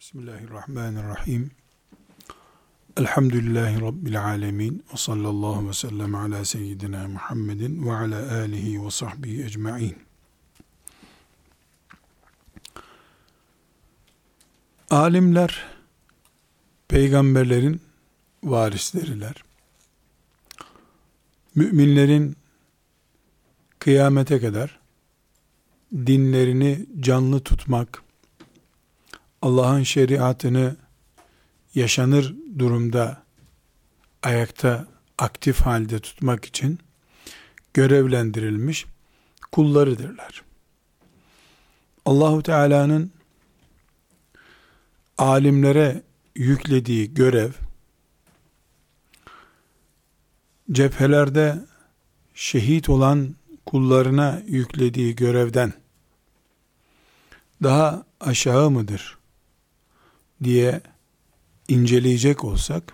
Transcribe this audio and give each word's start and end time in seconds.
Bismillahirrahmanirrahim. 0.00 1.50
Elhamdülillahi 2.96 3.80
Rabbil 3.80 4.24
alemin. 4.24 4.84
Ve 4.92 4.96
sallallahu 4.96 5.68
ve 5.68 5.72
sellem 5.72 6.14
ala 6.14 6.44
seyyidina 6.44 7.08
Muhammedin 7.08 7.86
ve 7.86 7.92
ala 7.92 8.32
alihi 8.32 8.84
ve 8.84 8.90
sahbihi 8.90 9.44
ecma'in. 9.44 9.96
Alimler, 14.90 15.64
peygamberlerin 16.88 17.80
varisleriler. 18.44 19.34
Müminlerin 21.54 22.36
kıyamete 23.78 24.40
kadar 24.40 24.78
dinlerini 25.92 26.86
canlı 27.00 27.40
tutmak, 27.40 28.02
Allah'ın 29.48 29.82
şeriatını 29.82 30.76
yaşanır 31.74 32.34
durumda 32.58 33.22
ayakta 34.22 34.86
aktif 35.18 35.60
halde 35.60 35.98
tutmak 35.98 36.44
için 36.44 36.78
görevlendirilmiş 37.74 38.86
kullarıdırlar. 39.52 40.42
Allahu 42.04 42.42
Teala'nın 42.42 43.12
alimlere 45.18 46.02
yüklediği 46.34 47.14
görev 47.14 47.50
cephelerde 50.72 51.58
şehit 52.34 52.88
olan 52.88 53.34
kullarına 53.66 54.42
yüklediği 54.46 55.16
görevden 55.16 55.72
daha 57.62 58.04
aşağı 58.20 58.70
mıdır? 58.70 59.17
Diye 60.44 60.80
inceleyecek 61.68 62.44
olsak, 62.44 62.92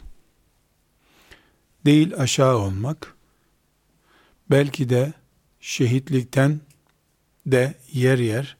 değil 1.86 2.14
aşağı 2.16 2.58
olmak, 2.58 3.16
belki 4.50 4.88
de 4.88 5.12
şehitlikten 5.60 6.60
de 7.46 7.74
yer 7.92 8.18
yer 8.18 8.56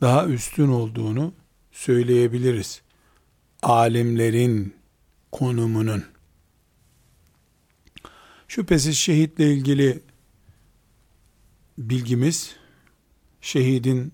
daha 0.00 0.26
üstün 0.26 0.68
olduğunu 0.68 1.34
söyleyebiliriz. 1.72 2.82
Alimlerin 3.62 4.74
konumunun. 5.32 6.04
Şüphesiz 8.48 8.96
şehitle 8.96 9.52
ilgili 9.54 10.02
bilgimiz, 11.78 12.56
şehidin 13.40 14.12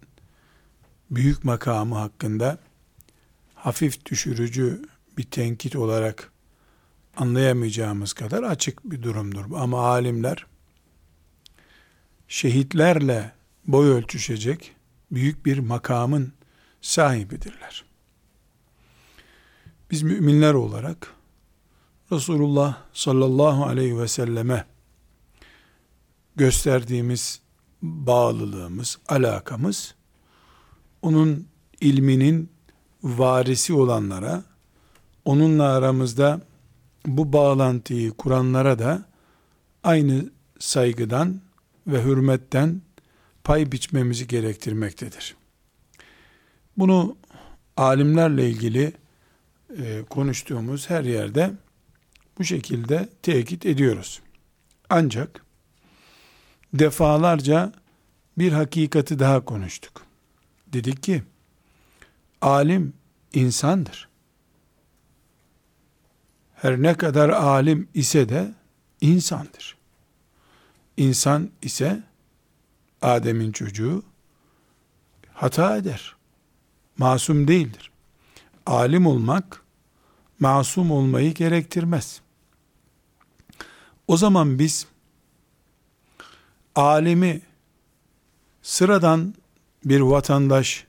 büyük 1.11 1.45
makamı 1.45 1.95
hakkında 1.95 2.59
hafif 3.67 4.07
düşürücü 4.07 4.83
bir 5.19 5.23
tenkit 5.23 5.77
olarak 5.77 6.33
anlayamayacağımız 7.17 8.13
kadar 8.13 8.43
açık 8.43 8.85
bir 8.85 9.03
durumdur. 9.03 9.45
Ama 9.57 9.87
alimler 9.87 10.47
şehitlerle 12.29 13.33
boy 13.67 13.89
ölçüşecek 13.89 14.75
büyük 15.11 15.47
bir 15.47 15.59
makamın 15.59 16.33
sahibidirler. 16.81 17.85
Biz 19.91 20.03
müminler 20.03 20.55
olarak 20.55 21.15
Resulullah 22.13 22.83
sallallahu 22.93 23.65
aleyhi 23.65 23.99
ve 23.99 24.09
selleme 24.09 24.65
gösterdiğimiz 26.37 27.41
bağlılığımız, 27.83 28.99
alakamız 29.09 29.95
onun 31.03 31.49
ilminin 31.81 32.56
varisi 33.07 33.73
olanlara, 33.73 34.45
onunla 35.25 35.65
aramızda 35.65 36.41
bu 37.07 37.33
bağlantıyı 37.33 38.11
kuranlara 38.11 38.79
da 38.79 39.05
aynı 39.85 40.31
saygıdan 40.59 41.41
ve 41.87 42.05
hürmetten 42.05 42.83
pay 43.45 43.73
biçmemizi 43.73 44.27
gerektirmektedir. 44.27 45.37
Bunu 46.77 47.17
alimlerle 47.77 48.51
ilgili 48.51 48.93
e, 49.79 50.03
konuştuğumuz 50.11 50.91
her 50.91 51.05
yerde 51.05 51.53
bu 52.39 52.45
şekilde 52.45 53.09
tekit 53.23 53.67
ediyoruz. 53.67 54.21
Ancak 54.91 55.45
defalarca 56.75 57.73
bir 58.39 58.53
hakikati 58.53 59.19
daha 59.19 59.45
konuştuk. 59.45 60.03
Dedik 60.67 61.03
ki 61.03 61.23
alim 62.41 62.93
insandır. 63.37 64.09
Her 66.55 66.83
ne 66.83 66.95
kadar 66.95 67.29
alim 67.29 67.89
ise 67.95 68.29
de 68.29 68.55
insandır. 69.01 69.77
İnsan 70.97 71.51
ise 71.63 72.03
Adem'in 73.03 73.53
çocuğu 73.53 74.03
hata 75.33 75.77
eder. 75.77 76.17
Masum 76.99 77.49
değildir. 77.49 77.91
Alim 78.67 79.07
olmak 79.07 79.63
masum 80.41 80.91
olmayı 80.91 81.35
gerektirmez. 81.35 82.21
O 84.09 84.17
zaman 84.17 84.59
biz 84.59 84.87
alimi 86.75 87.41
sıradan 88.63 89.35
bir 89.85 90.01
vatandaş 90.01 90.86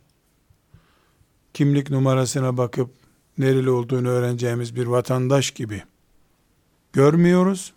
kimlik 1.57 1.89
numarasına 1.89 2.57
bakıp 2.57 2.89
nereli 3.37 3.69
olduğunu 3.69 4.07
öğreneceğimiz 4.07 4.75
bir 4.75 4.85
vatandaş 4.85 5.51
gibi 5.51 5.83
görmüyoruz. 6.93 7.73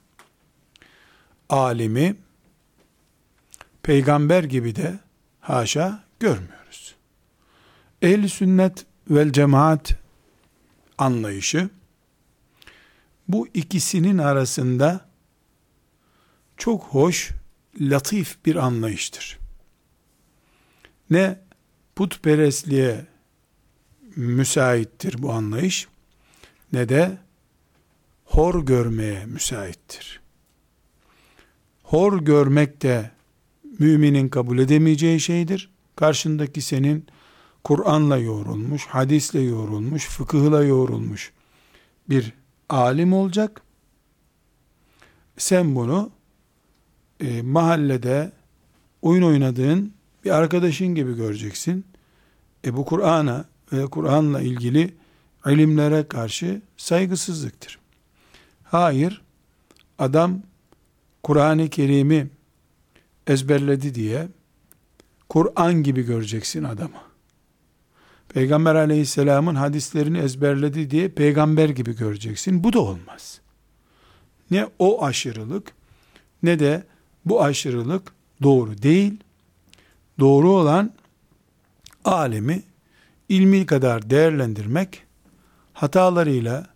Alimi 1.48 2.16
peygamber 3.82 4.44
gibi 4.44 4.76
de 4.76 4.98
haşa 5.40 6.04
görmüyoruz. 6.19 6.94
Ehl-i 8.02 8.28
sünnet 8.28 8.86
vel 9.10 9.32
cemaat 9.32 9.94
anlayışı 10.98 11.69
bu 13.28 13.48
ikisinin 13.54 14.19
arasında 14.19 15.08
çok 16.56 16.82
hoş, 16.82 17.30
latif 17.80 18.44
bir 18.44 18.56
anlayıştır. 18.56 19.38
Ne 21.10 21.40
putperestliğe 21.96 23.09
müsaittir 24.20 25.22
bu 25.22 25.32
anlayış 25.32 25.88
ne 26.72 26.88
de 26.88 27.19
hor 28.25 28.66
görmeye 28.66 29.26
müsaittir. 29.26 30.20
Hor 31.82 32.20
görmek 32.20 32.82
de 32.82 33.10
müminin 33.78 34.28
kabul 34.28 34.58
edemeyeceği 34.58 35.20
şeydir. 35.20 35.70
Karşındaki 35.97 36.62
senin 36.62 37.06
Kur'an'la 37.64 38.16
yoğrulmuş, 38.16 38.86
hadisle 38.86 39.41
yoğrulmuş, 39.41 40.06
fıkıhla 40.06 40.64
yoğrulmuş 40.64 41.32
bir 42.08 42.32
alim 42.69 43.12
olacak. 43.12 43.62
Sen 45.37 45.75
bunu 45.75 46.10
e, 47.20 47.42
mahallede 47.42 48.32
oyun 49.02 49.22
oynadığın 49.22 49.92
bir 50.25 50.31
arkadaşın 50.31 50.94
gibi 50.94 51.16
göreceksin. 51.16 51.84
E 52.64 52.76
bu 52.76 52.84
Kur'an'a 52.84 53.44
Kur'an'la 53.91 54.41
ilgili 54.41 54.94
ilimlere 55.47 56.08
karşı 56.08 56.62
saygısızlıktır. 56.76 57.78
Hayır, 58.64 59.22
adam 59.98 60.42
Kur'an-ı 61.22 61.69
Kerim'i 61.69 62.28
ezberledi 63.26 63.94
diye 63.94 64.28
Kur'an 65.28 65.82
gibi 65.82 66.03
göreceksin 66.03 66.64
adamı. 66.64 67.00
Peygamber 68.28 68.75
aleyhisselamın 68.75 69.54
hadislerini 69.54 70.19
ezberledi 70.19 70.90
diye 70.90 71.08
peygamber 71.08 71.69
gibi 71.69 71.96
göreceksin. 71.96 72.64
Bu 72.64 72.72
da 72.72 72.81
olmaz. 72.81 73.40
Ne 74.50 74.67
o 74.78 75.05
aşırılık 75.05 75.72
ne 76.43 76.58
de 76.58 76.87
bu 77.25 77.43
aşırılık 77.43 78.12
doğru 78.43 78.82
değil. 78.82 79.20
Doğru 80.19 80.50
olan 80.50 80.93
alemi 82.05 82.62
ilmi 83.31 83.67
kadar 83.67 84.11
değerlendirmek 84.11 85.03
hatalarıyla 85.73 86.67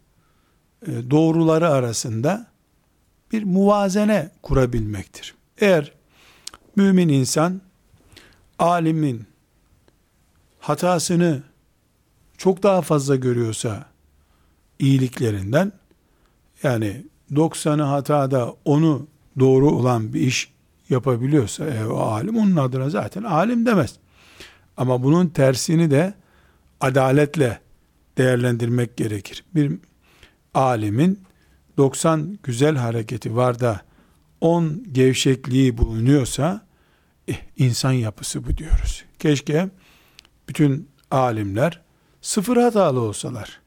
e, 0.86 1.10
doğruları 1.10 1.68
arasında 1.68 2.46
bir 3.32 3.44
muvazene 3.44 4.30
kurabilmektir. 4.42 5.34
Eğer 5.58 5.92
mümin 6.76 7.08
insan 7.08 7.60
alimin 8.58 9.26
hatasını 10.60 11.42
çok 12.38 12.62
daha 12.62 12.82
fazla 12.82 13.16
görüyorsa 13.16 13.86
iyiliklerinden 14.78 15.72
yani 16.62 17.04
90'ı 17.32 17.82
hatada 17.82 18.54
onu 18.64 19.06
doğru 19.38 19.70
olan 19.70 20.12
bir 20.12 20.20
iş 20.20 20.52
yapabiliyorsa 20.90 21.64
e, 21.64 21.86
o 21.86 21.98
alim 21.98 22.36
onun 22.36 22.56
adına 22.56 22.90
zaten 22.90 23.22
alim 23.22 23.66
demez. 23.66 23.96
Ama 24.76 25.02
bunun 25.02 25.26
tersini 25.26 25.90
de 25.90 26.14
adaletle 26.84 27.60
değerlendirmek 28.18 28.96
gerekir. 28.96 29.44
Bir 29.54 29.72
alimin 30.54 31.20
90 31.76 32.38
güzel 32.42 32.76
hareketi 32.76 33.36
var 33.36 33.60
da 33.60 33.80
10 34.40 34.84
gevşekliği 34.92 35.78
bulunuyorsa 35.78 36.66
eh, 37.28 37.36
insan 37.56 37.92
yapısı 37.92 38.46
bu 38.46 38.56
diyoruz. 38.56 39.04
Keşke 39.18 39.70
bütün 40.48 40.88
alimler 41.10 41.80
sıfır 42.20 42.56
hatalı 42.56 43.00
olsalar. 43.00 43.60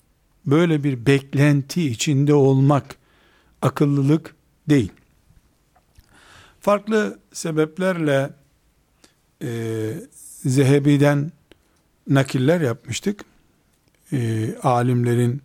Böyle 0.46 0.84
bir 0.84 1.06
beklenti 1.06 1.90
içinde 1.90 2.34
olmak 2.34 2.96
akıllılık 3.62 4.36
değil. 4.70 4.92
Farklı 6.60 7.20
sebeplerle 7.34 8.30
e, 9.44 9.50
Zehebi'den 10.46 11.32
nakiller 12.10 12.62
yapmıştık. 12.62 13.26
E, 14.14 14.50
alimlerin 14.64 15.42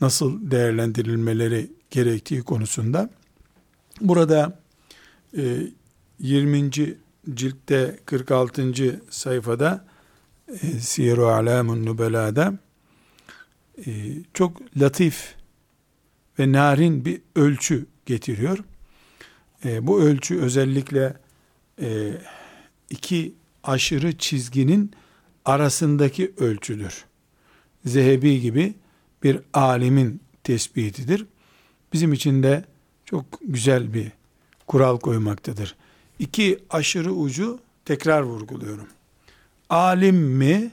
nasıl 0.00 0.50
değerlendirilmeleri 0.50 1.70
gerektiği 1.90 2.42
konusunda. 2.42 3.10
Burada 4.00 4.60
e, 5.36 5.58
20. 6.18 6.70
ciltte 7.34 7.98
46. 8.06 9.00
sayfada 9.10 9.84
e, 10.48 10.66
Siyer-i 10.80 11.20
Alamun 11.20 11.86
Nubela'da 11.86 12.58
e, 13.86 13.90
çok 14.34 14.76
latif 14.80 15.34
ve 16.38 16.52
narin 16.52 17.04
bir 17.04 17.20
ölçü 17.36 17.86
getiriyor. 18.06 18.58
E, 19.64 19.86
bu 19.86 20.00
ölçü 20.02 20.40
özellikle 20.40 21.16
e, 21.82 22.12
iki 22.90 23.34
aşırı 23.64 24.18
çizginin 24.18 24.92
arasındaki 25.44 26.32
ölçüdür. 26.38 27.04
Zehebi 27.84 28.40
gibi 28.40 28.74
bir 29.22 29.40
alimin 29.54 30.20
tespitidir. 30.44 31.26
Bizim 31.92 32.12
için 32.12 32.42
de 32.42 32.64
çok 33.04 33.24
güzel 33.42 33.94
bir 33.94 34.12
kural 34.66 34.98
koymaktadır. 34.98 35.76
İki 36.18 36.58
aşırı 36.70 37.12
ucu 37.12 37.58
tekrar 37.84 38.22
vurguluyorum. 38.22 38.86
Alim 39.70 40.16
mi, 40.16 40.70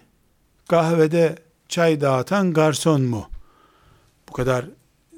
kahvede 0.67 1.35
çay 1.69 2.01
dağıtan 2.01 2.53
garson 2.53 3.01
mu? 3.01 3.29
Bu 4.29 4.33
kadar 4.33 4.65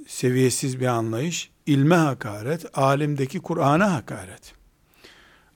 seviyesiz 0.07 0.80
bir 0.80 0.86
anlayış. 0.86 1.50
İlme 1.66 1.96
hakaret, 1.96 2.78
alimdeki 2.78 3.40
Kur'an'a 3.40 3.94
hakaret. 3.94 4.54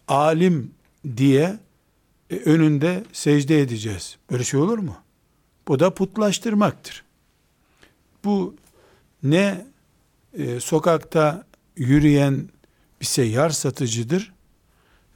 Alim 0.07 0.72
diye 1.18 1.60
e, 2.33 2.50
önünde 2.50 3.03
secde 3.13 3.62
edeceğiz. 3.62 4.18
Böyle 4.31 4.44
şey 4.44 4.59
olur 4.59 4.77
mu? 4.77 4.97
Bu 5.68 5.80
da 5.80 5.94
putlaştırmaktır. 5.94 7.03
Bu 8.24 8.56
ne 9.24 9.65
e, 10.33 10.59
sokakta 10.59 11.44
yürüyen 11.77 12.50
bir 13.01 13.06
seyyar 13.06 13.50
satıcıdır 13.50 14.33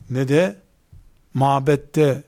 ne 0.09 0.27
de 0.27 0.55
mabette 1.33 2.23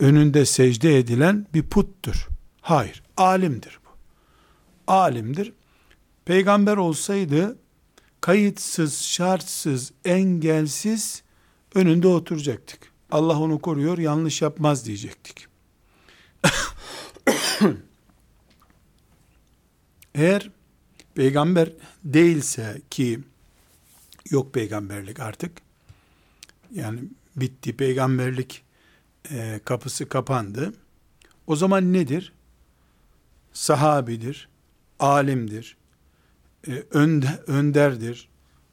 önünde 0.00 0.46
secde 0.46 0.98
edilen 0.98 1.46
bir 1.54 1.62
puttur. 1.62 2.28
Hayır, 2.60 3.02
alimdir 3.16 3.78
bu. 3.86 3.90
Alimdir. 4.92 5.52
Peygamber 6.24 6.76
olsaydı 6.76 7.56
kayıtsız, 8.20 9.02
şartsız, 9.02 9.92
engelsiz 10.04 11.22
önünde 11.74 12.08
oturacaktık. 12.08 12.93
Allah 13.14 13.40
onu 13.40 13.58
koruyor, 13.58 13.98
yanlış 13.98 14.42
yapmaz 14.42 14.86
diyecektik. 14.86 15.46
Eğer 20.14 20.50
peygamber 21.14 21.72
değilse 22.04 22.82
ki 22.90 23.20
yok 24.30 24.54
peygamberlik 24.54 25.20
artık 25.20 25.52
yani 26.72 27.00
bitti 27.36 27.76
peygamberlik 27.76 28.64
e, 29.30 29.60
kapısı 29.64 30.08
kapandı. 30.08 30.74
O 31.46 31.56
zaman 31.56 31.92
nedir? 31.92 32.32
Sahabidir, 33.52 34.48
alimdir, 34.98 35.76
e, 36.68 36.84
önde, 36.90 37.42
önderdir, 37.46 38.28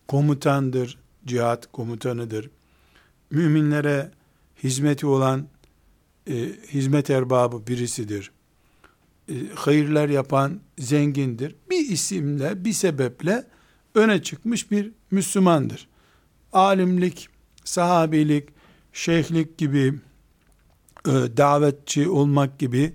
komutandır, 0.07 0.97
cihat 1.25 1.71
komutanıdır. 1.71 2.49
Müminlere 3.29 4.11
hizmeti 4.63 5.05
olan 5.05 5.47
e, 6.27 6.33
hizmet 6.67 7.09
erbabı 7.09 7.67
birisidir. 7.67 8.31
E, 9.29 9.33
hayırlar 9.55 10.09
yapan 10.09 10.59
zengindir. 10.77 11.55
Bir 11.69 11.89
isimle, 11.89 12.65
bir 12.65 12.73
sebeple 12.73 13.47
öne 13.95 14.23
çıkmış 14.23 14.71
bir 14.71 14.91
Müslümandır. 15.11 15.87
Alimlik, 16.53 17.29
sahabilik, 17.63 18.49
şeyhlik 18.93 19.57
gibi, 19.57 19.93
e, 21.07 21.11
davetçi 21.11 22.09
olmak 22.09 22.59
gibi 22.59 22.93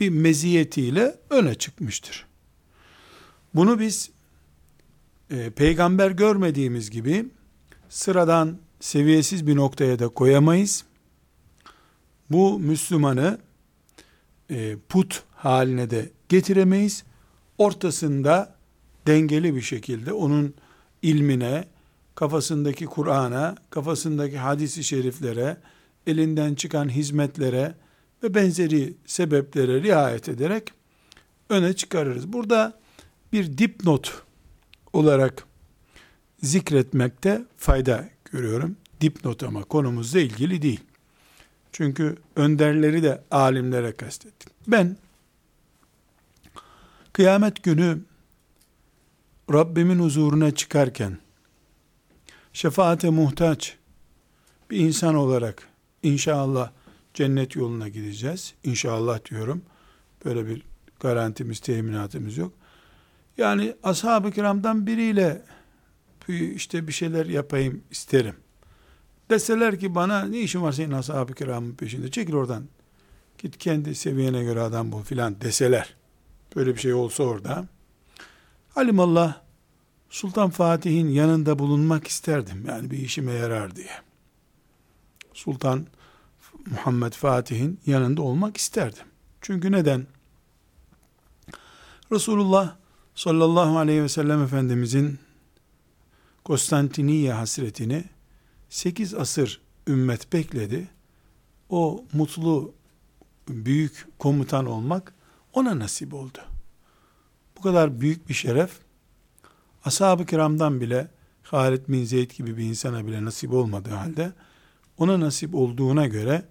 bir 0.00 0.08
meziyetiyle 0.08 1.16
öne 1.30 1.54
çıkmıştır. 1.54 2.26
Bunu 3.54 3.80
biz 3.80 4.10
e, 5.30 5.50
peygamber 5.50 6.10
görmediğimiz 6.10 6.90
gibi 6.90 7.26
sıradan 7.88 8.58
seviyesiz 8.80 9.46
bir 9.46 9.56
noktaya 9.56 9.98
da 9.98 10.08
koyamayız. 10.08 10.84
Bu 12.32 12.58
Müslümanı 12.58 13.38
e, 14.50 14.76
put 14.88 15.22
haline 15.34 15.90
de 15.90 16.10
getiremeyiz. 16.28 17.04
Ortasında 17.58 18.54
dengeli 19.06 19.54
bir 19.54 19.60
şekilde 19.60 20.12
onun 20.12 20.54
ilmine, 21.02 21.64
kafasındaki 22.14 22.86
Kur'an'a, 22.86 23.54
kafasındaki 23.70 24.38
hadisi 24.38 24.84
şeriflere, 24.84 25.56
elinden 26.06 26.54
çıkan 26.54 26.88
hizmetlere 26.88 27.74
ve 28.22 28.34
benzeri 28.34 28.94
sebeplere 29.06 29.82
riayet 29.82 30.28
ederek 30.28 30.72
öne 31.48 31.72
çıkarırız. 31.72 32.32
Burada 32.32 32.80
bir 33.32 33.58
dipnot 33.58 34.22
olarak 34.92 35.46
zikretmekte 36.42 37.44
fayda 37.56 38.08
görüyorum. 38.24 38.76
Dipnot 39.00 39.42
ama 39.42 39.64
konumuzla 39.64 40.20
ilgili 40.20 40.62
değil. 40.62 40.80
Çünkü 41.72 42.16
önderleri 42.36 43.02
de 43.02 43.22
alimlere 43.30 43.92
kastettik. 43.92 44.48
Ben 44.66 44.96
kıyamet 47.12 47.62
günü 47.62 47.98
Rabbimin 49.52 49.98
huzuruna 49.98 50.54
çıkarken 50.54 51.18
şefaate 52.52 53.10
muhtaç 53.10 53.76
bir 54.70 54.78
insan 54.78 55.14
olarak 55.14 55.68
inşallah 56.02 56.70
cennet 57.14 57.56
yoluna 57.56 57.88
gideceğiz. 57.88 58.54
İnşallah 58.64 59.30
diyorum. 59.30 59.62
Böyle 60.24 60.46
bir 60.46 60.62
garantimiz, 61.00 61.60
teminatımız 61.60 62.36
yok. 62.36 62.52
Yani 63.38 63.74
ashab-ı 63.82 64.30
kiramdan 64.30 64.86
biriyle 64.86 65.42
işte 66.28 66.86
bir 66.88 66.92
şeyler 66.92 67.26
yapayım 67.26 67.84
isterim. 67.90 68.36
Deseler 69.32 69.78
ki 69.78 69.94
bana 69.94 70.24
ne 70.24 70.40
işin 70.40 70.62
var 70.62 70.72
senin 70.72 70.92
ashab-ı 70.92 71.34
kiramın 71.34 71.74
peşinde 71.74 72.10
çekil 72.10 72.34
oradan. 72.34 72.64
Git 73.38 73.58
kendi 73.58 73.94
seviyene 73.94 74.44
göre 74.44 74.60
adam 74.60 74.92
bul 74.92 75.02
filan 75.02 75.40
deseler. 75.40 75.94
Böyle 76.56 76.74
bir 76.74 76.80
şey 76.80 76.94
olsa 76.94 77.22
orada. 77.22 77.66
Alimallah 78.76 79.40
Sultan 80.10 80.50
Fatih'in 80.50 81.08
yanında 81.08 81.58
bulunmak 81.58 82.06
isterdim. 82.06 82.64
Yani 82.68 82.90
bir 82.90 82.98
işime 82.98 83.32
yarar 83.32 83.76
diye. 83.76 83.90
Sultan 85.34 85.86
Muhammed 86.66 87.12
Fatih'in 87.12 87.80
yanında 87.86 88.22
olmak 88.22 88.56
isterdim. 88.56 89.06
Çünkü 89.40 89.72
neden? 89.72 90.06
Resulullah 92.12 92.76
sallallahu 93.14 93.78
aleyhi 93.78 94.02
ve 94.02 94.08
sellem 94.08 94.42
Efendimizin 94.42 95.18
Konstantiniye 96.44 97.32
hasretini 97.32 98.04
8 98.72 99.14
asır 99.14 99.60
ümmet 99.88 100.32
bekledi. 100.32 100.88
O 101.68 102.04
mutlu 102.12 102.74
büyük 103.48 104.06
komutan 104.18 104.66
olmak 104.66 105.14
ona 105.52 105.78
nasip 105.78 106.14
oldu. 106.14 106.38
Bu 107.56 107.62
kadar 107.62 108.00
büyük 108.00 108.28
bir 108.28 108.34
şeref 108.34 108.70
ashab-ı 109.84 110.26
kiramdan 110.26 110.80
bile 110.80 111.10
Halid 111.42 111.88
bin 111.88 112.04
Zeyd 112.04 112.30
gibi 112.30 112.56
bir 112.56 112.64
insana 112.64 113.06
bile 113.06 113.24
nasip 113.24 113.52
olmadığı 113.52 113.90
halde 113.90 114.32
ona 114.98 115.20
nasip 115.20 115.54
olduğuna 115.54 116.06
göre 116.06 116.42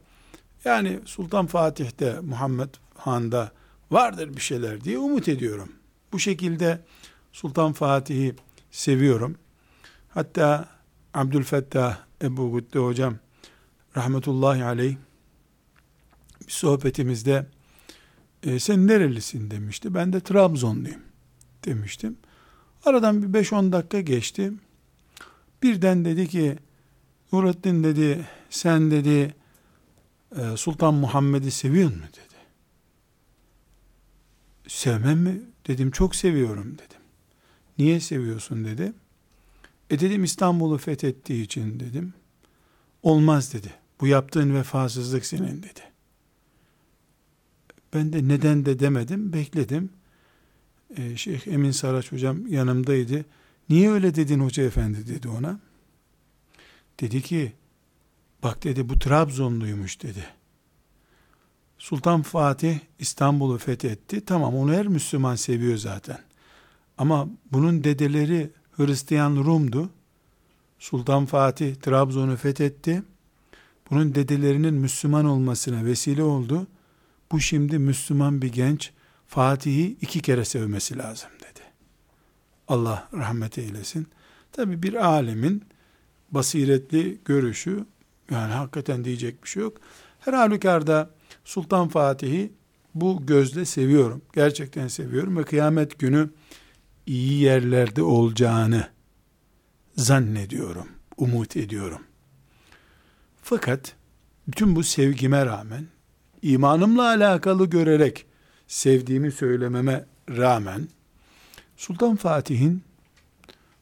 yani 0.66 1.00
Sultan 1.06 1.48
Fatih'te 1.48 2.20
Muhammed 2.20 2.70
Han'da 2.96 3.52
vardır 3.92 4.36
bir 4.36 4.42
şeyler 4.42 4.84
diye 4.84 4.98
umut 4.98 5.28
ediyorum. 5.28 5.70
Bu 6.12 6.20
şekilde 6.20 6.86
Sultan 7.34 7.74
Fatih'i 7.74 8.36
seviyorum. 8.72 9.36
Hatta 10.10 10.70
Abdülfettah 11.14 12.11
Ebu 12.22 12.54
Gütte 12.54 12.80
hocam 12.80 13.16
rahmetullahi 13.98 14.64
aleyh 14.64 14.96
bir 16.48 16.52
sohbetimizde 16.52 17.46
E, 18.44 18.60
sen 18.60 18.88
nerelisin 18.88 19.52
demişti. 19.52 19.94
Ben 19.94 20.14
de 20.14 20.20
Trabzonluyum 20.20 21.02
demiştim. 21.66 22.18
Aradan 22.86 23.34
bir 23.34 23.44
5-10 23.44 23.72
dakika 23.72 24.02
geçti. 24.02 24.54
Birden 25.64 26.06
dedi 26.06 26.28
ki 26.28 26.58
Nurettin 27.34 27.84
dedi 27.84 28.26
sen 28.50 28.92
dedi 28.92 29.36
e, 30.38 30.58
Sultan 30.58 30.94
Muhammed'i 30.94 31.52
seviyor 31.52 31.90
mu 31.90 31.96
dedi. 31.96 32.36
Sevmem 34.68 35.20
mi? 35.20 35.42
Dedim 35.68 35.92
çok 35.92 36.16
seviyorum 36.16 36.74
dedim. 36.74 37.02
Niye 37.78 38.00
seviyorsun 38.00 38.66
dedi. 38.66 38.94
E 39.92 40.00
dedim 40.00 40.24
İstanbul'u 40.24 40.78
fethettiği 40.78 41.44
için 41.44 41.80
dedim. 41.80 42.14
Olmaz 43.04 43.54
dedi. 43.54 43.74
Bu 44.02 44.08
yaptığın 44.08 44.56
vefasızlık 44.56 45.26
senin 45.26 45.64
dedi. 45.64 45.82
Ben 47.94 48.14
de 48.14 48.28
neden 48.28 48.66
de 48.66 48.80
demedim, 48.80 49.34
bekledim. 49.34 49.90
Ee, 50.98 51.18
Şeyh 51.18 51.48
Emin 51.48 51.72
Saraç 51.72 52.12
hocam 52.12 52.48
yanımdaydı. 52.48 53.26
Niye 53.70 53.92
öyle 53.92 54.16
dedin 54.16 54.40
hoca 54.40 54.64
efendi 54.64 55.08
dedi 55.08 55.30
ona. 55.30 55.60
Dedi 57.00 57.22
ki, 57.22 57.54
bak 58.44 58.64
dedi 58.64 58.90
bu 58.90 59.00
Trabzonluymuş 59.00 60.04
dedi. 60.04 60.26
Sultan 61.78 62.22
Fatih 62.22 62.80
İstanbul'u 63.00 63.58
fethetti. 63.58 64.26
Tamam 64.26 64.56
onu 64.56 64.74
her 64.74 64.88
Müslüman 64.88 65.36
seviyor 65.36 65.78
zaten. 65.78 66.20
Ama 66.98 67.30
bunun 67.52 67.84
dedeleri 67.84 68.52
Hristiyan 68.86 69.36
Rum'du. 69.36 69.90
Sultan 70.80 71.26
Fatih 71.26 71.76
Trabzon'u 71.76 72.36
fethetti. 72.36 73.04
Bunun 73.90 74.16
dedelerinin 74.16 74.74
Müslüman 74.74 75.26
olmasına 75.26 75.86
vesile 75.86 76.24
oldu. 76.24 76.68
Bu 77.32 77.40
şimdi 77.40 77.80
Müslüman 77.80 78.42
bir 78.42 78.52
genç 78.52 78.92
Fatih'i 79.28 79.98
iki 80.02 80.22
kere 80.22 80.46
sevmesi 80.46 80.98
lazım 80.98 81.30
dedi. 81.40 81.62
Allah 82.68 83.10
rahmet 83.14 83.58
eylesin. 83.58 84.08
Tabi 84.52 84.84
bir 84.84 84.94
alemin 85.06 85.64
basiretli 86.32 87.18
görüşü 87.26 87.86
yani 88.32 88.54
hakikaten 88.54 89.04
diyecek 89.04 89.44
bir 89.44 89.50
şey 89.50 89.64
yok. 89.64 89.78
Her 90.20 90.34
halükarda 90.34 91.10
Sultan 91.46 91.88
Fatih'i 91.88 92.52
bu 92.96 93.26
gözle 93.26 93.66
seviyorum. 93.66 94.22
Gerçekten 94.34 94.88
seviyorum 94.88 95.38
ve 95.38 95.44
kıyamet 95.44 96.00
günü 96.00 96.30
iyi 97.06 97.42
yerlerde 97.42 98.04
olacağını 98.04 98.90
zannediyorum, 99.96 100.88
umut 101.18 101.58
ediyorum. 101.58 102.02
Fakat 103.42 103.96
bütün 104.48 104.76
bu 104.76 104.84
sevgime 104.84 105.46
rağmen, 105.46 105.88
imanımla 106.42 107.04
alakalı 107.04 107.70
görerek 107.70 108.26
sevdiğimi 108.68 109.32
söylememe 109.32 110.06
rağmen, 110.30 110.88
Sultan 111.78 112.16
Fatih'in 112.16 112.84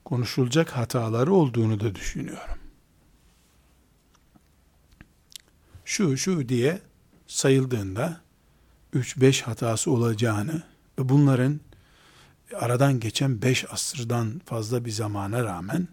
konuşulacak 0.06 0.70
hataları 0.70 1.34
olduğunu 1.34 1.80
da 1.80 1.96
düşünüyorum. 1.96 2.58
Şu 5.86 6.18
şu 6.18 6.50
diye 6.50 6.82
sayıldığında 7.28 8.22
3-5 8.94 9.44
hatası 9.44 9.92
olacağını 9.92 10.64
ve 11.00 11.10
bunların 11.10 11.60
aradan 12.56 13.00
geçen 13.00 13.42
5 13.42 13.66
asırdan 13.72 14.42
fazla 14.46 14.86
bir 14.86 14.92
zamana 14.92 15.44
rağmen 15.44 15.88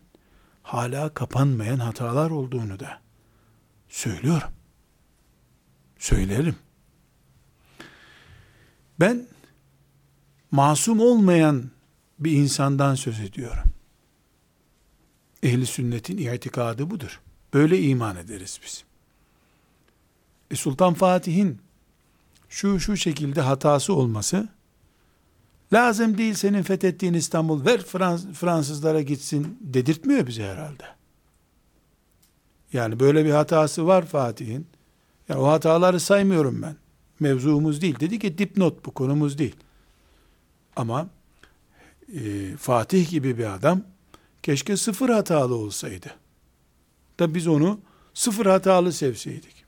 hala 0.62 1.14
kapanmayan 1.14 1.78
hatalar 1.78 2.30
olduğunu 2.30 2.80
da 2.80 3.00
söylüyorum. 3.88 4.50
Söylerim. 5.98 6.56
Ben 9.00 9.26
masum 10.50 11.00
olmayan 11.00 11.70
bir 12.18 12.32
insandan 12.32 12.94
söz 12.94 13.20
ediyorum. 13.20 13.72
Ehli 15.42 15.66
sünnetin 15.66 16.16
itikadı 16.16 16.90
budur. 16.90 17.20
Böyle 17.54 17.80
iman 17.82 18.16
ederiz 18.16 18.60
biz. 18.64 18.84
E 20.50 20.56
Sultan 20.56 20.94
Fatih'in 20.94 21.60
şu 22.48 22.80
şu 22.80 22.96
şekilde 22.96 23.40
hatası 23.40 23.94
olması 23.94 24.48
lazım 25.76 26.18
değil 26.18 26.35
senin 26.35 26.62
fethettiğin 26.62 27.14
İstanbul 27.14 27.64
ver 27.64 27.85
Frans 27.85 28.26
Fransızlara 28.26 29.02
gitsin 29.02 29.59
dedirtmiyor 29.61 30.26
bize 30.26 30.45
herhalde. 30.45 30.85
Yani 32.73 33.00
böyle 33.00 33.25
bir 33.25 33.30
hatası 33.30 33.87
var 33.87 34.06
Fatih'in. 34.06 34.66
Yani 35.28 35.40
o 35.40 35.49
hataları 35.49 36.00
saymıyorum 36.00 36.62
ben. 36.62 36.76
Mevzumuz 37.21 37.83
değil. 37.83 38.00
Dedi 38.00 38.18
ki 38.18 38.38
dipnot 38.38 38.87
bu 38.87 38.90
konumuz 38.90 39.38
değil. 39.38 39.56
Ama 40.76 41.09
e, 42.14 42.56
Fatih 42.56 43.11
gibi 43.11 43.38
bir 43.38 43.54
adam 43.54 43.83
keşke 44.42 44.76
sıfır 44.76 45.09
hatalı 45.09 45.54
olsaydı. 45.54 46.14
Da 47.21 47.35
biz 47.35 47.47
onu 47.47 47.80
sıfır 48.14 48.47
hatalı 48.47 48.92
sevseydik. 48.92 49.64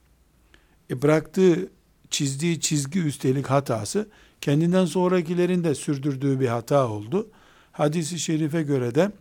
E 0.90 1.02
bıraktığı, 1.02 1.70
çizdiği 2.10 2.60
çizgi 2.60 3.00
üstelik 3.00 3.46
hatası 3.46 4.08
kendinden 4.40 4.84
sonrakilerin 4.84 5.64
de 5.64 5.74
sürdürdüğü 5.74 6.40
bir 6.40 6.48
hata 6.48 6.88
oldu. 6.88 7.30
Hadisi 7.72 8.18
şerife 8.18 8.62
göre 8.62 8.94
de 8.94 9.12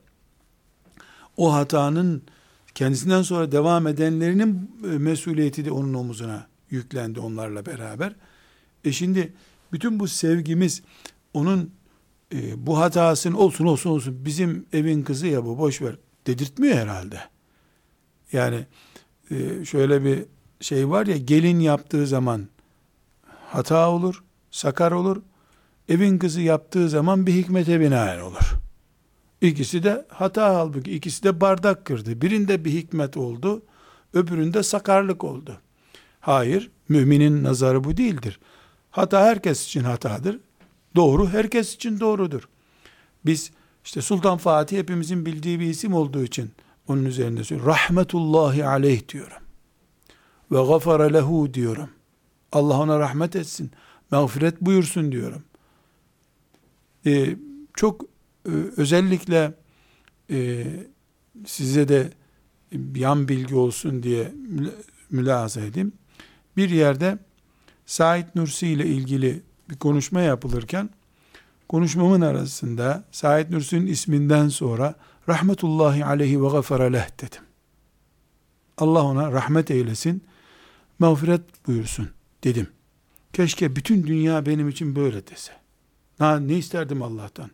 o 1.38 1.54
hatanın 1.54 2.24
kendisinden 2.76 3.22
sonra 3.22 3.52
devam 3.52 3.88
edenlerinin 3.88 4.72
e, 4.84 4.88
mesuliyeti 4.88 5.66
de 5.66 5.72
onun 5.72 5.94
omuzuna 5.94 6.48
yüklendi 6.70 7.20
onlarla 7.20 7.66
beraber. 7.66 8.16
E 8.84 8.92
şimdi 8.92 9.34
bütün 9.72 10.00
bu 10.00 10.08
sevgimiz 10.08 10.82
onun 11.34 11.72
e, 12.34 12.68
bu 12.68 12.78
hatasın 12.78 13.34
olsun 13.34 13.66
olsun 13.66 13.90
olsun 13.90 14.26
bizim 14.26 14.66
evin 14.74 15.04
kızı 15.04 15.28
ya 15.28 15.46
bu 15.46 15.58
boş 15.58 15.82
ver 15.82 15.96
dedirtmiyor 16.28 16.76
herhalde. 16.76 17.20
Yani 18.32 18.66
e, 19.32 19.66
şöyle 19.66 20.04
bir 20.04 20.26
şey 20.62 20.90
var 20.90 21.06
ya 21.06 21.18
gelin 21.18 21.60
yaptığı 21.60 22.08
zaman 22.08 22.48
hata 23.48 23.90
olur, 23.90 24.24
sakar 24.52 24.92
olur. 24.92 25.22
Evin 25.90 26.18
kızı 26.18 26.42
yaptığı 26.42 26.90
zaman 26.90 27.28
bir 27.28 27.34
hikmete 27.34 27.80
binaen 27.80 28.20
olur. 28.20 28.54
İkisi 29.42 29.84
de 29.84 30.06
hata 30.10 30.56
halbuki 30.56 30.96
ikisi 30.96 31.24
de 31.24 31.42
bardak 31.42 31.86
kırdı. 31.86 32.22
Birinde 32.22 32.66
bir 32.66 32.72
hikmet 32.72 33.18
oldu, 33.18 33.62
öbüründe 34.14 34.64
sakarlık 34.64 35.24
oldu. 35.24 35.58
Hayır, 36.20 36.72
müminin 36.90 37.44
nazarı 37.44 37.84
bu 37.84 37.98
değildir. 37.98 38.40
Hata 38.92 39.22
herkes 39.26 39.66
için 39.66 39.84
hatadır. 39.84 40.40
Doğru 40.96 41.30
herkes 41.30 41.76
için 41.76 42.00
doğrudur. 42.00 42.50
Biz 43.26 43.52
işte 43.86 44.02
Sultan 44.02 44.38
Fatih 44.38 44.78
hepimizin 44.78 45.26
bildiği 45.26 45.60
bir 45.60 45.66
isim 45.66 45.94
olduğu 45.94 46.24
için 46.24 46.52
onun 46.88 47.06
üzerinde 47.06 47.44
söylüyorum. 47.44 47.74
Rahmetullahi 47.74 48.66
aleyh 48.66 49.08
diyorum. 49.10 49.38
Ve 50.52 50.66
gafara 50.66 51.04
lehu 51.04 51.54
diyorum. 51.54 51.90
Allah 52.52 52.80
ona 52.80 53.00
rahmet 53.00 53.36
etsin. 53.36 53.72
Mağfiret 54.12 54.62
buyursun 54.62 55.12
diyorum. 55.12 55.44
Ee, 57.06 57.36
çok 57.74 58.04
e, 58.46 58.52
özellikle 58.78 59.54
e, 60.32 60.66
size 61.46 61.88
de 61.88 62.10
yan 62.96 63.28
bilgi 63.28 63.56
olsun 63.56 64.04
diye 64.04 64.32
mülahaza 65.10 65.62
edeyim. 65.62 65.94
Bir 66.58 66.70
yerde 66.70 67.18
Said 67.86 68.28
Nursi 68.36 68.68
ile 68.68 68.86
ilgili 68.86 69.44
bir 69.70 69.76
konuşma 69.76 70.22
yapılırken 70.22 70.90
konuşmamın 71.70 72.22
arasında 72.22 73.04
Said 73.12 73.52
Nursi'nin 73.52 73.88
isminden 73.88 74.48
sonra 74.48 74.96
rahmetullahi 75.30 76.06
aleyhi 76.06 76.44
ve 76.44 76.48
gafara 76.48 76.84
leh 76.84 77.08
dedim. 77.22 77.42
Allah 78.78 79.04
ona 79.04 79.32
rahmet 79.32 79.72
eylesin, 79.72 80.24
mağfiret 81.00 81.68
buyursun 81.68 82.10
dedim. 82.44 82.68
Keşke 83.38 83.76
bütün 83.76 84.08
dünya 84.08 84.46
benim 84.46 84.70
için 84.70 84.96
böyle 84.96 85.28
dese. 85.28 85.52
Ha, 86.18 86.40
ne 86.40 86.58
isterdim 86.58 87.02
Allah'tan? 87.02 87.50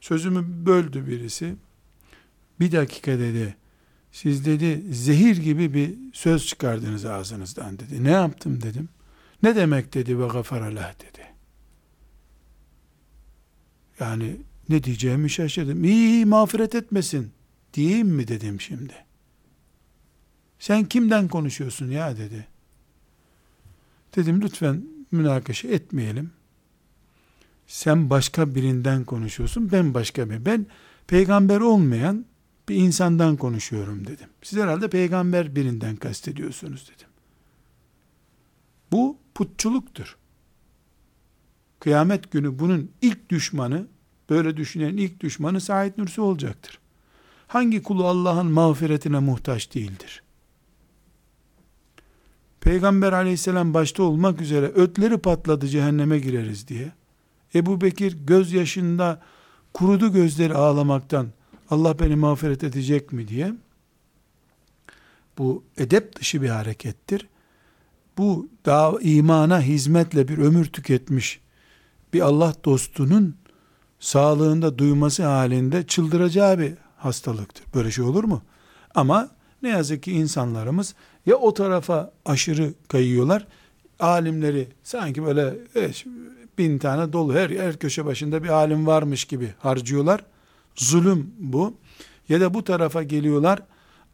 Sözümü 0.00 0.66
böldü 0.66 1.06
birisi. 1.06 1.54
Bir 2.60 2.72
dakika 2.72 3.18
dedi. 3.18 3.56
Siz 4.12 4.44
dedi 4.46 4.94
zehir 4.94 5.36
gibi 5.36 5.74
bir 5.74 5.94
söz 6.12 6.46
çıkardınız 6.46 7.04
ağzınızdan 7.04 7.78
dedi. 7.78 8.04
Ne 8.04 8.10
yaptım 8.10 8.62
dedim. 8.62 8.88
Ne 9.42 9.56
demek 9.56 9.94
dedi 9.94 10.18
ve 10.18 10.26
gafarallah 10.26 10.94
dedi. 10.94 11.26
Yani 14.00 14.36
ne 14.68 14.84
diyeceğimi 14.84 15.30
şaşırdım. 15.30 15.84
İyi, 15.84 16.08
iyi 16.08 16.26
mağfiret 16.26 16.74
etmesin 16.74 17.32
diyeyim 17.74 18.08
mi 18.08 18.28
dedim 18.28 18.60
şimdi. 18.60 18.94
Sen 20.58 20.84
kimden 20.84 21.28
konuşuyorsun 21.28 21.90
ya 21.90 22.16
dedi. 22.16 22.46
Dedim 24.16 24.42
lütfen 24.42 24.91
münakaşa 25.12 25.68
etmeyelim. 25.68 26.30
Sen 27.66 28.10
başka 28.10 28.54
birinden 28.54 29.04
konuşuyorsun, 29.04 29.72
ben 29.72 29.94
başka 29.94 30.30
bir. 30.30 30.44
Ben 30.44 30.66
peygamber 31.06 31.60
olmayan 31.60 32.24
bir 32.68 32.76
insandan 32.76 33.36
konuşuyorum 33.36 34.06
dedim. 34.06 34.28
Siz 34.42 34.58
herhalde 34.58 34.90
peygamber 34.90 35.56
birinden 35.56 35.96
kastediyorsunuz 35.96 36.90
dedim. 36.94 37.08
Bu 38.92 39.18
putçuluktur. 39.34 40.16
kıyamet 41.80 42.30
günü 42.30 42.58
bunun 42.58 42.90
ilk 43.02 43.28
düşmanı, 43.30 43.86
böyle 44.30 44.56
düşünen 44.56 44.96
ilk 44.96 45.20
düşmanı 45.20 45.60
Said 45.60 45.98
Nursi 45.98 46.20
olacaktır. 46.20 46.78
Hangi 47.46 47.82
kulu 47.82 48.06
Allah'ın 48.06 48.46
mağfiretine 48.46 49.18
muhtaç 49.18 49.74
değildir? 49.74 50.22
Peygamber 52.62 53.12
aleyhisselam 53.12 53.74
başta 53.74 54.02
olmak 54.02 54.40
üzere 54.40 54.66
ötleri 54.66 55.18
patladı 55.18 55.68
cehenneme 55.68 56.18
gireriz 56.18 56.68
diye. 56.68 56.92
Ebu 57.54 57.80
Bekir 57.80 58.16
gözyaşında 58.26 59.20
kurudu 59.74 60.12
gözleri 60.12 60.54
ağlamaktan 60.54 61.26
Allah 61.70 61.98
beni 61.98 62.16
mağfiret 62.16 62.64
edecek 62.64 63.12
mi 63.12 63.28
diye. 63.28 63.54
Bu 65.38 65.64
edep 65.78 66.20
dışı 66.20 66.42
bir 66.42 66.48
harekettir. 66.48 67.28
Bu 68.18 68.48
daha 68.66 68.92
imana 69.00 69.60
hizmetle 69.60 70.28
bir 70.28 70.38
ömür 70.38 70.64
tüketmiş 70.64 71.40
bir 72.12 72.20
Allah 72.20 72.54
dostunun 72.64 73.36
sağlığında 74.00 74.78
duyması 74.78 75.24
halinde 75.24 75.86
çıldıracağı 75.86 76.58
bir 76.58 76.74
hastalıktır. 76.96 77.64
Böyle 77.74 77.90
şey 77.90 78.04
olur 78.04 78.24
mu? 78.24 78.42
Ama 78.94 79.30
ne 79.62 79.68
yazık 79.68 80.02
ki 80.02 80.12
insanlarımız 80.12 80.94
ya 81.26 81.36
o 81.36 81.54
tarafa 81.54 82.12
aşırı 82.24 82.74
kayıyorlar, 82.88 83.46
alimleri 84.00 84.68
sanki 84.82 85.24
böyle 85.24 85.54
evet, 85.74 86.04
bin 86.58 86.78
tane 86.78 87.12
dolu 87.12 87.34
her, 87.34 87.50
her 87.50 87.78
köşe 87.78 88.04
başında 88.04 88.44
bir 88.44 88.48
alim 88.48 88.86
varmış 88.86 89.24
gibi 89.24 89.54
harcıyorlar. 89.58 90.24
Zulüm 90.74 91.34
bu. 91.38 91.76
Ya 92.28 92.40
da 92.40 92.54
bu 92.54 92.64
tarafa 92.64 93.02
geliyorlar, 93.02 93.62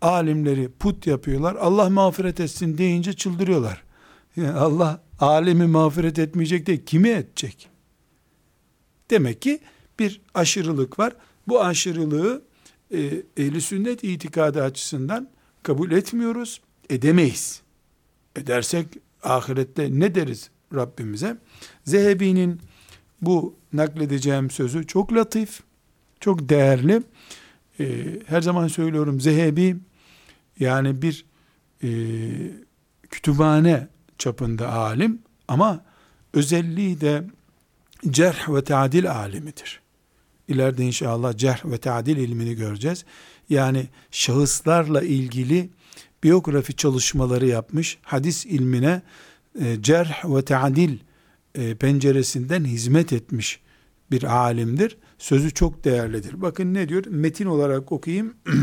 alimleri 0.00 0.68
put 0.78 1.06
yapıyorlar. 1.06 1.54
Allah 1.54 1.90
mağfiret 1.90 2.40
etsin 2.40 2.78
deyince 2.78 3.12
çıldırıyorlar. 3.12 3.82
Yani 4.36 4.52
Allah 4.52 5.02
alemi 5.20 5.66
mağfiret 5.66 6.18
etmeyecek 6.18 6.66
de 6.66 6.84
kimi 6.84 7.08
edecek? 7.08 7.68
Demek 9.10 9.42
ki 9.42 9.60
bir 9.98 10.20
aşırılık 10.34 10.98
var. 10.98 11.12
Bu 11.48 11.64
aşırılığı 11.64 12.42
e, 12.90 12.98
ehli 13.36 13.60
sünnet 13.60 14.04
itikadı 14.04 14.62
açısından 14.62 15.28
kabul 15.62 15.90
etmiyoruz, 15.90 16.60
edemeyiz. 16.90 17.62
Edersek 18.36 18.86
ahirette 19.22 19.88
ne 19.90 20.14
deriz 20.14 20.50
Rabbimize? 20.74 21.38
Zehebi'nin 21.84 22.60
bu 23.20 23.56
nakledeceğim 23.72 24.50
sözü 24.50 24.86
çok 24.86 25.12
latif, 25.12 25.60
çok 26.20 26.48
değerli. 26.48 27.02
Ee, 27.80 28.04
her 28.26 28.40
zaman 28.40 28.68
söylüyorum 28.68 29.20
Zehebi 29.20 29.76
yani 30.60 31.02
bir 31.02 31.24
e, 31.82 31.88
kütüphane 33.10 33.88
çapında 34.18 34.72
alim 34.72 35.18
ama 35.48 35.84
özelliği 36.34 37.00
de 37.00 37.24
cerh 38.10 38.54
ve 38.54 38.64
tadil 38.64 39.10
alimidir. 39.10 39.80
İleride 40.48 40.84
inşallah 40.84 41.36
cerh 41.36 41.64
ve 41.64 41.78
tadil 41.78 42.16
ilmini 42.16 42.54
göreceğiz. 42.54 43.04
Yani 43.48 43.88
şahıslarla 44.10 45.02
ilgili 45.02 45.70
biyografi 46.22 46.76
çalışmaları 46.76 47.46
yapmış, 47.46 47.98
hadis 48.02 48.46
ilmine 48.46 49.02
e, 49.60 49.82
cerh 49.82 50.24
ve 50.24 50.44
tadil 50.44 50.98
e, 51.54 51.74
penceresinden 51.74 52.64
hizmet 52.64 53.12
etmiş 53.12 53.60
bir 54.10 54.22
alimdir. 54.22 54.96
Sözü 55.18 55.50
çok 55.50 55.84
değerlidir. 55.84 56.42
Bakın 56.42 56.74
ne 56.74 56.88
diyor? 56.88 57.04
Metin 57.06 57.46
olarak 57.46 57.92
okuyayım. 57.92 58.34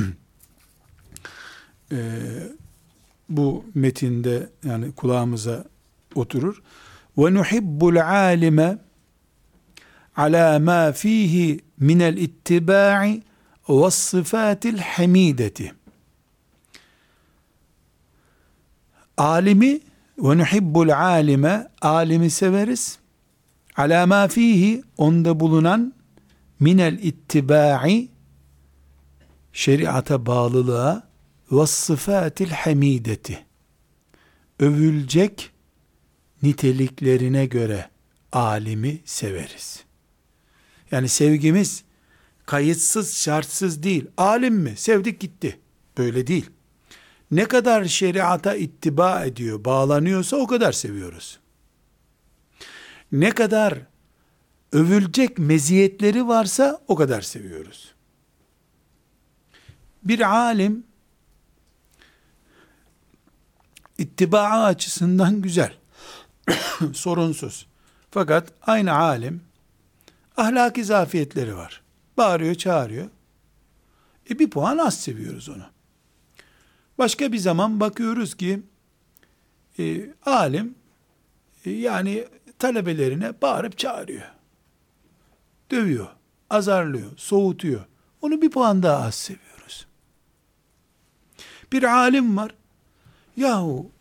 e, 1.91 1.97
bu 3.29 3.65
metinde 3.73 4.49
yani 4.63 4.91
kulağımıza 4.91 5.65
oturur. 6.15 6.61
Ve 7.17 7.33
nuhibbul 7.33 7.95
alime 7.95 8.77
ala 10.15 10.59
ma 10.59 10.91
fihi 10.91 11.59
min 11.79 11.99
el 11.99 12.17
ittiba'i 12.17 13.23
ve 13.69 13.91
sıfatil 13.91 14.77
hamideti. 14.77 15.73
Alimi 19.17 19.79
ve 20.17 20.37
nuhibbul 20.37 20.89
alime 20.89 21.67
alimi 21.81 22.29
severiz. 22.29 22.99
Ala 23.75 24.07
ma 24.07 24.27
fihi 24.27 24.83
onda 24.97 25.39
bulunan 25.39 25.93
minel 26.59 26.99
ittiba'i 27.01 28.09
şeriata 29.53 30.25
bağlılığa 30.25 31.07
ve 31.51 31.67
sıfatil 31.67 32.49
hamideti 32.49 33.45
övülecek 34.59 35.51
niteliklerine 36.43 37.45
göre 37.45 37.89
alimi 38.31 39.01
severiz. 39.05 39.83
Yani 40.91 41.09
sevgimiz 41.09 41.83
kayıtsız 42.45 43.17
şartsız 43.17 43.83
değil. 43.83 44.07
Alim 44.17 44.55
mi? 44.55 44.73
Sevdik 44.77 45.19
gitti. 45.19 45.59
Böyle 45.97 46.27
değil. 46.27 46.49
Ne 47.31 47.45
kadar 47.45 47.85
şeriata 47.85 48.55
ittiba 48.55 49.25
ediyor, 49.25 49.65
bağlanıyorsa 49.65 50.37
o 50.37 50.47
kadar 50.47 50.71
seviyoruz. 50.71 51.39
Ne 53.11 53.31
kadar 53.31 53.79
övülecek 54.71 55.37
meziyetleri 55.37 56.27
varsa 56.27 56.81
o 56.87 56.95
kadar 56.95 57.21
seviyoruz. 57.21 57.93
Bir 60.03 60.35
alim 60.35 60.83
ittiba 63.97 64.41
açısından 64.41 65.41
güzel. 65.41 65.73
Sorunsuz. 66.93 67.67
Fakat 68.11 68.53
aynı 68.61 68.93
alim 68.93 69.41
ahlaki 70.37 70.83
zafiyetleri 70.83 71.55
var. 71.55 71.84
Bağırıyor, 72.17 72.55
çağırıyor. 72.55 73.09
E 74.29 74.39
bir 74.39 74.49
puan 74.49 74.77
az 74.77 74.99
seviyoruz 74.99 75.49
onu. 75.49 75.63
Başka 76.97 77.31
bir 77.31 77.37
zaman 77.37 77.79
bakıyoruz 77.79 78.35
ki 78.35 78.61
e, 79.79 80.13
alim 80.25 80.75
e, 81.65 81.71
yani 81.71 82.27
talebelerine 82.59 83.41
bağırıp 83.41 83.77
çağırıyor. 83.77 84.31
Dövüyor, 85.71 86.07
azarlıyor, 86.49 87.11
soğutuyor. 87.17 87.85
Onu 88.21 88.41
bir 88.41 88.49
puan 88.49 88.83
daha 88.83 89.05
az 89.05 89.15
seviyoruz. 89.15 89.87
Bir 91.71 91.83
alim 91.83 92.37
var. 92.37 92.55
Yahu 93.37 93.91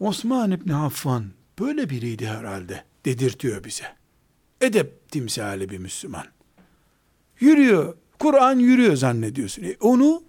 Osman 0.00 0.50
İbni 0.50 0.74
Affan 0.74 1.30
böyle 1.58 1.90
biriydi 1.90 2.28
herhalde 2.28 2.84
dedirtiyor 3.04 3.64
bize. 3.64 3.96
Edep 4.60 5.10
timsali 5.10 5.68
bir 5.68 5.78
Müslüman. 5.78 6.26
Yürüyor, 7.40 7.96
Kur'an 8.18 8.58
yürüyor 8.58 8.96
zannediyorsun. 8.96 9.62
E 9.62 9.76
onu 9.80 10.22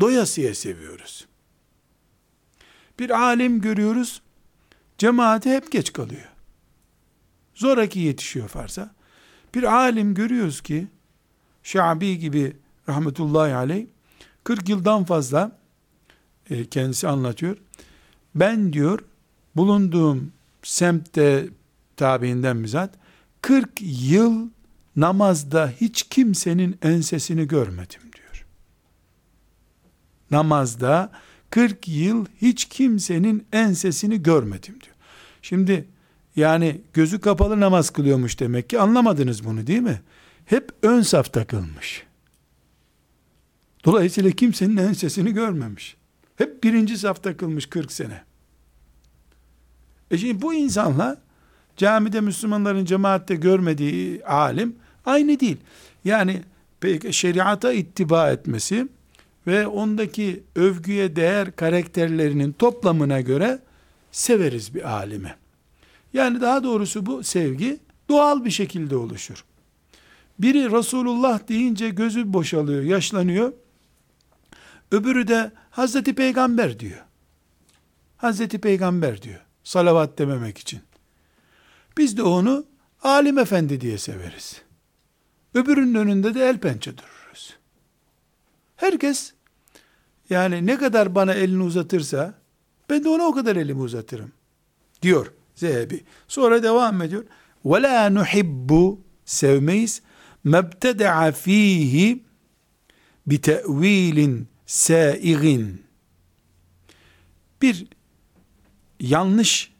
doyasıya 0.00 0.54
seviyoruz. 0.54 1.26
Bir 2.98 3.10
alim 3.10 3.60
görüyoruz, 3.60 4.22
cemaate 4.98 5.50
hep 5.50 5.72
geç 5.72 5.92
kalıyor. 5.92 6.28
Zoraki 7.54 7.98
yetişiyor 7.98 8.48
farsa. 8.48 8.94
Bir 9.54 9.62
alim 9.62 10.14
görüyoruz 10.14 10.60
ki, 10.60 10.86
Şabi 11.62 12.18
gibi 12.18 12.56
rahmetullahi 12.88 13.54
aleyh, 13.54 13.86
40 14.44 14.68
yıldan 14.68 15.04
fazla 15.04 15.58
e, 16.50 16.64
kendisi 16.64 17.08
anlatıyor. 17.08 17.56
Ben 18.34 18.72
diyor, 18.72 19.04
bulunduğum 19.56 20.32
semtte 20.62 21.48
tabiinden 21.96 22.64
bizzat, 22.64 22.94
40 23.42 23.70
yıl 23.80 24.48
namazda 24.96 25.72
hiç 25.80 26.02
kimsenin 26.02 26.78
ensesini 26.82 27.48
görmedim 27.48 28.00
diyor. 28.16 28.46
Namazda 30.30 31.12
40 31.50 31.88
yıl 31.88 32.26
hiç 32.42 32.64
kimsenin 32.64 33.46
ensesini 33.52 34.22
görmedim 34.22 34.80
diyor. 34.80 34.96
Şimdi 35.42 35.88
yani 36.36 36.80
gözü 36.92 37.20
kapalı 37.20 37.60
namaz 37.60 37.90
kılıyormuş 37.90 38.40
demek 38.40 38.70
ki 38.70 38.80
anlamadınız 38.80 39.44
bunu 39.44 39.66
değil 39.66 39.80
mi? 39.80 40.02
Hep 40.44 40.70
ön 40.82 41.02
saf 41.02 41.32
takılmış. 41.32 42.06
Dolayısıyla 43.84 44.30
kimsenin 44.30 44.76
ensesini 44.76 45.32
görmemiş. 45.32 45.96
Hep 46.36 46.64
birinci 46.64 46.98
saf 46.98 47.22
takılmış 47.22 47.66
40 47.66 47.92
sene. 47.92 48.22
E 50.10 50.18
şimdi 50.18 50.42
bu 50.42 50.54
insanla 50.54 51.16
camide 51.76 52.20
Müslümanların 52.20 52.84
cemaatte 52.84 53.34
görmediği 53.34 54.24
alim 54.24 54.76
aynı 55.06 55.40
değil. 55.40 55.56
Yani 56.04 56.42
şeriata 57.10 57.72
ittiba 57.72 58.30
etmesi 58.30 58.88
ve 59.46 59.66
ondaki 59.66 60.42
övgüye 60.56 61.16
değer 61.16 61.56
karakterlerinin 61.56 62.52
toplamına 62.52 63.20
göre 63.20 63.58
severiz 64.12 64.74
bir 64.74 64.92
alimi. 64.92 65.34
Yani 66.12 66.40
daha 66.40 66.64
doğrusu 66.64 67.06
bu 67.06 67.24
sevgi 67.24 67.78
doğal 68.08 68.44
bir 68.44 68.50
şekilde 68.50 68.96
oluşur. 68.96 69.44
Biri 70.38 70.72
Resulullah 70.72 71.48
deyince 71.48 71.88
gözü 71.88 72.32
boşalıyor, 72.32 72.82
yaşlanıyor. 72.82 73.52
Öbürü 74.90 75.28
de 75.28 75.52
Hazreti 75.70 76.14
Peygamber 76.14 76.78
diyor. 76.78 77.04
Hazreti 78.16 78.58
Peygamber 78.58 79.22
diyor. 79.22 79.40
Salavat 79.64 80.18
dememek 80.18 80.58
için. 80.58 80.80
Biz 81.98 82.16
de 82.16 82.22
onu 82.22 82.64
alim 83.02 83.38
efendi 83.38 83.80
diye 83.80 83.98
severiz. 83.98 84.62
Öbürünün 85.54 85.94
önünde 85.94 86.34
de 86.34 86.48
el 86.48 86.58
pençe 86.58 86.98
dururuz. 86.98 87.56
Herkes 88.76 89.32
yani 90.30 90.66
ne 90.66 90.78
kadar 90.78 91.14
bana 91.14 91.34
elini 91.34 91.62
uzatırsa 91.62 92.34
ben 92.90 93.04
de 93.04 93.08
ona 93.08 93.22
o 93.22 93.32
kadar 93.32 93.56
elimi 93.56 93.80
uzatırım. 93.80 94.32
Diyor 95.02 95.32
Zehebi. 95.54 96.04
Sonra 96.28 96.62
devam 96.62 97.02
ediyor. 97.02 97.24
La 97.66 98.10
nuhibbu 98.10 99.00
sevmeyiz. 99.24 100.02
Fihi 101.34 102.22
bi 103.26 103.40
te'vilin 103.40 104.48
sâigin. 104.66 105.82
Bir 107.62 107.86
yanlış 109.00 109.72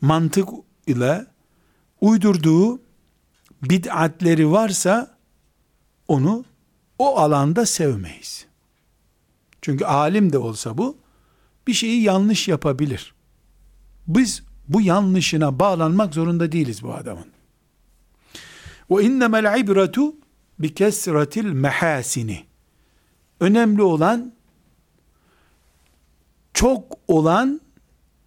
mantık 0.00 0.48
ile 0.86 1.26
uydurduğu 2.00 2.80
bid'atleri 3.70 4.50
varsa 4.50 5.16
onu 6.08 6.44
o 6.98 7.18
alanda 7.18 7.66
sevmeyiz. 7.66 8.46
Çünkü 9.62 9.84
alim 9.84 10.32
de 10.32 10.38
olsa 10.38 10.78
bu 10.78 10.96
bir 11.66 11.72
şeyi 11.72 12.02
yanlış 12.02 12.48
yapabilir. 12.48 13.14
Biz 14.06 14.42
bu 14.68 14.80
yanlışına 14.80 15.58
bağlanmak 15.58 16.14
zorunda 16.14 16.52
değiliz 16.52 16.82
bu 16.82 16.94
adamın. 16.94 17.26
Ve 18.90 19.02
innemel 19.02 19.60
ibretu 19.60 20.14
bi 20.58 20.74
kesratil 20.74 21.44
mehasini. 21.44 22.44
Önemli 23.40 23.82
olan 23.82 24.32
çok 26.54 26.98
olan 27.08 27.60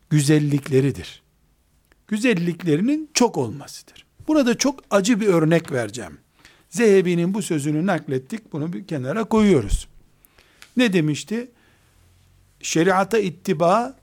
güzellikleridir. 0.09 1.23
Güzelliklerinin 2.07 3.09
çok 3.13 3.37
olmasıdır. 3.37 4.06
Burada 4.27 4.57
çok 4.57 4.79
acı 4.91 5.19
bir 5.19 5.27
örnek 5.27 5.71
vereceğim. 5.71 6.17
Zehebi'nin 6.69 7.33
bu 7.33 7.41
sözünü 7.41 7.85
naklettik. 7.85 8.53
Bunu 8.53 8.73
bir 8.73 8.87
kenara 8.87 9.23
koyuyoruz. 9.23 9.87
Ne 10.77 10.93
demişti? 10.93 11.51
Şeriata 12.61 13.17
ittiba 13.17 13.97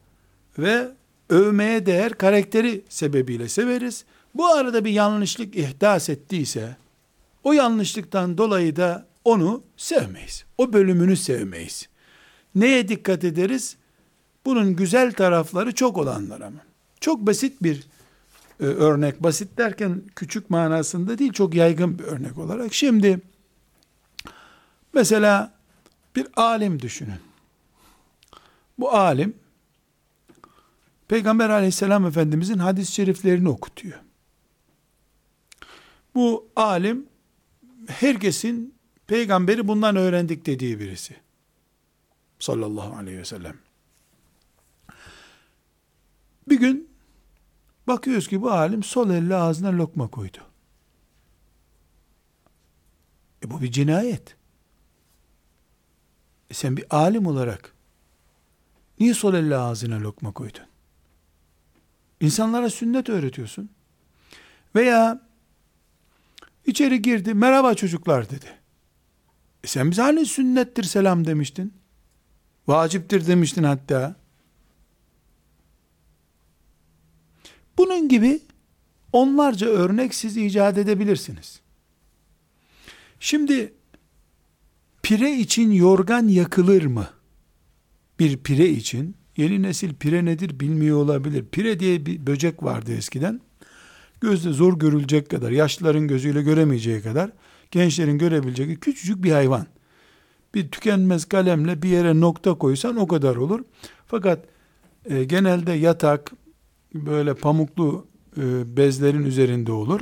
ve 0.58 0.88
övmeye 1.28 1.86
değer 1.86 2.12
karakteri 2.12 2.84
sebebiyle 2.88 3.48
severiz. 3.48 4.04
Bu 4.34 4.46
arada 4.46 4.84
bir 4.84 4.90
yanlışlık 4.90 5.56
ihdas 5.56 6.08
ettiyse, 6.08 6.76
o 7.44 7.52
yanlışlıktan 7.52 8.38
dolayı 8.38 8.76
da 8.76 9.06
onu 9.24 9.62
sevmeyiz. 9.76 10.44
O 10.58 10.72
bölümünü 10.72 11.16
sevmeyiz. 11.16 11.88
Neye 12.54 12.88
dikkat 12.88 13.24
ederiz? 13.24 13.76
Bunun 14.46 14.76
güzel 14.76 15.12
tarafları 15.12 15.74
çok 15.74 15.98
olanlara 15.98 16.50
mı? 16.50 16.60
Çok 17.00 17.26
basit 17.26 17.62
bir 17.62 17.82
e, 18.60 18.64
örnek. 18.64 19.22
Basit 19.22 19.58
derken 19.58 20.02
küçük 20.16 20.50
manasında 20.50 21.18
değil, 21.18 21.32
çok 21.32 21.54
yaygın 21.54 21.98
bir 21.98 22.04
örnek 22.04 22.38
olarak. 22.38 22.74
Şimdi 22.74 23.20
mesela 24.92 25.54
bir 26.16 26.26
alim 26.36 26.82
düşünün. 26.82 27.20
Bu 28.78 28.92
alim 28.92 29.34
Peygamber 31.08 31.50
aleyhisselam 31.50 32.06
efendimizin 32.06 32.58
hadis-i 32.58 32.92
şeriflerini 32.92 33.48
okutuyor. 33.48 33.98
Bu 36.14 36.48
alim 36.56 37.06
herkesin 37.86 38.74
peygamberi 39.06 39.68
bundan 39.68 39.96
öğrendik 39.96 40.46
dediği 40.46 40.80
birisi. 40.80 41.16
Sallallahu 42.38 42.96
aleyhi 42.96 43.18
ve 43.18 43.24
sellem. 43.24 43.56
Bir 46.48 46.58
gün 46.60 46.93
bakıyoruz 47.86 48.28
ki 48.28 48.42
bu 48.42 48.50
alim 48.50 48.82
sol 48.82 49.10
elle 49.10 49.34
ağzına 49.34 49.72
lokma 49.72 50.08
koydu. 50.08 50.38
E 53.44 53.50
bu 53.50 53.62
bir 53.62 53.72
cinayet. 53.72 54.36
E 56.50 56.54
sen 56.54 56.76
bir 56.76 56.96
alim 56.96 57.26
olarak 57.26 57.74
niye 59.00 59.14
sol 59.14 59.34
elle 59.34 59.56
ağzına 59.56 60.00
lokma 60.00 60.32
koydun? 60.32 60.62
İnsanlara 62.20 62.70
sünnet 62.70 63.08
öğretiyorsun. 63.08 63.70
Veya 64.74 65.22
içeri 66.66 67.02
girdi, 67.02 67.34
merhaba 67.34 67.74
çocuklar 67.74 68.30
dedi. 68.30 68.46
E 69.64 69.66
sen 69.66 69.90
bize 69.90 70.02
hani 70.02 70.26
sünnettir 70.26 70.84
selam 70.84 71.26
demiştin? 71.26 71.74
Vaciptir 72.66 73.26
demiştin 73.26 73.62
hatta. 73.62 74.16
Bunun 77.78 78.08
gibi 78.08 78.40
onlarca 79.12 79.66
örnek 79.66 80.14
siz 80.14 80.36
icat 80.36 80.78
edebilirsiniz. 80.78 81.60
Şimdi 83.20 83.72
pire 85.02 85.32
için 85.32 85.70
yorgan 85.70 86.28
yakılır 86.28 86.84
mı? 86.84 87.08
Bir 88.18 88.36
pire 88.36 88.68
için 88.68 89.16
yeni 89.36 89.62
nesil 89.62 89.94
pire 89.94 90.24
nedir 90.24 90.60
bilmiyor 90.60 90.96
olabilir. 90.96 91.44
Pire 91.52 91.80
diye 91.80 92.06
bir 92.06 92.26
böcek 92.26 92.62
vardı 92.62 92.92
eskiden. 92.92 93.40
Gözle 94.20 94.52
zor 94.52 94.78
görülecek 94.78 95.28
kadar, 95.28 95.50
yaşlıların 95.50 96.08
gözüyle 96.08 96.42
göremeyeceği 96.42 97.02
kadar, 97.02 97.30
gençlerin 97.70 98.18
görebileceği 98.18 98.76
küçücük 98.76 99.24
bir 99.24 99.32
hayvan. 99.32 99.66
Bir 100.54 100.68
tükenmez 100.68 101.24
kalemle 101.24 101.82
bir 101.82 101.88
yere 101.88 102.20
nokta 102.20 102.54
koysan 102.54 102.96
o 102.96 103.06
kadar 103.06 103.36
olur. 103.36 103.60
Fakat 104.06 104.44
e, 105.04 105.24
genelde 105.24 105.72
yatak, 105.72 106.32
böyle 106.94 107.34
pamuklu 107.34 108.06
e, 108.36 108.76
bezlerin 108.76 109.24
üzerinde 109.24 109.72
olur. 109.72 110.00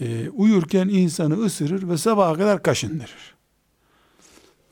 E, 0.00 0.28
uyurken 0.28 0.88
insanı 0.88 1.44
ısırır 1.44 1.88
ve 1.88 1.98
sabaha 1.98 2.34
kadar 2.34 2.62
kaşındırır. 2.62 3.34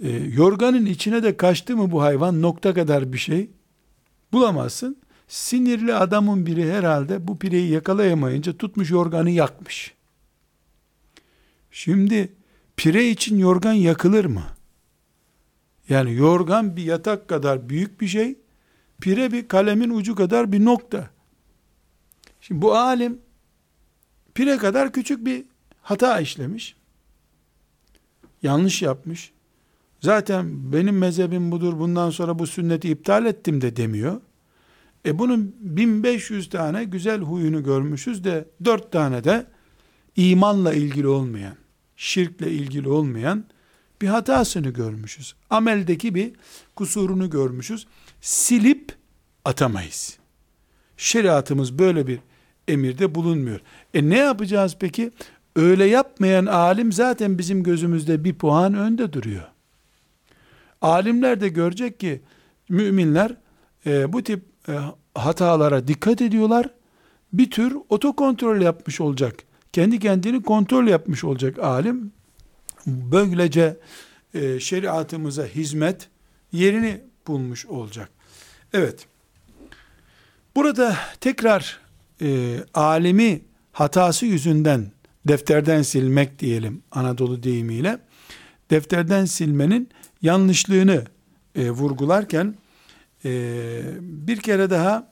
E, 0.02 0.10
yorganın 0.10 0.86
içine 0.86 1.22
de 1.22 1.36
kaçtı 1.36 1.76
mı 1.76 1.90
bu 1.90 2.02
hayvan 2.02 2.42
nokta 2.42 2.74
kadar 2.74 3.12
bir 3.12 3.18
şey 3.18 3.50
bulamazsın. 4.32 4.96
Sinirli 5.28 5.94
adamın 5.94 6.46
biri 6.46 6.72
herhalde 6.72 7.28
bu 7.28 7.38
pireyi 7.38 7.70
yakalayamayınca 7.70 8.56
tutmuş 8.56 8.90
yorganı 8.90 9.30
yakmış. 9.30 9.94
Şimdi 11.70 12.32
pire 12.76 13.10
için 13.10 13.38
yorgan 13.38 13.72
yakılır 13.72 14.24
mı? 14.24 14.42
Yani 15.88 16.14
yorgan 16.14 16.76
bir 16.76 16.82
yatak 16.82 17.28
kadar 17.28 17.68
büyük 17.68 18.00
bir 18.00 18.08
şey, 18.08 18.38
pire 19.00 19.32
bir 19.32 19.48
kalemin 19.48 19.90
ucu 19.90 20.14
kadar 20.14 20.52
bir 20.52 20.64
nokta. 20.64 21.10
Şimdi 22.50 22.62
bu 22.62 22.74
alim 22.74 23.18
pire 24.34 24.56
kadar 24.56 24.92
küçük 24.92 25.24
bir 25.24 25.44
hata 25.82 26.20
işlemiş. 26.20 26.76
Yanlış 28.42 28.82
yapmış. 28.82 29.32
Zaten 30.00 30.72
benim 30.72 30.98
mezhebim 30.98 31.52
budur, 31.52 31.78
bundan 31.78 32.10
sonra 32.10 32.38
bu 32.38 32.46
sünneti 32.46 32.88
iptal 32.90 33.26
ettim 33.26 33.60
de 33.60 33.76
demiyor. 33.76 34.20
E 35.06 35.18
bunun 35.18 35.56
1500 35.60 36.48
tane 36.48 36.84
güzel 36.84 37.20
huyunu 37.20 37.64
görmüşüz 37.64 38.24
de 38.24 38.48
4 38.64 38.92
tane 38.92 39.24
de 39.24 39.46
imanla 40.16 40.74
ilgili 40.74 41.08
olmayan, 41.08 41.56
şirkle 41.96 42.50
ilgili 42.50 42.88
olmayan 42.88 43.44
bir 44.02 44.08
hatasını 44.08 44.70
görmüşüz. 44.70 45.34
Ameldeki 45.50 46.14
bir 46.14 46.32
kusurunu 46.76 47.30
görmüşüz. 47.30 47.86
Silip 48.20 48.92
atamayız. 49.44 50.18
Şeriatımız 50.96 51.78
böyle 51.78 52.06
bir 52.06 52.18
emirde 52.72 53.14
bulunmuyor. 53.14 53.60
E 53.94 54.08
ne 54.10 54.18
yapacağız 54.18 54.76
peki? 54.80 55.10
Öyle 55.56 55.84
yapmayan 55.84 56.46
alim 56.46 56.92
zaten 56.92 57.38
bizim 57.38 57.62
gözümüzde 57.62 58.24
bir 58.24 58.34
puan 58.34 58.74
önde 58.74 59.12
duruyor. 59.12 59.44
Alimler 60.82 61.40
de 61.40 61.48
görecek 61.48 62.00
ki 62.00 62.20
müminler 62.68 63.36
e, 63.86 64.12
bu 64.12 64.24
tip 64.24 64.42
e, 64.68 64.72
hatalara 65.14 65.88
dikkat 65.88 66.20
ediyorlar. 66.20 66.70
Bir 67.32 67.50
tür 67.50 67.76
otokontrol 67.88 68.60
yapmış 68.60 69.00
olacak. 69.00 69.34
Kendi 69.72 69.98
kendini 69.98 70.42
kontrol 70.42 70.86
yapmış 70.86 71.24
olacak 71.24 71.58
alim. 71.58 72.12
Böylece 72.86 73.76
e, 74.34 74.60
şeriatımıza 74.60 75.44
hizmet 75.44 76.08
yerini 76.52 77.00
bulmuş 77.26 77.66
olacak. 77.66 78.10
Evet. 78.72 79.06
Burada 80.56 80.96
tekrar 81.20 81.80
e, 82.22 82.58
alimi 82.74 83.42
hatası 83.72 84.26
yüzünden 84.26 84.92
defterden 85.28 85.82
silmek 85.82 86.38
diyelim 86.38 86.82
Anadolu 86.90 87.42
deyimiyle 87.42 87.98
defterden 88.70 89.24
silmenin 89.24 89.88
yanlışlığını 90.22 91.04
e, 91.54 91.70
vurgularken 91.70 92.54
e, 93.24 93.30
bir 94.00 94.36
kere 94.36 94.70
daha 94.70 95.08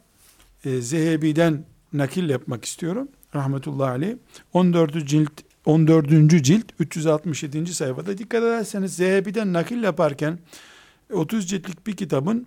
e, 0.64 0.80
Zehebi'den 0.80 1.64
nakil 1.92 2.30
yapmak 2.30 2.64
istiyorum. 2.64 3.08
Rahmetullahi 3.34 3.90
aleyh. 3.90 4.14
14. 4.52 5.06
cilt 5.06 5.32
14. 5.66 6.44
cilt 6.44 6.64
367. 6.78 7.74
sayfada 7.74 8.18
dikkat 8.18 8.42
ederseniz 8.42 8.96
Zehebi'den 8.96 9.52
nakil 9.52 9.82
yaparken 9.82 10.38
30 11.12 11.48
ciltlik 11.48 11.86
bir 11.86 11.96
kitabın 11.96 12.46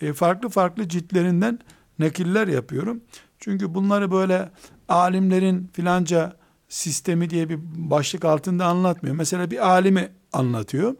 e, 0.00 0.12
farklı 0.12 0.48
farklı 0.48 0.88
ciltlerinden 0.88 1.58
nakiller 1.98 2.48
yapıyorum. 2.48 3.00
Çünkü 3.42 3.74
bunları 3.74 4.10
böyle 4.10 4.50
alimlerin 4.88 5.70
filanca 5.72 6.36
sistemi 6.68 7.30
diye 7.30 7.48
bir 7.48 7.58
başlık 7.74 8.24
altında 8.24 8.66
anlatmıyor. 8.66 9.16
Mesela 9.16 9.50
bir 9.50 9.68
alimi 9.68 10.08
anlatıyor. 10.32 10.94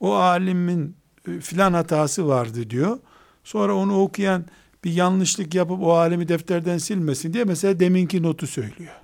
O 0.00 0.14
alimin 0.14 0.96
e, 1.28 1.40
filan 1.40 1.72
hatası 1.72 2.28
vardı 2.28 2.70
diyor. 2.70 2.98
Sonra 3.44 3.74
onu 3.74 4.02
okuyan 4.02 4.44
bir 4.84 4.92
yanlışlık 4.92 5.54
yapıp 5.54 5.82
o 5.82 5.92
alimi 5.92 6.28
defterden 6.28 6.78
silmesin 6.78 7.32
diye 7.32 7.44
mesela 7.44 7.80
deminki 7.80 8.22
notu 8.22 8.46
söylüyor. 8.46 8.94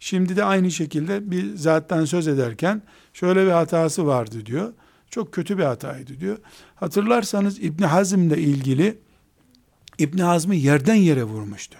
Şimdi 0.00 0.36
de 0.36 0.44
aynı 0.44 0.70
şekilde 0.70 1.30
bir 1.30 1.56
zattan 1.56 2.04
söz 2.04 2.28
ederken 2.28 2.82
şöyle 3.12 3.46
bir 3.46 3.50
hatası 3.50 4.06
vardı 4.06 4.46
diyor. 4.46 4.72
Çok 5.10 5.32
kötü 5.32 5.58
bir 5.58 5.64
hataydı 5.64 6.20
diyor. 6.20 6.38
Hatırlarsanız 6.74 7.58
İbni 7.58 7.86
Hazm 7.86 8.20
ile 8.20 8.38
ilgili 8.38 8.98
İbni 9.98 10.22
Hazm'ı 10.22 10.54
yerden 10.54 10.94
yere 10.94 11.24
vurmuştu. 11.24 11.78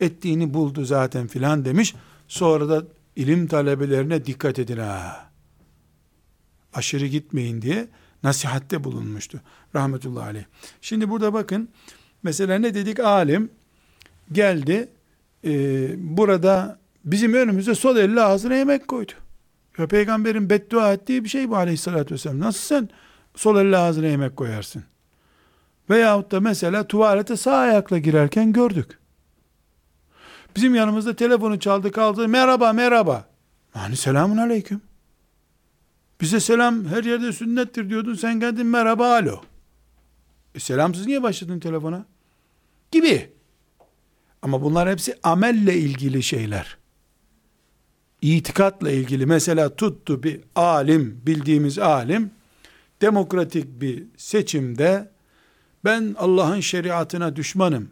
Ettiğini 0.00 0.54
buldu 0.54 0.84
zaten 0.84 1.26
filan 1.26 1.64
demiş. 1.64 1.94
Sonra 2.28 2.68
da 2.68 2.84
ilim 3.16 3.46
talebelerine 3.46 4.24
dikkat 4.24 4.58
edin 4.58 4.76
ha. 4.76 5.30
Aşırı 6.74 7.06
gitmeyin 7.06 7.62
diye 7.62 7.88
nasihatte 8.22 8.84
bulunmuştu. 8.84 9.40
Rahmetullahi 9.74 10.24
aleyh. 10.24 10.44
Şimdi 10.80 11.10
burada 11.10 11.32
bakın. 11.32 11.68
Mesela 12.22 12.58
ne 12.58 12.74
dedik? 12.74 13.00
Alim 13.00 13.50
geldi. 14.32 14.88
E, 15.44 15.50
burada 16.16 16.78
bizim 17.04 17.34
önümüze 17.34 17.74
sol 17.74 17.96
elle 17.96 18.22
ağzına 18.22 18.54
yemek 18.54 18.88
koydu. 18.88 19.12
Ya 19.78 19.88
peygamberin 19.88 20.50
beddua 20.50 20.92
ettiği 20.92 21.24
bir 21.24 21.28
şey 21.28 21.50
bu 21.50 21.56
aleyhissalatü 21.56 22.14
vesselam. 22.14 22.40
Nasıl 22.40 22.60
sen 22.60 22.88
sol 23.36 23.56
elle 23.56 23.76
ağzına 23.76 24.06
yemek 24.06 24.36
koyarsın? 24.36 24.84
Veyahut 25.90 26.30
da 26.30 26.40
mesela 26.40 26.86
tuvalete 26.86 27.36
sağ 27.36 27.56
ayakla 27.56 27.98
girerken 27.98 28.52
gördük. 28.52 28.98
Bizim 30.56 30.74
yanımızda 30.74 31.16
telefonu 31.16 31.60
çaldı 31.60 31.92
kaldı. 31.92 32.28
Merhaba 32.28 32.72
merhaba. 32.72 33.28
Hani 33.72 33.96
selamun 33.96 34.36
aleyküm. 34.36 34.80
Bize 36.20 36.40
selam 36.40 36.84
her 36.84 37.04
yerde 37.04 37.32
sünnettir 37.32 37.90
diyordun. 37.90 38.14
Sen 38.14 38.40
geldin 38.40 38.66
merhaba 38.66 39.14
alo. 39.14 39.40
E 40.54 40.60
selamsız 40.60 41.06
niye 41.06 41.22
başladın 41.22 41.60
telefona? 41.60 42.04
Gibi. 42.90 43.32
Ama 44.42 44.62
bunlar 44.62 44.88
hepsi 44.90 45.18
amelle 45.22 45.76
ilgili 45.76 46.22
şeyler. 46.22 46.78
İtikatla 48.22 48.90
ilgili. 48.90 49.26
Mesela 49.26 49.76
tuttu 49.76 50.22
bir 50.22 50.40
alim, 50.54 51.20
bildiğimiz 51.26 51.78
alim, 51.78 52.30
demokratik 53.00 53.80
bir 53.80 54.04
seçimde 54.16 55.13
ben 55.84 56.14
Allah'ın 56.18 56.60
şeriatına 56.60 57.36
düşmanım 57.36 57.90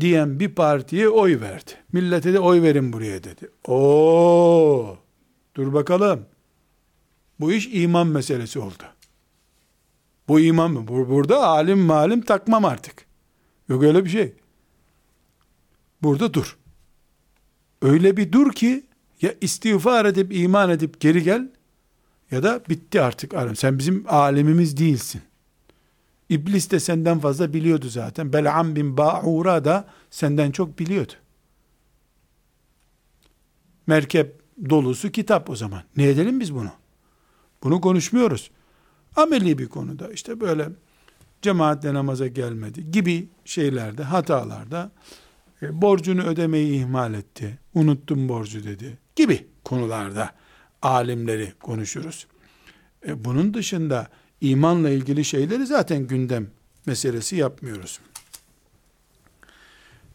diyen 0.00 0.40
bir 0.40 0.54
partiye 0.54 1.08
oy 1.08 1.40
verdi. 1.40 1.70
Millete 1.92 2.32
de 2.32 2.40
oy 2.40 2.62
verin 2.62 2.92
buraya 2.92 3.24
dedi. 3.24 3.50
Oo, 3.66 4.98
dur 5.54 5.72
bakalım. 5.72 6.26
Bu 7.40 7.52
iş 7.52 7.68
iman 7.72 8.06
meselesi 8.06 8.58
oldu. 8.58 8.82
Bu 10.28 10.40
iman 10.40 10.70
mı? 10.70 10.88
Burada 10.88 11.46
alim 11.46 11.78
malim 11.78 12.20
takmam 12.20 12.64
artık. 12.64 13.06
Yok 13.68 13.82
öyle 13.82 14.04
bir 14.04 14.10
şey. 14.10 14.32
Burada 16.02 16.34
dur. 16.34 16.58
Öyle 17.82 18.16
bir 18.16 18.32
dur 18.32 18.52
ki 18.52 18.86
ya 19.22 19.34
istiğfar 19.40 20.04
edip 20.04 20.32
iman 20.32 20.70
edip 20.70 21.00
geri 21.00 21.22
gel 21.22 21.48
ya 22.30 22.42
da 22.42 22.60
bitti 22.68 23.00
artık 23.00 23.34
alim. 23.34 23.56
Sen 23.56 23.78
bizim 23.78 24.04
alemimiz 24.08 24.76
değilsin. 24.76 25.22
İblis 26.30 26.70
de 26.70 26.80
senden 26.80 27.18
fazla 27.18 27.52
biliyordu 27.52 27.88
zaten. 27.88 28.32
Bel'am 28.32 28.76
bin 28.76 28.96
Ba'ura 28.96 29.64
da 29.64 29.88
senden 30.10 30.50
çok 30.50 30.78
biliyordu. 30.78 31.12
Merkep 33.86 34.40
dolusu 34.70 35.10
kitap 35.10 35.50
o 35.50 35.56
zaman. 35.56 35.82
Ne 35.96 36.08
edelim 36.08 36.40
biz 36.40 36.54
bunu? 36.54 36.70
Bunu 37.62 37.80
konuşmuyoruz. 37.80 38.50
Ameli 39.16 39.58
bir 39.58 39.66
konuda 39.68 40.12
işte 40.12 40.40
böyle 40.40 40.68
cemaatle 41.42 41.94
namaza 41.94 42.26
gelmedi 42.26 42.90
gibi 42.90 43.28
şeylerde, 43.44 44.02
hatalarda 44.02 44.90
e, 45.62 45.82
borcunu 45.82 46.22
ödemeyi 46.22 46.80
ihmal 46.80 47.14
etti. 47.14 47.58
Unuttum 47.74 48.28
borcu 48.28 48.64
dedi 48.64 48.98
gibi 49.16 49.46
konularda 49.64 50.30
alimleri 50.82 51.52
konuşuruz. 51.60 52.26
E, 53.06 53.24
bunun 53.24 53.54
dışında 53.54 54.08
imanla 54.41 54.89
ilgili 54.89 55.25
şeyleri 55.25 55.65
zaten 55.65 56.07
gündem 56.07 56.47
meselesi 56.85 57.35
yapmıyoruz. 57.35 57.99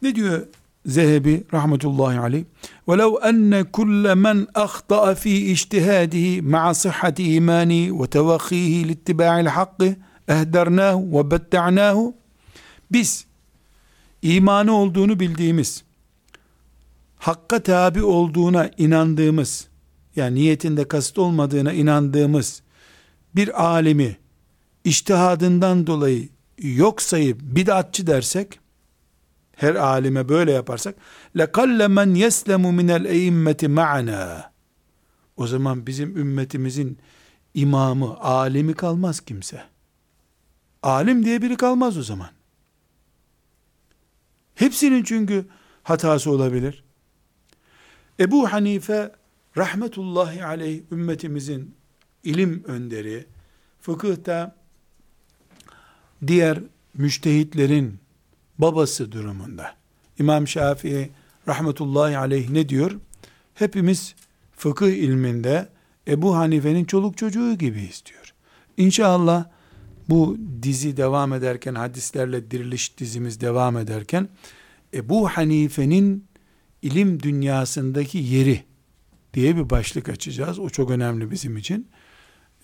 Ne 0.03 0.15
diyor 0.15 0.47
Zehebi 0.87 1.45
rahmetullahi 1.53 2.21
aleyh? 2.21 2.45
وَلَوْ 2.89 3.21
أَنَّ 3.31 3.63
كُلَّ 3.77 4.05
مَنْ 4.27 4.47
أَخْطَأَ 4.67 5.15
ف۪ي 5.15 5.37
اِجْتِهَادِهِ 5.53 6.41
مَعَ 6.55 6.73
صِحَّةِ 6.73 7.17
اِيمَانِهِ 7.31 7.83
وَتَوَخِيهِ 7.99 8.75
لِاتِّبَاعِ 8.89 9.35
الْحَقِّ 9.47 9.81
اَهْدَرْنَاهُ 10.29 10.97
وَبَتَّعْنَاهُ 11.15 12.13
Biz 12.93 13.27
imanı 14.23 14.73
olduğunu 14.73 15.21
bildiğimiz, 15.21 15.85
hakka 17.19 17.63
tabi 17.63 18.03
olduğuna 18.03 18.71
inandığımız, 18.79 19.69
yani 20.17 20.35
niyetinde 20.35 20.89
kasıt 20.89 21.19
olmadığına 21.19 21.73
inandığımız 21.73 22.63
bir 23.36 23.64
alimi 23.64 24.18
iştihadından 24.84 25.88
dolayı 25.88 26.30
yok 26.58 27.02
sayıp 27.02 27.42
bid'atçı 27.42 28.08
dersek 28.08 28.60
her 29.56 29.76
alime 29.76 30.30
böyle 30.30 30.52
yaparsak 30.52 30.96
lekalle 31.38 31.88
men 31.88 32.16
yeslemu 32.16 32.72
minel 32.72 33.06
eimmeti 33.06 33.68
ma'ana 33.68 34.52
o 35.38 35.48
zaman 35.48 35.88
bizim 35.88 36.18
ümmetimizin 36.18 36.98
imamı, 37.54 38.18
alimi 38.20 38.74
kalmaz 38.74 39.20
kimse. 39.20 39.64
Alim 40.84 41.26
diye 41.26 41.42
biri 41.42 41.58
kalmaz 41.58 41.98
o 41.98 42.04
zaman. 42.04 42.30
Hepsinin 44.56 45.04
çünkü 45.04 45.46
hatası 45.84 46.32
olabilir. 46.32 46.84
Ebu 48.20 48.52
Hanife 48.54 49.12
rahmetullahi 49.58 50.46
aleyh 50.46 50.82
ümmetimizin 50.92 51.76
ilim 52.26 52.64
önderi, 52.64 53.26
fıkıhta 53.82 54.56
diğer 56.28 56.60
müştehitlerin 56.94 58.00
babası 58.58 59.12
durumunda. 59.12 59.76
İmam 60.20 60.48
Şafii 60.48 61.12
rahmetullahi 61.48 62.18
aleyh 62.18 62.50
ne 62.50 62.70
diyor? 62.70 62.92
Hepimiz 63.54 64.16
fıkıh 64.58 64.88
ilminde 64.88 65.70
Ebu 66.08 66.36
Hanife'nin 66.36 66.86
çoluk 66.86 67.18
çocuğu 67.18 67.58
gibi 67.58 67.82
istiyor. 67.82 68.34
İnşallah 68.78 69.46
bu 70.10 70.38
dizi 70.64 70.98
devam 70.98 71.34
ederken, 71.34 71.76
hadislerle 71.76 72.52
diriliş 72.52 72.98
dizimiz 72.98 73.42
devam 73.42 73.78
ederken, 73.78 74.30
Ebu 74.94 75.30
Hanife'nin 75.30 76.26
ilim 76.82 77.24
dünyasındaki 77.24 78.18
yeri 78.18 78.64
diye 79.34 79.56
bir 79.56 79.70
başlık 79.70 80.10
açacağız. 80.10 80.60
O 80.60 80.70
çok 80.70 80.92
önemli 80.92 81.32
bizim 81.32 81.58
için. 81.58 81.88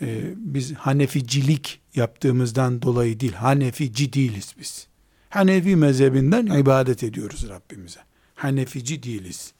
Ee, 0.02 0.34
biz 0.36 0.74
Haneficilik 0.74 1.82
yaptığımızdan 1.96 2.82
dolayı 2.82 3.20
değil, 3.20 3.34
Hanefici 3.34 4.14
değiliz 4.14 4.56
biz. 4.60 4.88
Hanefi 5.30 5.76
mezhebinden 5.76 6.46
ibadet 6.46 7.04
ediyoruz 7.04 7.50
Rabbimize. 7.50 8.00
Hanefici 8.36 9.04
değiliz. 9.04 9.54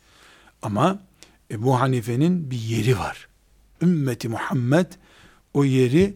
Ama 0.62 1.00
Ebu 1.52 1.80
Hanife'nin 1.80 2.52
bir 2.52 2.60
yeri 2.60 3.00
var. 3.00 3.28
Ümmeti 3.82 4.30
Muhammed 4.30 4.86
o 5.54 5.64
yeri 5.64 6.14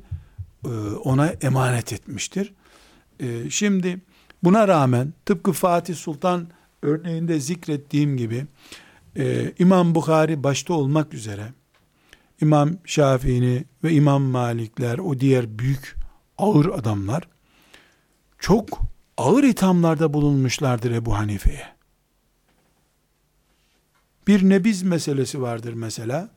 e, 0.66 0.70
ona 1.04 1.28
emanet 1.28 1.94
etmiştir. 1.94 2.54
E, 3.20 3.50
şimdi 3.50 4.00
buna 4.44 4.68
rağmen 4.68 5.14
tıpkı 5.26 5.52
Fatih 5.52 5.96
Sultan 5.96 6.48
örneğinde 6.82 7.40
zikrettiğim 7.40 8.18
gibi 8.18 8.46
e, 9.18 9.54
İmam 9.60 9.96
Bukhari 9.96 10.44
başta 10.44 10.74
olmak 10.74 11.14
üzere 11.14 11.54
İmam 12.42 12.70
Şafii'ni 12.86 13.64
ve 13.84 13.92
İmam 13.94 14.22
Malikler 14.22 14.98
o 14.98 15.20
diğer 15.20 15.60
büyük 15.60 15.96
ağır 16.38 16.66
adamlar 16.66 17.28
çok 18.40 18.82
ağır 19.18 19.44
ithamlarda 19.44 20.14
bulunmuşlardır 20.14 20.92
Ebu 20.92 21.18
Hanife'ye. 21.18 21.76
Bir 24.28 24.50
nebiz 24.50 24.84
meselesi 24.84 25.42
vardır 25.42 25.74
mesela. 25.74 26.30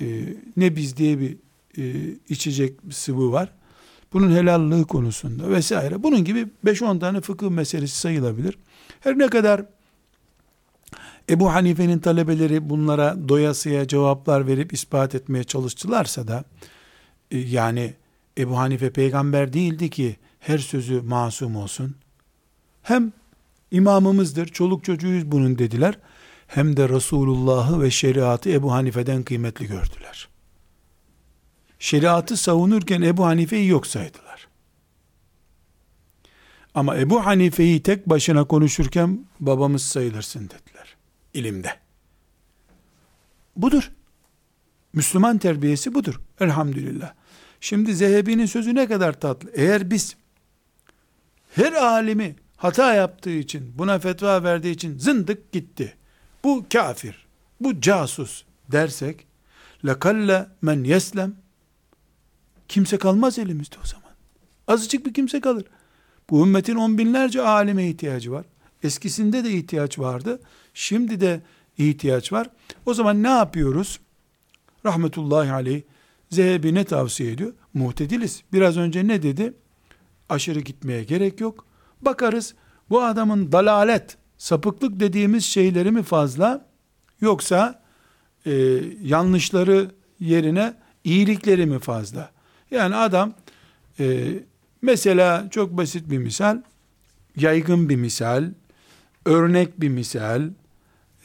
Ee, 0.00 0.34
nebiz 0.56 0.96
diye 0.96 1.18
bir 1.18 1.36
e, 1.78 2.14
içecek 2.28 2.88
bir 2.88 2.94
sıvı 2.94 3.32
var. 3.32 3.52
Bunun 4.12 4.30
helallığı 4.30 4.84
konusunda 4.84 5.50
vesaire. 5.50 6.02
Bunun 6.02 6.24
gibi 6.24 6.48
5-10 6.64 7.00
tane 7.00 7.20
fıkıh 7.20 7.50
meselesi 7.50 7.98
sayılabilir. 7.98 8.58
Her 9.00 9.18
ne 9.18 9.28
kadar 9.28 9.66
Ebu 11.30 11.52
Hanife'nin 11.52 11.98
talebeleri 11.98 12.70
bunlara 12.70 13.28
doyasıya 13.28 13.88
cevaplar 13.88 14.46
verip 14.46 14.72
ispat 14.72 15.14
etmeye 15.14 15.44
çalıştılarsa 15.44 16.28
da 16.28 16.44
e, 17.30 17.38
yani 17.38 17.94
Ebu 18.38 18.58
Hanife 18.58 18.90
peygamber 18.90 19.52
değildi 19.52 19.90
ki 19.90 20.16
her 20.40 20.58
sözü 20.58 21.00
masum 21.00 21.56
olsun. 21.56 21.94
Hem 22.82 23.12
İmamımızdır, 23.72 24.46
çoluk 24.46 24.84
çocuğuyuz 24.84 25.32
bunun 25.32 25.58
dediler. 25.58 25.98
Hem 26.46 26.76
de 26.76 26.88
Resulullah'ı 26.88 27.82
ve 27.82 27.90
şeriatı 27.90 28.50
Ebu 28.50 28.72
Hanife'den 28.72 29.22
kıymetli 29.22 29.66
gördüler. 29.66 30.28
Şeriatı 31.78 32.36
savunurken 32.36 33.02
Ebu 33.02 33.24
Hanife'yi 33.26 33.68
yok 33.68 33.86
saydılar. 33.86 34.48
Ama 36.74 36.96
Ebu 36.96 37.26
Hanife'yi 37.26 37.82
tek 37.82 38.08
başına 38.08 38.44
konuşurken 38.44 39.26
babamız 39.40 39.82
sayılırsın 39.82 40.44
dediler. 40.44 40.71
İlimde. 41.34 41.74
Budur. 43.56 43.92
Müslüman 44.92 45.38
terbiyesi 45.38 45.94
budur. 45.94 46.20
Elhamdülillah. 46.40 47.14
Şimdi 47.60 47.94
Zehebi'nin 47.94 48.46
sözü 48.46 48.74
ne 48.74 48.86
kadar 48.88 49.20
tatlı. 49.20 49.50
Eğer 49.54 49.90
biz 49.90 50.16
her 51.54 51.72
alimi 51.72 52.36
hata 52.56 52.94
yaptığı 52.94 53.30
için, 53.30 53.78
buna 53.78 53.98
fetva 53.98 54.42
verdiği 54.42 54.74
için 54.74 54.98
zındık 54.98 55.52
gitti. 55.52 55.96
Bu 56.44 56.66
kafir, 56.72 57.26
bu 57.60 57.80
casus 57.80 58.44
dersek, 58.72 59.26
lekalle 59.86 60.46
men 60.62 60.84
yeslem, 60.84 61.34
kimse 62.68 62.98
kalmaz 62.98 63.38
elimizde 63.38 63.76
o 63.84 63.86
zaman. 63.86 64.12
Azıcık 64.68 65.06
bir 65.06 65.14
kimse 65.14 65.40
kalır. 65.40 65.64
Bu 66.30 66.46
ümmetin 66.46 66.76
on 66.76 66.98
binlerce 66.98 67.42
alime 67.42 67.88
ihtiyacı 67.88 68.32
var. 68.32 68.44
Eskisinde 68.82 69.44
de 69.44 69.50
ihtiyaç 69.50 69.98
vardı. 69.98 70.40
Şimdi 70.74 71.20
de 71.20 71.40
ihtiyaç 71.78 72.32
var. 72.32 72.50
O 72.86 72.94
zaman 72.94 73.22
ne 73.22 73.28
yapıyoruz? 73.28 74.00
Rahmetullahi 74.86 75.52
aleyh 75.52 75.82
Zehebi 76.30 76.74
ne 76.74 76.84
tavsiye 76.84 77.32
ediyor? 77.32 77.52
Muhtediliz. 77.74 78.42
Biraz 78.52 78.76
önce 78.76 79.08
ne 79.08 79.22
dedi? 79.22 79.54
Aşırı 80.28 80.60
gitmeye 80.60 81.04
gerek 81.04 81.40
yok. 81.40 81.66
Bakarız 82.02 82.54
bu 82.90 83.02
adamın 83.02 83.52
dalalet, 83.52 84.16
sapıklık 84.38 85.00
dediğimiz 85.00 85.44
şeyleri 85.44 85.90
mi 85.90 86.02
fazla 86.02 86.66
yoksa 87.20 87.82
e, 88.46 88.52
yanlışları 89.02 89.90
yerine 90.20 90.74
iyilikleri 91.04 91.66
mi 91.66 91.78
fazla? 91.78 92.30
Yani 92.70 92.96
adam 92.96 93.34
e, 94.00 94.28
mesela 94.82 95.48
çok 95.50 95.76
basit 95.76 96.10
bir 96.10 96.18
misal, 96.18 96.62
yaygın 97.36 97.88
bir 97.88 97.96
misal, 97.96 98.50
örnek 99.24 99.80
bir 99.80 99.88
misal, 99.88 100.50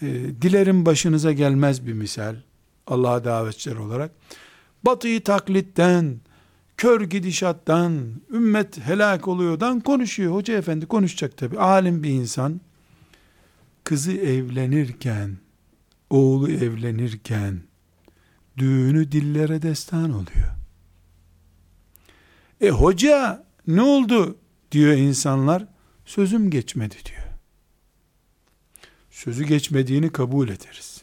e, 0.02 0.06
dilerim 0.42 0.86
başınıza 0.86 1.32
gelmez 1.32 1.86
bir 1.88 1.94
misal, 1.94 2.36
Allah'a 2.88 3.24
davetçiler 3.24 3.76
olarak, 3.76 4.12
batıyı 4.84 5.24
taklitten, 5.24 6.20
kör 6.78 7.02
gidişattan, 7.02 8.12
ümmet 8.34 8.80
helak 8.80 9.28
oluyordan 9.28 9.80
konuşuyor. 9.80 10.34
Hoca 10.34 10.58
efendi 10.58 10.86
konuşacak 10.86 11.38
tabi. 11.38 11.60
Alim 11.60 12.04
bir 12.04 12.10
insan, 12.10 12.62
kızı 13.84 14.12
evlenirken, 14.12 15.38
oğlu 16.10 16.52
evlenirken, 16.52 17.62
düğünü 18.58 19.12
dillere 19.12 19.62
destan 19.62 20.12
oluyor. 20.12 20.58
E 22.62 22.70
hoca 22.70 23.46
ne 23.68 23.82
oldu 23.82 24.38
diyor 24.72 24.94
insanlar. 24.94 25.66
Sözüm 26.06 26.50
geçmedi 26.50 26.96
diyor. 27.06 27.27
Sözü 29.18 29.44
geçmediğini 29.44 30.10
kabul 30.10 30.50
ederiz. 30.50 31.02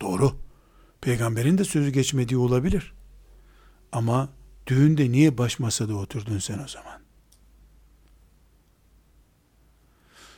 Doğru. 0.00 0.32
Peygamberin 1.00 1.58
de 1.58 1.64
sözü 1.64 1.90
geçmediği 1.90 2.38
olabilir. 2.38 2.94
Ama 3.92 4.28
düğünde 4.66 5.12
niye 5.12 5.38
baş 5.38 5.58
masada 5.58 5.94
oturdun 5.94 6.38
sen 6.38 6.58
o 6.58 6.68
zaman? 6.68 7.00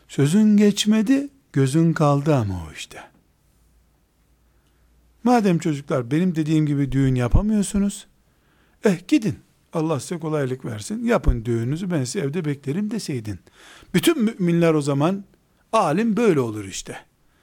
Sözün 0.09 0.57
geçmedi, 0.57 1.29
gözün 1.52 1.92
kaldı 1.92 2.35
ama 2.35 2.66
o 2.68 2.72
işte. 2.72 2.98
Madem 5.24 5.59
çocuklar 5.59 6.11
benim 6.11 6.35
dediğim 6.35 6.66
gibi 6.66 6.92
düğün 6.92 7.14
yapamıyorsunuz, 7.14 8.07
eh 8.85 9.09
gidin. 9.09 9.38
Allah 9.72 10.00
size 10.00 10.18
kolaylık 10.18 10.64
versin. 10.64 11.05
Yapın 11.05 11.44
düğününüzü 11.44 11.90
ben 11.90 12.05
sizi 12.05 12.18
evde 12.18 12.44
beklerim 12.44 12.90
deseydin. 12.90 13.38
Bütün 13.94 14.22
müminler 14.22 14.74
o 14.74 14.83
zaman 14.83 15.24
alim 15.72 16.16
böyle 16.16 16.40
olur 16.40 16.64
işte. 16.64 16.96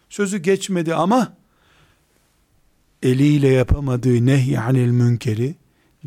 Sözü 0.09 0.37
geçmedi 0.37 0.95
ama 0.95 1.33
eliyle 3.03 3.47
yapamadığı 3.47 4.25
nehyanil 4.25 4.91
münkeri, 4.91 5.55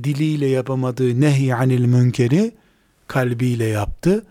diliyle 0.03 0.47
yapamadığı 0.47 1.21
nehyanil 1.21 1.85
münkeri 1.85 2.55
kalbiyle 3.07 3.65
yaptı. 3.65 4.27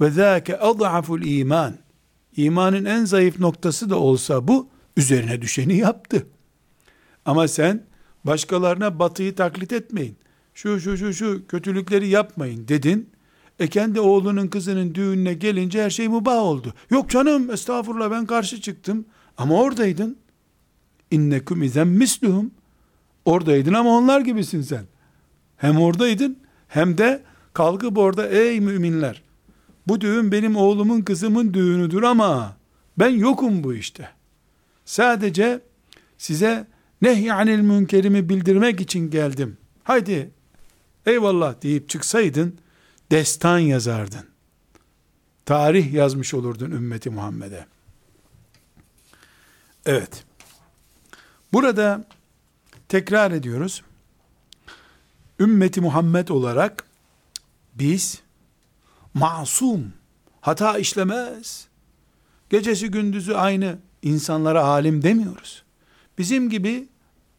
Ve 0.00 0.10
zâke 0.10 0.58
ad'aful 0.58 1.22
iman. 1.22 1.76
İmanın 2.36 2.84
en 2.84 3.04
zayıf 3.04 3.40
noktası 3.40 3.90
da 3.90 3.96
olsa 3.96 4.48
bu, 4.48 4.68
üzerine 4.96 5.42
düşeni 5.42 5.76
yaptı. 5.76 6.26
Ama 7.24 7.48
sen 7.48 7.82
başkalarına 8.24 8.98
batıyı 8.98 9.34
taklit 9.34 9.72
etmeyin. 9.72 10.16
Şu 10.54 10.80
şu 10.80 10.96
şu 10.96 11.14
şu 11.14 11.46
kötülükleri 11.46 12.08
yapmayın 12.08 12.68
dedin. 12.68 13.10
E 13.60 13.66
kendi 13.68 14.00
oğlunun 14.00 14.48
kızının 14.48 14.94
düğününe 14.94 15.34
gelince 15.34 15.84
her 15.84 15.90
şey 15.90 16.08
mübah 16.08 16.42
oldu. 16.42 16.74
Yok 16.90 17.10
canım 17.10 17.50
estağfurullah 17.50 18.10
ben 18.10 18.26
karşı 18.26 18.60
çıktım. 18.60 19.04
Ama 19.38 19.60
oradaydın. 19.60 20.16
İnnekum 21.10 21.62
izen 21.62 21.88
misluhum. 21.88 22.50
Oradaydın 23.24 23.74
ama 23.74 23.90
onlar 23.90 24.20
gibisin 24.20 24.62
sen. 24.62 24.84
Hem 25.56 25.80
oradaydın 25.80 26.38
hem 26.68 26.98
de 26.98 27.22
kalkıp 27.52 27.98
orada 27.98 28.28
ey 28.28 28.60
müminler 28.60 29.22
bu 29.88 30.00
düğün 30.00 30.32
benim 30.32 30.56
oğlumun 30.56 31.00
kızımın 31.00 31.54
düğünüdür 31.54 32.02
ama 32.02 32.56
ben 32.98 33.08
yokum 33.08 33.64
bu 33.64 33.74
işte. 33.74 34.08
Sadece 34.84 35.60
size 36.18 36.66
nehyanil 37.02 37.60
münkerimi 37.60 38.28
bildirmek 38.28 38.80
için 38.80 39.10
geldim. 39.10 39.56
Haydi 39.84 40.30
eyvallah 41.06 41.62
deyip 41.62 41.88
çıksaydın 41.88 42.58
destan 43.10 43.58
yazardın. 43.58 44.26
Tarih 45.46 45.92
yazmış 45.92 46.34
olurdun 46.34 46.70
ümmeti 46.70 47.10
Muhammed'e. 47.10 47.66
Evet. 49.86 50.24
Burada 51.52 52.04
tekrar 52.88 53.30
ediyoruz. 53.30 53.82
Ümmeti 55.40 55.80
Muhammed 55.80 56.28
olarak 56.28 56.84
biz 57.74 58.22
masum, 59.14 59.92
hata 60.40 60.78
işlemez, 60.78 61.68
gecesi 62.50 62.90
gündüzü 62.90 63.34
aynı 63.34 63.78
insanlara 64.02 64.64
alim 64.64 65.02
demiyoruz. 65.02 65.62
Bizim 66.18 66.50
gibi 66.50 66.88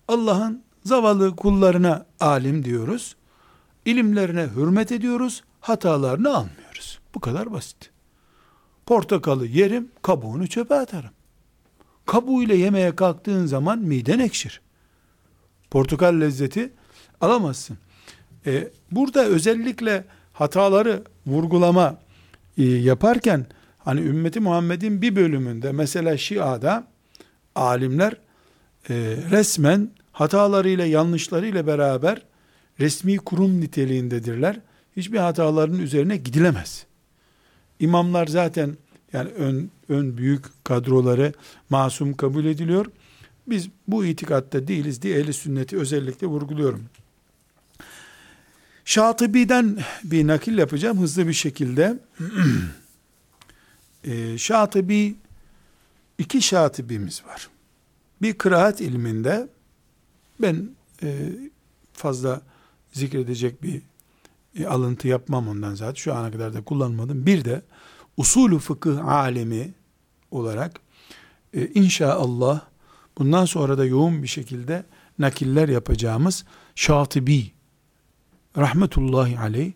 Allah'ın 0.08 0.64
zavallı 0.84 1.36
kullarına 1.36 2.06
alim 2.20 2.66
diyoruz. 2.66 3.16
İlimlerine 3.86 4.48
hürmet 4.56 4.92
ediyoruz, 4.92 5.44
hatalarını 5.62 6.36
almıyoruz. 6.38 7.00
Bu 7.16 7.20
kadar 7.20 7.52
basit. 7.52 7.90
Portakalı 8.86 9.46
yerim, 9.46 9.92
kabuğunu 10.02 10.48
çöpe 10.48 10.76
atarım. 10.76 11.12
Kabuğuyla 12.06 12.56
yemeye 12.56 12.96
kalktığın 12.96 13.46
zaman 13.46 13.80
miden 13.80 14.20
ekşir. 14.20 14.62
Portakal 15.70 16.22
lezzeti 16.22 16.74
alamazsın. 17.22 17.78
Ee, 18.46 18.70
burada 18.92 19.26
özellikle 19.26 20.06
hataları 20.34 21.04
vurgulama 21.28 21.98
e, 22.58 22.64
yaparken 22.64 23.46
hani 23.78 24.02
ümmeti 24.02 24.40
Muhammed'in 24.40 25.02
bir 25.02 25.16
bölümünde 25.16 25.72
mesela 25.72 26.18
Şia'da 26.18 26.88
alimler 27.56 28.14
e, 28.90 28.96
resmen 29.32 29.90
hatalarıyla 30.12 30.86
yanlışlarıyla 30.86 31.68
beraber 31.68 32.22
resmi 32.80 33.18
kurum 33.18 33.62
niteliğindedirler. 33.62 34.60
Hiçbir 34.98 35.18
hataların 35.18 35.80
üzerine 35.80 36.18
gidilemez. 36.18 36.86
İmamlar 37.80 38.28
zaten 38.28 38.78
yani 39.14 39.30
ön, 39.30 39.72
ön 39.90 40.18
büyük 40.18 40.46
kadroları 40.64 41.34
masum 41.70 42.14
kabul 42.14 42.46
ediliyor. 42.46 42.86
Biz 43.48 43.70
bu 43.88 44.06
itikatta 44.06 44.68
değiliz 44.68 45.02
diye 45.02 45.20
ehli 45.20 45.34
sünneti 45.34 45.78
özellikle 45.78 46.28
vurguluyorum. 46.28 46.84
Şatibi'den 48.86 49.78
bir 50.04 50.28
nakil 50.28 50.58
yapacağım 50.58 51.00
hızlı 51.00 51.28
bir 51.28 51.34
şekilde. 51.34 52.00
e, 54.04 54.38
Şatibi, 54.38 55.16
iki 56.18 56.42
şatibimiz 56.42 57.26
var. 57.26 57.50
Bir 58.22 58.34
kıraat 58.34 58.82
ilminde, 58.82 59.48
ben 60.42 60.70
e, 61.04 61.30
fazla 61.94 62.42
zikredecek 62.94 63.64
bir 63.64 63.82
e, 64.60 64.66
alıntı 64.66 65.08
yapmam 65.08 65.48
ondan 65.48 65.76
zaten. 65.76 65.94
Şu 65.94 66.14
ana 66.14 66.32
kadar 66.32 66.54
da 66.54 66.64
kullanmadım. 66.64 67.26
Bir 67.26 67.46
de 67.46 67.62
usulü 68.18 68.60
fıkıh 68.60 69.06
alemi 69.06 69.74
olarak 70.32 70.80
e, 71.54 71.68
inşallah 71.68 72.62
bundan 73.18 73.46
sonra 73.46 73.78
da 73.78 73.86
yoğun 73.86 74.24
bir 74.24 74.28
şekilde 74.28 74.86
nakiller 75.20 75.70
yapacağımız 75.70 76.46
Şatibi 76.76 77.52
rahmetullahi 78.58 79.40
aleyh 79.40 79.72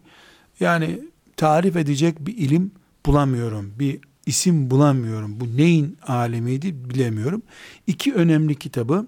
yani 0.59 0.99
tarif 1.37 1.75
edecek 1.75 2.19
bir 2.19 2.37
ilim 2.37 2.71
bulamıyorum. 3.05 3.73
Bir 3.79 3.99
isim 4.25 4.71
bulamıyorum. 4.71 5.39
Bu 5.39 5.57
neyin 5.57 5.97
alemiydi 6.07 6.89
bilemiyorum. 6.89 7.41
İki 7.87 8.13
önemli 8.13 8.55
kitabı 8.55 9.07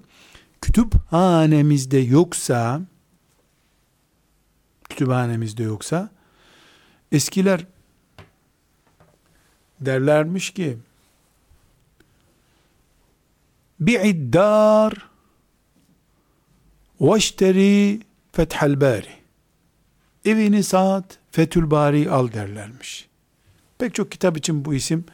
kütüphanemizde 0.62 1.98
yoksa 1.98 2.82
kütüphanemizde 4.90 5.64
yoksa 5.64 6.10
eskiler 7.12 7.66
derlermiş 9.80 10.52
ki 10.52 10.78
bi'iddar 13.80 14.94
veşteri 17.02 18.02
fethel 18.32 18.82
bari 18.82 19.18
evini 20.26 20.64
sat 20.64 21.18
fethül 21.32 21.72
bari 21.72 22.12
al 22.12 22.32
derlermiş. 22.32 23.08
Pek 23.78 23.96
çok 23.96 24.12
kitap 24.12 24.38
için 24.38 24.66
bu 24.66 24.74
isim 24.74 25.06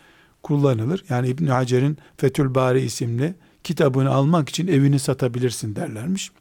kullanılır. 0.43 1.03
Yani 1.09 1.27
İbn 1.27 1.47
Hacer'in 1.47 1.97
Fethül 2.17 2.55
Bari 2.55 2.81
isimli 2.81 3.35
kitabını 3.63 4.09
almak 4.09 4.49
için 4.49 4.67
evini 4.67 4.99
satabilirsin 4.99 5.75
derlermiş. 5.75 6.31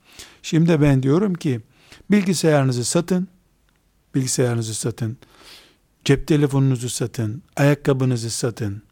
Şimdi 0.42 0.80
ben 0.82 1.02
diyorum 1.02 1.34
ki 1.34 1.60
bilgisayarınızı 2.10 2.84
satın, 2.84 3.28
bilgisayarınızı 4.14 4.74
satın, 4.74 5.16
cep 6.04 6.26
telefonunuzu 6.26 6.88
satın, 6.88 7.42
ayakkabınızı 7.56 8.30
satın, 8.30 8.82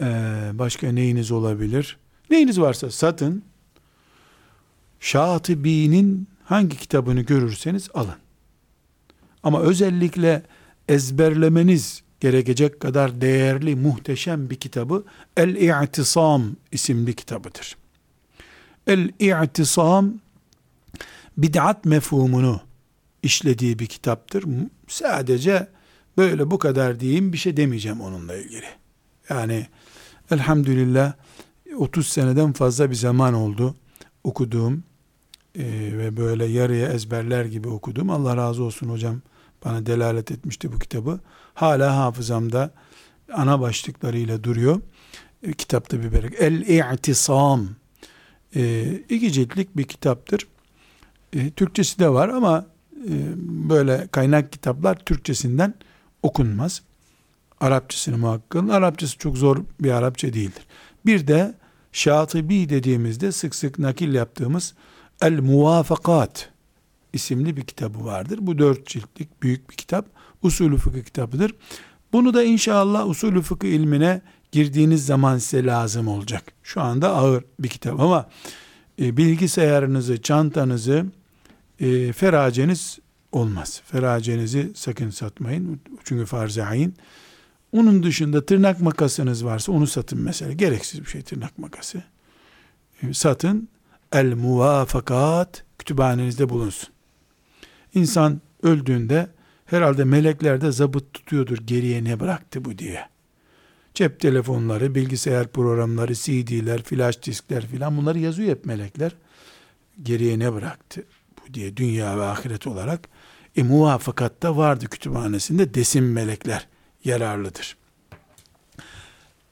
ee, 0.00 0.50
başka 0.54 0.92
neyiniz 0.92 1.30
olabilir? 1.30 1.98
Neyiniz 2.30 2.60
varsa 2.60 2.90
satın. 2.90 3.42
Şatibi'nin 5.00 6.28
hangi 6.44 6.76
kitabını 6.76 7.20
görürseniz 7.20 7.88
alın. 7.94 8.14
Ama 9.42 9.60
özellikle 9.60 10.42
ezberlemeniz 10.88 12.02
gerekecek 12.20 12.80
kadar 12.80 13.20
değerli, 13.20 13.76
muhteşem 13.76 14.50
bir 14.50 14.56
kitabı 14.56 15.04
El-İ'tisam 15.36 16.56
isimli 16.72 17.14
kitabıdır. 17.14 17.76
El-İ'tisam 18.86 20.14
bid'at 21.36 21.84
mefhumunu 21.84 22.60
işlediği 23.22 23.78
bir 23.78 23.86
kitaptır. 23.86 24.44
Sadece 24.88 25.68
böyle 26.16 26.50
bu 26.50 26.58
kadar 26.58 27.00
diyeyim 27.00 27.32
bir 27.32 27.38
şey 27.38 27.56
demeyeceğim 27.56 28.00
onunla 28.00 28.36
ilgili. 28.36 28.66
Yani 29.28 29.66
elhamdülillah 30.30 31.12
30 31.76 32.08
seneden 32.08 32.52
fazla 32.52 32.90
bir 32.90 32.94
zaman 32.94 33.34
oldu 33.34 33.74
okuduğum 34.24 34.84
e, 35.58 35.64
ve 35.98 36.16
böyle 36.16 36.44
yarıya 36.44 36.88
ezberler 36.88 37.44
gibi 37.44 37.68
okudum. 37.68 38.10
Allah 38.10 38.36
razı 38.36 38.62
olsun 38.62 38.88
hocam 38.88 39.22
bana 39.64 39.86
delalet 39.86 40.30
etmişti 40.30 40.72
bu 40.72 40.78
kitabı. 40.78 41.20
Hala 41.54 41.96
hafızamda 41.96 42.70
ana 43.32 43.60
başlıklarıyla 43.60 44.44
duruyor. 44.44 44.80
E, 45.42 45.52
kitapta 45.52 46.02
bir 46.02 46.12
berek. 46.12 46.32
El-İ'tisam. 46.38 47.68
E, 48.56 48.92
iki 49.08 49.32
ciltlik 49.32 49.76
bir 49.76 49.84
kitaptır. 49.84 50.46
E, 51.36 51.50
Türkçesi 51.50 51.98
de 51.98 52.08
var 52.08 52.28
ama 52.28 52.66
e, 53.08 53.14
böyle 53.68 54.08
kaynak 54.10 54.52
kitaplar 54.52 54.94
Türkçesinden 54.94 55.74
okunmaz. 56.22 56.82
Arapçasını 57.60 58.18
muhakkak. 58.18 58.70
Arapçası 58.70 59.18
çok 59.18 59.38
zor 59.38 59.56
bir 59.80 59.90
Arapça 59.90 60.32
değildir. 60.32 60.66
Bir 61.06 61.26
de 61.26 61.54
Şatibi 61.92 62.68
dediğimizde 62.68 63.32
sık 63.32 63.54
sık 63.54 63.78
nakil 63.78 64.14
yaptığımız 64.14 64.74
El 65.20 65.40
Muvafakat 65.40 66.50
isimli 67.12 67.56
bir 67.56 67.62
kitabı 67.62 68.04
vardır. 68.04 68.38
Bu 68.42 68.58
dört 68.58 68.86
ciltlik 68.86 69.42
büyük 69.42 69.70
bir 69.70 69.76
kitap. 69.76 70.06
Usulü 70.42 70.76
fıkıh 70.76 71.02
kitabıdır. 71.02 71.54
Bunu 72.12 72.34
da 72.34 72.42
inşallah 72.42 73.08
usulü 73.08 73.42
fıkıh 73.42 73.68
ilmine 73.68 74.20
girdiğiniz 74.52 75.06
zaman 75.06 75.38
size 75.38 75.66
lazım 75.66 76.08
olacak. 76.08 76.44
Şu 76.62 76.80
anda 76.80 77.14
ağır 77.14 77.44
bir 77.58 77.68
kitap 77.68 78.00
ama 78.00 78.28
e, 79.00 79.16
bilgisayarınızı, 79.16 80.22
çantanızı 80.22 81.06
e, 81.80 82.12
feraceniz 82.12 82.98
olmaz. 83.32 83.82
Feracenizi 83.86 84.72
sakın 84.74 85.10
satmayın. 85.10 85.80
Çünkü 86.04 86.26
farz-ı 86.26 86.64
ayin. 86.64 86.94
Onun 87.72 88.02
dışında 88.02 88.46
tırnak 88.46 88.80
makasınız 88.80 89.44
varsa 89.44 89.72
onu 89.72 89.86
satın 89.86 90.20
mesela. 90.20 90.52
Gereksiz 90.52 91.00
bir 91.00 91.06
şey 91.06 91.22
tırnak 91.22 91.58
makası. 91.58 92.02
E, 93.02 93.14
satın. 93.14 93.68
El 94.12 94.34
muvafakat 94.34 95.64
kütüphanenizde 95.78 96.48
bulunsun. 96.48 96.88
İnsan 97.94 98.40
öldüğünde 98.62 99.28
herhalde 99.66 100.04
melekler 100.04 100.60
de 100.60 100.72
zabıt 100.72 101.14
tutuyordur 101.14 101.58
geriye 101.58 102.04
ne 102.04 102.20
bıraktı 102.20 102.64
bu 102.64 102.78
diye. 102.78 103.08
Cep 103.94 104.20
telefonları, 104.20 104.94
bilgisayar 104.94 105.48
programları, 105.48 106.14
CD'ler, 106.14 106.82
flash 106.82 107.22
diskler 107.22 107.66
filan 107.66 107.96
bunları 107.96 108.18
yazıyor 108.18 108.48
hep 108.48 108.64
melekler. 108.64 109.12
Geriye 110.02 110.38
ne 110.38 110.52
bıraktı 110.52 111.04
diye 111.54 111.76
dünya 111.76 112.18
ve 112.18 112.24
ahiret 112.24 112.66
olarak. 112.66 113.08
E 113.56 113.62
muvafakatta 113.62 114.56
vardı 114.56 114.86
kütüphanesinde 114.86 115.74
desin 115.74 116.04
melekler 116.04 116.68
yararlıdır. 117.04 117.76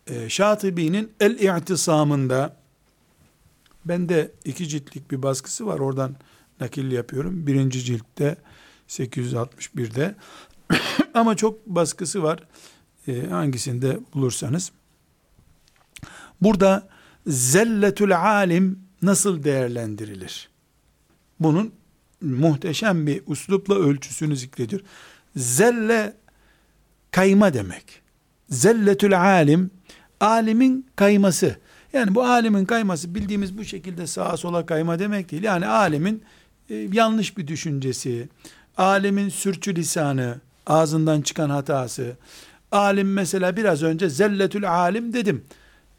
E, 0.06 0.28
Şatibi'nin 0.28 1.12
El-İ'tisamında 1.20 2.56
bende 3.84 4.30
iki 4.44 4.68
ciltlik 4.68 5.10
bir 5.10 5.22
baskısı 5.22 5.66
var 5.66 5.78
oradan 5.78 6.16
nakil 6.60 6.92
yapıyorum. 6.92 7.46
Birinci 7.46 7.84
ciltte 7.84 8.36
861'de 8.88 10.14
ama 11.14 11.36
çok 11.36 11.66
baskısı 11.66 12.22
var. 12.22 12.40
E, 13.08 13.26
hangisinde 13.26 13.98
bulursanız. 14.14 14.72
Burada 16.40 16.88
zelletül 17.26 18.20
alim 18.20 18.78
nasıl 19.02 19.44
değerlendirilir? 19.44 20.48
Bunun 21.40 21.72
muhteşem 22.24 23.06
bir 23.06 23.22
uslupla 23.26 23.74
ölçüsünü 23.74 24.36
zikrediyor. 24.36 24.82
Zelle 25.36 26.16
kayma 27.10 27.54
demek. 27.54 28.02
Zelletül 28.48 29.20
alim 29.20 29.70
alimin 30.20 30.86
kayması. 30.96 31.56
Yani 31.92 32.14
bu 32.14 32.24
alimin 32.24 32.64
kayması 32.64 33.14
bildiğimiz 33.14 33.58
bu 33.58 33.64
şekilde 33.64 34.06
sağa 34.06 34.36
sola 34.36 34.66
kayma 34.66 34.98
demek 34.98 35.30
değil. 35.30 35.42
Yani 35.42 35.66
alimin 35.66 36.22
e, 36.70 36.74
yanlış 36.74 37.38
bir 37.38 37.46
düşüncesi, 37.46 38.28
alemin 38.76 39.28
sürçülisanı, 39.28 40.40
ağzından 40.66 41.22
çıkan 41.22 41.50
hatası, 41.50 42.16
alim 42.72 43.12
mesela 43.12 43.56
biraz 43.56 43.82
önce 43.82 44.08
zelletül 44.08 44.70
alim 44.70 45.12
dedim. 45.12 45.44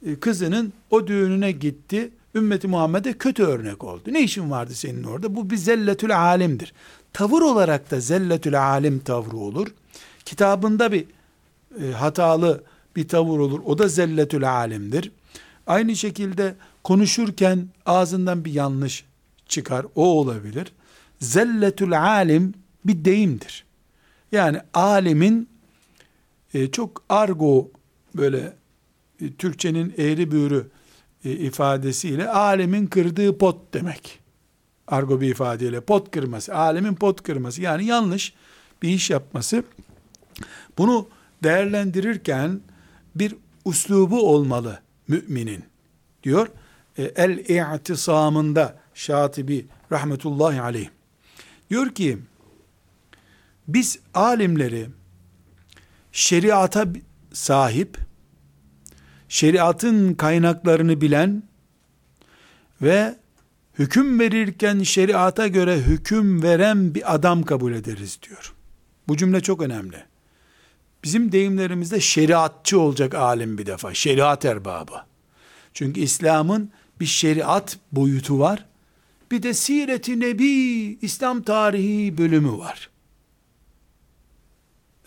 E, 0.05 0.19
kızının 0.19 0.73
o 0.89 1.07
düğününe 1.07 1.51
gitti, 1.51 2.09
ümmeti 2.35 2.67
Muhammed'e 2.67 3.13
kötü 3.13 3.43
örnek 3.43 3.83
oldu. 3.83 4.01
Ne 4.07 4.21
işin 4.21 4.51
vardı 4.51 4.73
senin 4.73 5.03
orada? 5.03 5.35
Bu 5.35 5.49
bir 5.49 5.57
zelletül 5.57 6.17
alimdir. 6.19 6.73
Tavır 7.13 7.41
olarak 7.41 7.91
da 7.91 7.99
zelletül 7.99 8.61
alim 8.61 8.99
tavrı 8.99 9.37
olur. 9.37 9.67
Kitabında 10.25 10.91
bir 10.91 11.05
e, 11.83 11.91
hatalı 11.91 12.63
bir 12.95 13.07
tavır 13.07 13.39
olur. 13.39 13.59
O 13.65 13.77
da 13.77 13.87
zelletül 13.87 14.51
alimdir. 14.51 15.11
Aynı 15.67 15.95
şekilde 15.95 16.55
konuşurken 16.83 17.67
ağzından 17.85 18.45
bir 18.45 18.53
yanlış 18.53 19.05
çıkar. 19.47 19.85
O 19.95 20.05
olabilir. 20.05 20.73
Zelletül 21.19 22.01
alim 22.01 22.53
bir 22.85 23.05
deyimdir. 23.05 23.65
Yani 24.31 24.59
alimin 24.73 25.49
e, 26.53 26.71
çok 26.71 27.03
argo 27.09 27.71
böyle 28.15 28.53
e, 29.21 29.33
Türkçenin 29.33 29.93
eğri 29.97 30.31
büğrü 30.31 30.67
ifadesiyle 31.31 32.29
alimin 32.29 32.87
kırdığı 32.87 33.37
pot 33.37 33.73
demek. 33.73 34.19
Argo 34.87 35.21
bir 35.21 35.29
ifadeyle 35.29 35.81
pot 35.81 36.11
kırması, 36.11 36.55
alimin 36.55 36.95
pot 36.95 37.23
kırması 37.23 37.61
yani 37.61 37.85
yanlış 37.85 38.33
bir 38.81 38.89
iş 38.89 39.09
yapması. 39.09 39.63
Bunu 40.77 41.07
değerlendirirken 41.43 42.61
bir 43.15 43.35
uslubu 43.65 44.29
olmalı 44.29 44.79
müminin 45.07 45.63
diyor. 46.23 46.47
E, 46.97 47.03
El-i'tisamında 47.03 48.79
Şatibi 48.93 49.65
rahmetullahi 49.91 50.61
aleyh 50.61 50.87
diyor 51.69 51.89
ki 51.89 52.17
biz 53.67 53.99
alimleri 54.13 54.87
şeriata 56.11 56.87
sahip, 57.33 57.97
şeriatın 59.29 60.13
kaynaklarını 60.13 61.01
bilen 61.01 61.43
ve 62.81 63.15
hüküm 63.79 64.19
verirken 64.19 64.83
şeriata 64.83 65.47
göre 65.47 65.77
hüküm 65.77 66.43
veren 66.43 66.95
bir 66.95 67.15
adam 67.15 67.43
kabul 67.43 67.73
ederiz 67.73 68.19
diyor. 68.29 68.53
Bu 69.07 69.17
cümle 69.17 69.41
çok 69.41 69.61
önemli. 69.61 70.03
Bizim 71.03 71.31
deyimlerimizde 71.31 71.99
şeriatçı 71.99 72.79
olacak 72.79 73.15
alim 73.15 73.57
bir 73.57 73.65
defa. 73.65 73.93
Şeriat 73.93 74.45
erbabı. 74.45 74.95
Çünkü 75.73 75.99
İslam'ın 75.99 76.71
bir 76.99 77.05
şeriat 77.05 77.77
boyutu 77.91 78.39
var. 78.39 78.65
Bir 79.31 79.43
de 79.43 79.53
Siret-i 79.53 80.19
Nebi 80.19 80.45
İslam 81.01 81.41
tarihi 81.41 82.17
bölümü 82.17 82.57
var. 82.57 82.89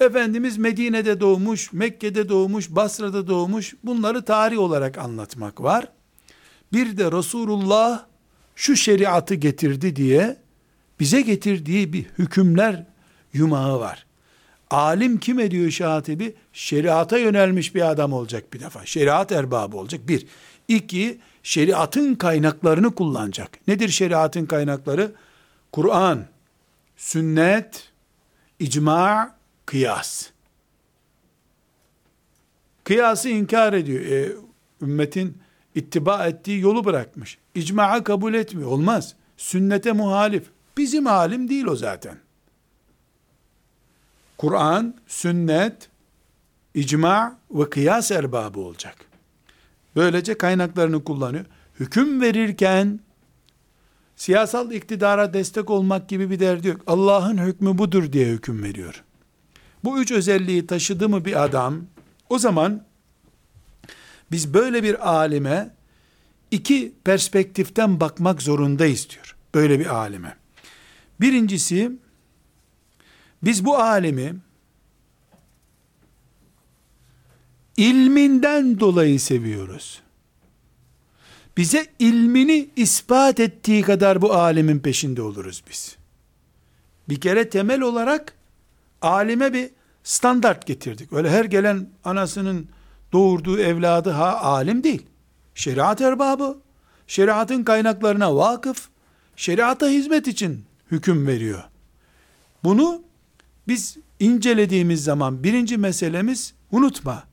Efendimiz 0.00 0.58
Medine'de 0.58 1.20
doğmuş, 1.20 1.72
Mekke'de 1.72 2.28
doğmuş, 2.28 2.70
Basra'da 2.70 3.26
doğmuş. 3.26 3.74
Bunları 3.84 4.24
tarih 4.24 4.58
olarak 4.58 4.98
anlatmak 4.98 5.62
var. 5.62 5.88
Bir 6.72 6.96
de 6.96 7.12
Resulullah 7.12 8.04
şu 8.56 8.76
şeriatı 8.76 9.34
getirdi 9.34 9.96
diye 9.96 10.36
bize 11.00 11.20
getirdiği 11.20 11.92
bir 11.92 12.04
hükümler 12.18 12.86
yumağı 13.32 13.80
var. 13.80 14.06
Alim 14.70 15.18
kim 15.18 15.38
ediyor 15.38 15.70
şatibi? 15.70 16.34
Şeriata 16.52 17.18
yönelmiş 17.18 17.74
bir 17.74 17.90
adam 17.90 18.12
olacak 18.12 18.52
bir 18.54 18.60
defa. 18.60 18.86
Şeriat 18.86 19.32
erbabı 19.32 19.76
olacak. 19.76 20.08
Bir. 20.08 20.26
İki, 20.68 21.18
şeriatın 21.42 22.14
kaynaklarını 22.14 22.94
kullanacak. 22.94 23.68
Nedir 23.68 23.88
şeriatın 23.88 24.46
kaynakları? 24.46 25.12
Kur'an, 25.72 26.24
sünnet, 26.96 27.92
icma, 28.58 29.37
kıyas. 29.68 30.26
Kıyası 32.84 33.28
inkar 33.28 33.72
ediyor. 33.72 34.04
E, 34.04 34.32
ümmetin 34.82 35.38
ittiba 35.74 36.26
ettiği 36.26 36.60
yolu 36.60 36.84
bırakmış. 36.84 37.38
İcma'a 37.54 38.04
kabul 38.04 38.34
etmiyor. 38.34 38.70
Olmaz. 38.70 39.14
Sünnete 39.36 39.92
muhalif. 39.92 40.44
Bizim 40.76 41.06
alim 41.06 41.48
değil 41.48 41.64
o 41.64 41.76
zaten. 41.76 42.18
Kur'an, 44.38 44.94
sünnet, 45.06 45.88
icma 46.74 47.38
ve 47.50 47.70
kıyas 47.70 48.10
erbabı 48.10 48.60
olacak. 48.60 48.96
Böylece 49.96 50.38
kaynaklarını 50.38 51.04
kullanıyor. 51.04 51.44
Hüküm 51.80 52.20
verirken 52.20 53.00
siyasal 54.16 54.72
iktidara 54.72 55.34
destek 55.34 55.70
olmak 55.70 56.08
gibi 56.08 56.30
bir 56.30 56.40
derdi 56.40 56.68
yok. 56.68 56.80
Allah'ın 56.86 57.38
hükmü 57.38 57.78
budur 57.78 58.12
diye 58.12 58.26
hüküm 58.26 58.62
veriyor. 58.62 59.04
Bu 59.84 60.00
üç 60.00 60.12
özelliği 60.12 60.66
taşıdı 60.66 61.08
mı 61.08 61.24
bir 61.24 61.44
adam, 61.44 61.86
o 62.30 62.38
zaman 62.38 62.84
biz 64.30 64.54
böyle 64.54 64.82
bir 64.82 65.08
alime 65.08 65.70
iki 66.50 66.92
perspektiften 67.04 68.00
bakmak 68.00 68.42
zorundayız 68.42 69.08
diyor. 69.10 69.36
Böyle 69.54 69.80
bir 69.80 69.86
alime. 69.86 70.36
Birincisi, 71.20 71.92
biz 73.42 73.64
bu 73.64 73.76
alimi 73.78 74.36
ilminden 77.76 78.80
dolayı 78.80 79.20
seviyoruz. 79.20 80.02
Bize 81.56 81.86
ilmini 81.98 82.68
ispat 82.76 83.40
ettiği 83.40 83.82
kadar 83.82 84.22
bu 84.22 84.32
alimin 84.34 84.78
peşinde 84.78 85.22
oluruz 85.22 85.62
biz. 85.70 85.96
Bir 87.08 87.20
kere 87.20 87.50
temel 87.50 87.80
olarak 87.80 88.37
alime 89.02 89.52
bir 89.52 89.70
standart 90.02 90.66
getirdik. 90.66 91.12
Öyle 91.12 91.30
her 91.30 91.44
gelen 91.44 91.88
anasının 92.04 92.68
doğurduğu 93.12 93.58
evladı 93.58 94.10
ha 94.10 94.36
alim 94.40 94.84
değil. 94.84 95.06
Şeriat 95.54 96.00
erbabı, 96.00 96.58
şeriatın 97.06 97.64
kaynaklarına 97.64 98.36
vakıf, 98.36 98.88
şeriata 99.36 99.88
hizmet 99.88 100.28
için 100.28 100.64
hüküm 100.90 101.26
veriyor. 101.26 101.62
Bunu 102.64 103.02
biz 103.68 103.96
incelediğimiz 104.20 105.04
zaman 105.04 105.44
birinci 105.44 105.76
meselemiz 105.76 106.54
unutma. 106.72 107.24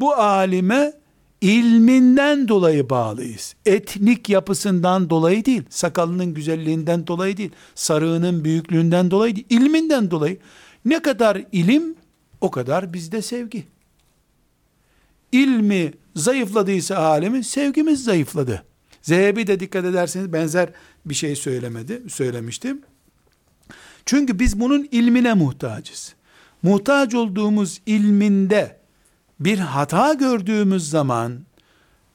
Bu 0.00 0.14
alime 0.14 0.92
ilminden 1.40 2.48
dolayı 2.48 2.90
bağlıyız. 2.90 3.54
Etnik 3.66 4.28
yapısından 4.28 5.10
dolayı 5.10 5.44
değil, 5.44 5.62
sakalının 5.70 6.34
güzelliğinden 6.34 7.06
dolayı 7.06 7.36
değil, 7.36 7.50
sarığının 7.74 8.44
büyüklüğünden 8.44 9.10
dolayı 9.10 9.36
değil, 9.36 9.46
ilminden 9.50 10.10
dolayı. 10.10 10.38
Ne 10.84 11.02
kadar 11.02 11.42
ilim, 11.52 11.94
o 12.40 12.50
kadar 12.50 12.92
bizde 12.92 13.22
sevgi. 13.22 13.66
İlmi 15.32 15.92
zayıfladıysa 16.16 16.96
alemi, 16.96 17.44
sevgimiz 17.44 18.04
zayıfladı. 18.04 18.64
Zehebi 19.02 19.46
de 19.46 19.60
dikkat 19.60 19.84
ederseniz 19.84 20.32
benzer 20.32 20.68
bir 21.06 21.14
şey 21.14 21.36
söylemedi, 21.36 22.02
söylemiştim. 22.08 22.82
Çünkü 24.06 24.38
biz 24.38 24.60
bunun 24.60 24.88
ilmine 24.90 25.34
muhtacız. 25.34 26.14
Muhtaç 26.62 27.14
olduğumuz 27.14 27.80
ilminde 27.86 28.80
bir 29.40 29.58
hata 29.58 30.14
gördüğümüz 30.14 30.90
zaman 30.90 31.40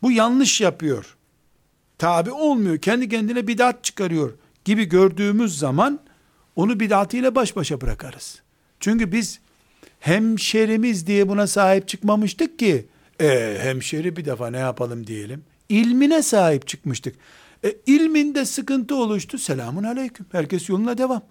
bu 0.02 0.12
yanlış 0.12 0.62
yapıyor. 0.62 1.18
Tabi 1.98 2.32
olmuyor. 2.32 2.78
Kendi 2.78 3.10
kendine 3.10 3.48
bidat 3.48 3.84
çıkarıyor 3.84 4.34
gibi 4.66 4.86
gördüğümüz 4.86 5.58
zaman 5.58 6.00
onu 6.56 6.80
bidatıyla 6.80 7.36
baş 7.36 7.56
başa 7.56 7.82
bırakarız. 7.82 8.42
Çünkü 8.80 9.12
biz 9.12 9.40
hemşerimiz 10.00 11.08
diye 11.08 11.30
buna 11.30 11.48
sahip 11.48 11.88
çıkmamıştık 11.88 12.60
ki 12.60 12.86
e, 13.22 13.58
hemşeri 13.62 14.16
bir 14.16 14.26
defa 14.26 14.50
ne 14.50 14.58
yapalım 14.58 15.08
diyelim. 15.08 15.44
İlmine 15.70 16.24
sahip 16.24 16.68
çıkmıştık. 16.68 17.16
E, 17.66 17.76
ilminde 17.86 18.46
sıkıntı 18.46 18.96
oluştu. 18.96 19.38
Selamun 19.38 19.84
aleyküm. 19.84 20.26
Herkes 20.32 20.70
yoluna 20.70 20.98
devam. 20.98 21.22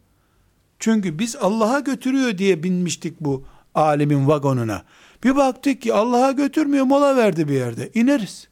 Çünkü 0.79 1.19
biz 1.19 1.37
Allah'a 1.37 1.81
götürüyor 1.81 2.39
diye 2.39 2.63
binmiştik 2.63 3.21
bu 3.21 3.45
alimin 3.75 4.29
vagonuna. 4.29 4.83
Bir 5.25 5.37
baktık 5.37 5.83
ki 5.83 5.95
Allah'a 5.95 6.33
götürmüyor 6.33 6.85
mola 6.85 7.17
verdi 7.17 7.49
bir 7.49 7.55
yerde. 7.55 7.91
İneriz. 7.95 8.49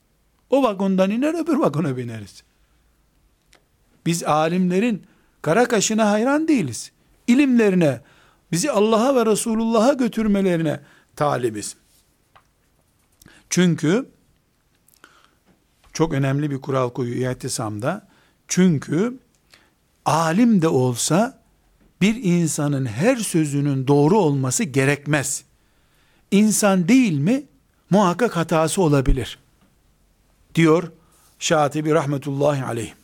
O 0.50 0.62
vagondan 0.62 1.10
iner 1.10 1.44
öbür 1.44 1.56
vagona 1.56 1.96
bineriz. 1.96 2.42
Biz 4.06 4.24
alimlerin 4.24 5.02
kara 5.42 5.68
kaşına 5.68 6.10
hayran 6.10 6.48
değiliz. 6.48 6.92
İlimlerine, 7.26 8.00
bizi 8.52 8.70
Allah'a 8.70 9.14
ve 9.14 9.26
Resulullah'a 9.26 9.92
götürmelerine 9.92 10.80
talibiz. 11.16 11.76
Çünkü 13.50 14.08
çok 15.92 16.12
önemli 16.12 16.50
bir 16.50 16.60
kural 16.60 16.90
koyuyor 16.90 17.32
İhtisam'da. 17.32 18.08
Çünkü 18.48 19.18
alim 20.04 20.62
de 20.62 20.68
olsa 20.68 21.42
bir 22.00 22.24
insanın 22.24 22.86
her 22.86 23.16
sözünün 23.16 23.86
doğru 23.86 24.18
olması 24.18 24.64
gerekmez. 24.64 25.44
İnsan 26.30 26.88
değil 26.88 27.18
mi? 27.18 27.44
Muhakkak 27.90 28.36
hatası 28.36 28.82
olabilir. 28.82 29.38
Diyor 30.54 30.92
Şatibi 31.38 31.90
rahmetullahi 31.90 32.64
aleyh. 32.64 32.94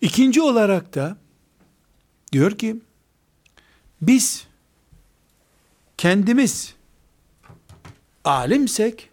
İkinci 0.00 0.42
olarak 0.42 0.94
da 0.94 1.16
diyor 2.32 2.58
ki 2.58 2.80
biz 4.02 4.46
kendimiz 5.98 6.74
alimsek 8.24 9.10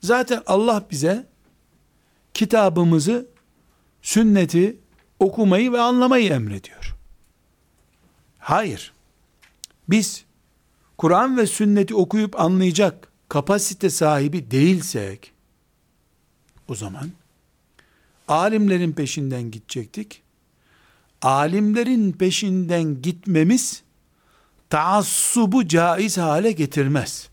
zaten 0.00 0.42
Allah 0.46 0.86
bize 0.90 1.26
kitabımızı 2.34 3.26
sünneti 4.02 4.76
okumayı 5.18 5.72
ve 5.72 5.80
anlamayı 5.80 6.30
emrediyor. 6.30 6.96
Hayır. 8.38 8.92
Biz 9.88 10.24
Kur'an 10.98 11.36
ve 11.36 11.46
sünneti 11.46 11.94
okuyup 11.94 12.40
anlayacak 12.40 13.12
kapasite 13.28 13.90
sahibi 13.90 14.50
değilsek 14.50 15.32
o 16.68 16.74
zaman 16.74 17.10
alimlerin 18.28 18.92
peşinden 18.92 19.50
gidecektik. 19.50 20.22
Alimlerin 21.22 22.12
peşinden 22.12 23.02
gitmemiz 23.02 23.82
taassubu 24.70 25.68
caiz 25.68 26.18
hale 26.18 26.52
getirmez. 26.52 27.28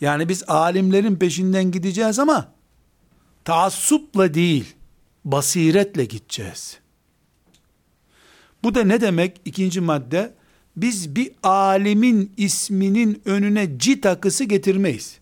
Yani 0.00 0.28
biz 0.28 0.44
alimlerin 0.48 1.16
peşinden 1.16 1.70
gideceğiz 1.70 2.18
ama 2.18 2.52
taassupla 3.44 4.34
değil, 4.34 4.74
basiretle 5.24 6.04
gideceğiz. 6.04 6.78
Bu 8.62 8.74
da 8.74 8.84
ne 8.84 9.00
demek? 9.00 9.40
İkinci 9.44 9.80
madde, 9.80 10.34
biz 10.76 11.16
bir 11.16 11.30
alimin 11.42 12.32
isminin 12.36 13.22
önüne 13.24 13.78
C 13.78 14.00
takısı 14.00 14.44
getirmeyiz. 14.44 15.18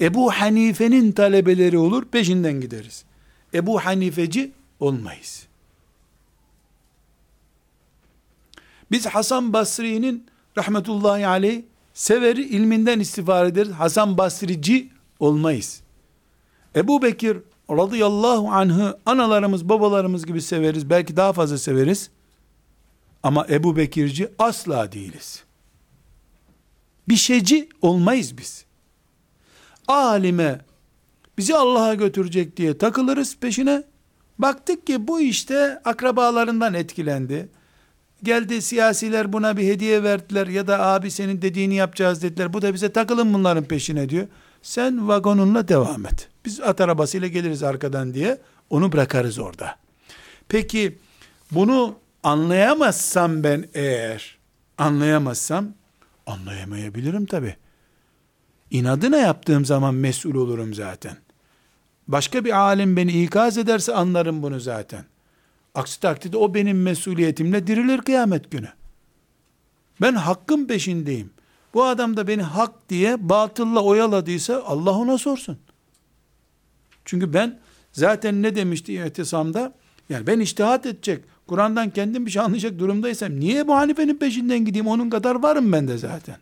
Ebu 0.00 0.30
Hanife'nin 0.30 1.12
talebeleri 1.12 1.78
olur, 1.78 2.04
peşinden 2.04 2.60
gideriz. 2.60 3.04
Ebu 3.54 3.80
Hanifeci 3.80 4.52
olmayız. 4.80 5.46
Biz 8.90 9.06
Hasan 9.06 9.52
Basri'nin 9.52 10.26
rahmetullahi 10.58 11.26
aleyh 11.26 11.62
severi 11.94 12.42
ilminden 12.42 13.00
istifade 13.00 13.48
ederiz. 13.48 13.72
Hasan 13.72 14.18
Basrici 14.18 14.88
olmayız. 15.20 15.80
Ebu 16.76 17.02
Bekir 17.02 17.38
radıyallahu 17.70 18.50
anh'ı 18.50 18.98
analarımız 19.06 19.68
babalarımız 19.68 20.26
gibi 20.26 20.42
severiz. 20.42 20.90
Belki 20.90 21.16
daha 21.16 21.32
fazla 21.32 21.58
severiz. 21.58 22.10
Ama 23.22 23.46
Ebu 23.50 23.76
Bekirci 23.76 24.28
asla 24.38 24.92
değiliz. 24.92 25.44
Bir 27.08 27.16
şeyci 27.16 27.68
olmayız 27.82 28.38
biz. 28.38 28.65
Alime 29.88 30.60
bizi 31.38 31.56
Allah'a 31.56 31.94
götürecek 31.94 32.56
diye 32.56 32.78
takılırız 32.78 33.36
peşine. 33.36 33.82
Baktık 34.38 34.86
ki 34.86 35.08
bu 35.08 35.20
işte 35.20 35.80
akrabalarından 35.84 36.74
etkilendi. 36.74 37.48
Geldi 38.22 38.62
siyasiler 38.62 39.32
buna 39.32 39.56
bir 39.56 39.62
hediye 39.66 40.02
verdiler 40.02 40.46
ya 40.46 40.66
da 40.66 40.86
abi 40.86 41.10
senin 41.10 41.42
dediğini 41.42 41.74
yapacağız 41.74 42.22
dediler. 42.22 42.52
Bu 42.52 42.62
da 42.62 42.74
bize 42.74 42.92
takılın 42.92 43.34
bunların 43.34 43.64
peşine 43.64 44.08
diyor. 44.08 44.26
Sen 44.62 45.08
vagonunla 45.08 45.68
devam 45.68 46.06
et. 46.06 46.28
Biz 46.44 46.60
at 46.60 46.80
arabasıyla 46.80 47.28
geliriz 47.28 47.62
arkadan 47.62 48.14
diye 48.14 48.38
onu 48.70 48.92
bırakarız 48.92 49.38
orada. 49.38 49.76
Peki 50.48 50.98
bunu 51.52 51.94
anlayamazsam 52.22 53.44
ben 53.44 53.68
eğer 53.74 54.38
anlayamazsam 54.78 55.68
anlayamayabilirim 56.26 57.26
tabi. 57.26 57.56
İnadına 58.70 59.16
yaptığım 59.16 59.64
zaman 59.64 59.94
mesul 59.94 60.34
olurum 60.34 60.74
zaten. 60.74 61.16
Başka 62.08 62.44
bir 62.44 62.58
alim 62.58 62.96
beni 62.96 63.22
ikaz 63.22 63.58
ederse 63.58 63.94
anlarım 63.94 64.42
bunu 64.42 64.60
zaten. 64.60 65.04
Aksi 65.74 66.00
takdirde 66.00 66.36
o 66.36 66.54
benim 66.54 66.82
mesuliyetimle 66.82 67.66
dirilir 67.66 67.98
kıyamet 67.98 68.50
günü. 68.50 68.68
Ben 70.00 70.12
hakkın 70.12 70.66
peşindeyim. 70.66 71.30
Bu 71.74 71.84
adam 71.84 72.16
da 72.16 72.28
beni 72.28 72.42
hak 72.42 72.88
diye 72.88 73.28
batılla 73.28 73.80
oyaladıysa 73.80 74.62
Allah 74.66 74.90
ona 74.90 75.18
sorsun. 75.18 75.58
Çünkü 77.04 77.32
ben 77.32 77.58
zaten 77.92 78.42
ne 78.42 78.56
demişti 78.56 78.94
itisamda? 78.94 79.72
Yani 80.08 80.26
ben 80.26 80.40
iştihat 80.40 80.86
edecek, 80.86 81.24
Kur'an'dan 81.46 81.90
kendim 81.90 82.26
bir 82.26 82.30
şey 82.30 82.42
anlayacak 82.42 82.78
durumdaysam 82.78 83.40
niye 83.40 83.68
bu 83.68 83.74
Hanife'nin 83.74 84.16
peşinden 84.16 84.64
gideyim? 84.64 84.86
Onun 84.86 85.10
kadar 85.10 85.34
varım 85.34 85.72
ben 85.72 85.88
de 85.88 85.98
zaten. 85.98 86.36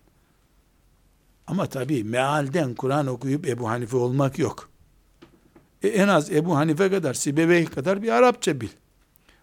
Ama 1.47 1.67
tabii 1.67 2.05
mealden 2.05 2.75
Kur'an 2.75 3.07
okuyup 3.07 3.47
Ebu 3.47 3.69
Hanife 3.69 3.97
olmak 3.97 4.39
yok. 4.39 4.71
E 5.83 5.89
en 5.89 6.09
az 6.09 6.31
Ebu 6.31 6.57
Hanife 6.57 6.91
kadar, 6.91 7.15
Sibevey 7.15 7.65
kadar 7.65 8.03
bir 8.03 8.09
Arapça 8.09 8.61
bil. 8.61 8.69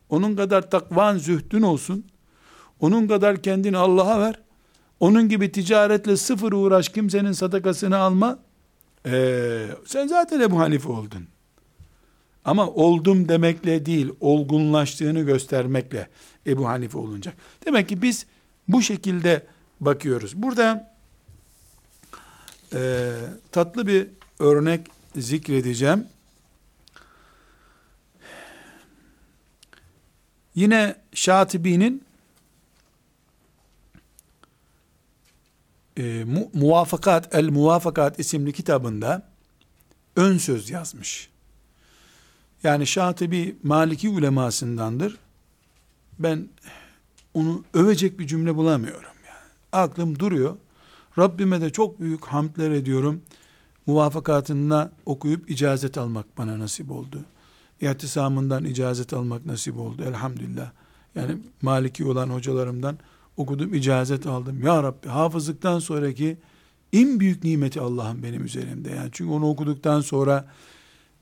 Onun 0.09 0.35
kadar 0.35 0.69
takvan, 0.69 1.17
zühdün 1.17 1.61
olsun. 1.61 2.05
Onun 2.79 3.07
kadar 3.07 3.41
kendini 3.41 3.77
Allah'a 3.77 4.19
ver. 4.19 4.39
Onun 4.99 5.29
gibi 5.29 5.51
ticaretle 5.51 6.17
sıfır 6.17 6.51
uğraş, 6.51 6.89
kimsenin 6.89 7.31
sadakasını 7.31 7.97
alma. 7.97 8.39
Ee, 9.05 9.67
sen 9.85 10.07
zaten 10.07 10.39
Ebu 10.39 10.59
Hanife 10.59 10.89
oldun. 10.89 11.27
Ama 12.45 12.67
oldum 12.67 13.29
demekle 13.29 13.85
değil, 13.85 14.09
olgunlaştığını 14.19 15.21
göstermekle 15.21 16.09
Ebu 16.47 16.67
Hanife 16.67 16.97
olunacak. 16.97 17.35
Demek 17.65 17.89
ki 17.89 18.01
biz 18.01 18.25
bu 18.67 18.81
şekilde 18.81 19.45
bakıyoruz. 19.79 20.35
Burada 20.35 20.90
e, 22.73 23.11
tatlı 23.51 23.87
bir 23.87 24.07
örnek 24.39 24.87
zikredeceğim. 25.15 26.07
Yine 30.55 30.95
Şatibi'nin 31.13 32.03
e, 35.97 36.23
mu, 36.23 36.49
Muvafakat 36.53 37.35
El 37.35 37.49
Muvafakat 37.49 38.19
isimli 38.19 38.53
kitabında 38.53 39.29
ön 40.15 40.37
söz 40.37 40.69
yazmış. 40.69 41.29
Yani 42.63 42.87
Şatibi 42.87 43.55
Maliki 43.63 44.09
ulemasındandır. 44.09 45.17
Ben 46.19 46.49
onu 47.33 47.63
övecek 47.73 48.19
bir 48.19 48.27
cümle 48.27 48.55
bulamıyorum. 48.55 49.11
Yani. 49.27 49.49
Aklım 49.71 50.19
duruyor. 50.19 50.57
Rabbime 51.17 51.61
de 51.61 51.69
çok 51.69 51.99
büyük 51.99 52.25
hamdler 52.25 52.71
ediyorum. 52.71 53.21
Muvafakatına 53.87 54.91
okuyup 55.05 55.49
icazet 55.49 55.97
almak 55.97 56.37
bana 56.37 56.59
nasip 56.59 56.91
oldu. 56.91 57.19
İhtisamından 57.81 58.65
icazet 58.65 59.13
almak 59.13 59.45
nasip 59.45 59.77
oldu. 59.77 60.03
Elhamdülillah. 60.03 60.71
Yani 61.15 61.37
Maliki 61.61 62.05
olan 62.05 62.29
hocalarımdan 62.29 62.97
okudum, 63.37 63.73
icazet 63.73 64.27
aldım. 64.27 64.63
Ya 64.63 64.83
Rabbi 64.83 65.07
hafızlıktan 65.07 65.79
sonraki 65.79 66.37
en 66.93 67.19
büyük 67.19 67.43
nimeti 67.43 67.81
Allah'ın 67.81 68.23
benim 68.23 68.45
üzerimde. 68.45 68.89
Yani 68.89 69.09
çünkü 69.11 69.31
onu 69.31 69.49
okuduktan 69.49 70.01
sonra 70.01 70.45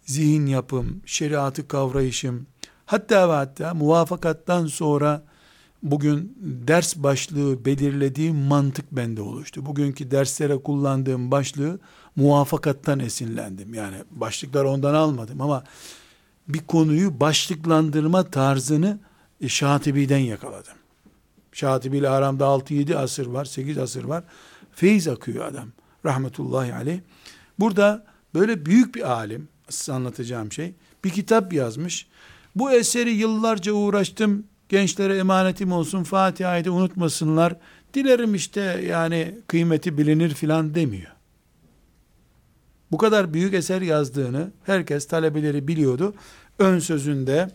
zihin 0.06 0.46
yapım, 0.46 1.02
şeriatı 1.06 1.68
kavrayışım, 1.68 2.48
hatta 2.86 3.30
ve 3.30 3.34
hatta 3.34 3.74
muvafakattan 3.74 4.66
sonra 4.66 5.24
bugün 5.84 6.38
ders 6.42 6.96
başlığı 6.96 7.66
belirlediğim 7.66 8.36
mantık 8.36 8.92
bende 8.92 9.22
oluştu. 9.22 9.66
Bugünkü 9.66 10.12
derslere 10.12 10.58
kullandığım 10.58 11.32
başlığı 11.32 11.80
muvafakattan 12.16 13.00
esinlendim. 13.00 13.74
Yani 13.74 13.96
başlıklar 14.12 14.66
ondan 14.66 14.94
almadım 14.94 15.42
ama 15.42 15.64
bir 16.48 16.60
konuyu 16.60 17.20
başlıklandırma 17.20 18.24
tarzını 18.24 19.00
e, 19.42 19.50
Şatibi'den 19.50 20.18
yakaladım. 20.18 20.74
Şatibi 21.52 21.98
ile 21.98 22.10
aramda 22.10 22.44
6-7 22.44 22.96
asır 22.96 23.28
var, 23.28 23.46
8 23.46 23.78
asır 23.78 24.04
var. 24.04 24.24
Feyiz 24.72 25.08
akıyor 25.08 25.46
adam. 25.46 25.70
Rahmetullahi 26.06 26.74
aleyh. 26.74 27.00
Burada 27.60 28.06
böyle 28.34 28.66
büyük 28.66 28.96
bir 28.96 29.12
alim, 29.12 29.48
size 29.70 29.94
anlatacağım 29.94 30.52
şey, 30.52 30.74
bir 31.04 31.10
kitap 31.10 31.54
yazmış. 31.54 32.08
Bu 32.56 32.72
eseri 32.72 33.10
yıllarca 33.10 33.74
uğraştım, 33.74 34.44
gençlere 34.70 35.18
emanetim 35.18 35.72
olsun, 35.72 36.04
Fatiha'yı 36.04 36.66
da 36.66 36.72
unutmasınlar. 36.72 37.56
Dilerim 37.94 38.36
işte 38.36 38.62
yani 38.88 39.36
kıymeti 39.48 39.98
bilinir 39.98 40.34
filan 40.34 40.76
demiyor. 40.76 41.12
Bu 42.92 42.98
kadar 42.98 43.34
büyük 43.34 43.54
eser 43.54 43.82
yazdığını 43.82 44.52
herkes 44.66 45.08
talebeleri 45.08 45.68
biliyordu. 45.68 46.14
Ön 46.60 46.80
sözünde 46.80 47.52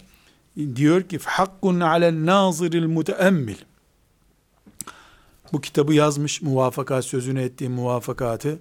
diyor 0.76 1.02
ki 1.02 1.18
hakkun 1.24 1.80
alel 1.80 2.26
naziril 2.26 2.86
muteemmil 2.86 3.56
bu 5.54 5.60
kitabı 5.60 5.94
yazmış 5.94 6.42
muvafakat 6.42 7.04
sözünü 7.04 7.40
ettiğim 7.40 7.72
muvafakatı 7.72 8.58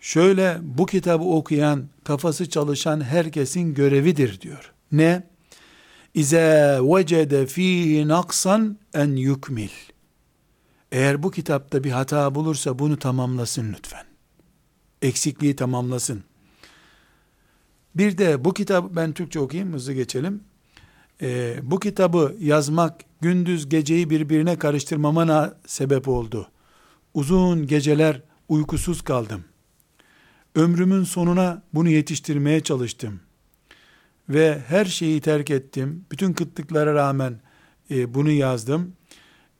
şöyle 0.00 0.58
bu 0.62 0.86
kitabı 0.86 1.24
okuyan 1.24 1.84
kafası 2.04 2.50
çalışan 2.50 3.00
herkesin 3.00 3.74
görevidir 3.74 4.40
diyor. 4.40 4.72
Ne? 4.92 5.22
İze 6.14 6.78
vecede 6.82 7.46
fihi 7.46 8.08
naksan 8.08 8.78
en 8.94 9.16
yukmil. 9.16 9.68
Eğer 10.92 11.22
bu 11.22 11.30
kitapta 11.30 11.84
bir 11.84 11.90
hata 11.90 12.34
bulursa 12.34 12.78
bunu 12.78 12.98
tamamlasın 12.98 13.72
lütfen. 13.72 14.06
Eksikliği 15.02 15.56
tamamlasın. 15.56 16.24
Bir 17.94 18.18
de 18.18 18.44
bu 18.44 18.54
kitap 18.54 18.96
ben 18.96 19.12
Türkçe 19.12 19.40
okuyayım 19.40 19.72
hızlı 19.72 19.92
geçelim. 19.92 20.40
Ee, 21.22 21.58
bu 21.62 21.80
kitabı 21.80 22.36
yazmak 22.40 23.00
gündüz 23.20 23.68
geceyi 23.68 24.10
birbirine 24.10 24.58
karıştırmamana 24.58 25.54
sebep 25.66 26.08
oldu. 26.08 26.50
Uzun 27.14 27.66
geceler 27.66 28.22
uykusuz 28.48 29.02
kaldım. 29.02 29.44
Ömrümün 30.54 31.04
sonuna 31.04 31.62
bunu 31.74 31.88
yetiştirmeye 31.88 32.60
çalıştım. 32.60 33.20
Ve 34.28 34.58
her 34.68 34.84
şeyi 34.84 35.20
terk 35.20 35.50
ettim. 35.50 36.04
Bütün 36.10 36.32
kıtlıklara 36.32 36.94
rağmen 36.94 37.40
e, 37.90 38.14
bunu 38.14 38.30
yazdım. 38.30 38.92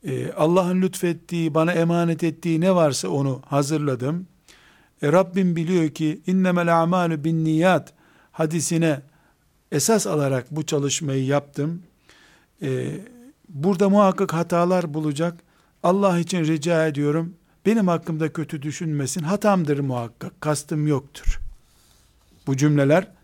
E, 0.04 0.32
Allah'ın 0.32 0.82
lütfettiği, 0.82 1.54
bana 1.54 1.72
emanet 1.72 2.24
ettiği 2.24 2.60
ne 2.60 2.74
varsa 2.74 3.08
onu 3.08 3.42
hazırladım. 3.46 4.26
E, 5.02 5.12
Rabbim 5.12 5.56
biliyor 5.56 5.88
ki 5.88 6.20
innemel 6.26 6.82
a'malu 6.82 7.24
bin 7.24 7.44
niyat 7.44 7.92
hadisine 8.32 9.00
esas 9.72 10.06
alarak 10.06 10.46
bu 10.50 10.66
çalışmayı 10.66 11.24
yaptım. 11.24 11.82
E, 12.62 13.00
burada 13.48 13.88
muhakkak 13.88 14.32
hatalar 14.32 14.94
bulacak. 14.94 15.40
Allah 15.82 16.18
için 16.18 16.44
rica 16.44 16.86
ediyorum. 16.86 17.34
Benim 17.66 17.88
hakkımda 17.88 18.32
kötü 18.32 18.62
düşünmesin. 18.62 19.22
Hatamdır 19.22 19.78
muhakkak. 19.78 20.40
Kastım 20.40 20.86
yoktur. 20.86 21.40
Bu 22.46 22.56
cümleler 22.56 23.17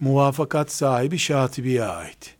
muvafakat 0.00 0.72
sahibi 0.72 1.18
Şatibi'ye 1.18 1.84
ait. 1.84 2.34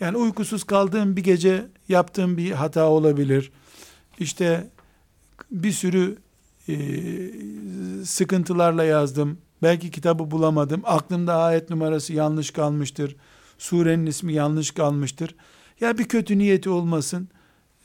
Yani 0.00 0.16
uykusuz 0.16 0.64
kaldığım 0.64 1.16
bir 1.16 1.24
gece 1.24 1.66
yaptığım 1.88 2.36
bir 2.36 2.50
hata 2.50 2.88
olabilir. 2.88 3.52
İşte 4.18 4.70
bir 5.50 5.72
sürü 5.72 6.18
e, 6.68 6.74
sıkıntılarla 8.04 8.84
yazdım. 8.84 9.38
Belki 9.62 9.90
kitabı 9.90 10.30
bulamadım. 10.30 10.82
Aklımda 10.84 11.36
ayet 11.36 11.70
numarası 11.70 12.12
yanlış 12.12 12.50
kalmıştır. 12.50 13.16
Surenin 13.58 14.06
ismi 14.06 14.32
yanlış 14.32 14.70
kalmıştır. 14.70 15.34
Ya 15.80 15.98
bir 15.98 16.08
kötü 16.08 16.38
niyeti 16.38 16.70
olmasın. 16.70 17.28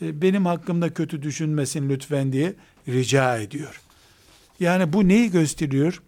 E, 0.02 0.22
benim 0.22 0.46
hakkımda 0.46 0.94
kötü 0.94 1.22
düşünmesin 1.22 1.90
lütfen 1.90 2.34
diye 2.34 2.54
rica 2.88 3.38
ediyor. 3.38 3.82
Yani 4.60 4.94
bu 4.94 5.08
neyi 5.08 5.32
gösteriyor? 5.32 6.02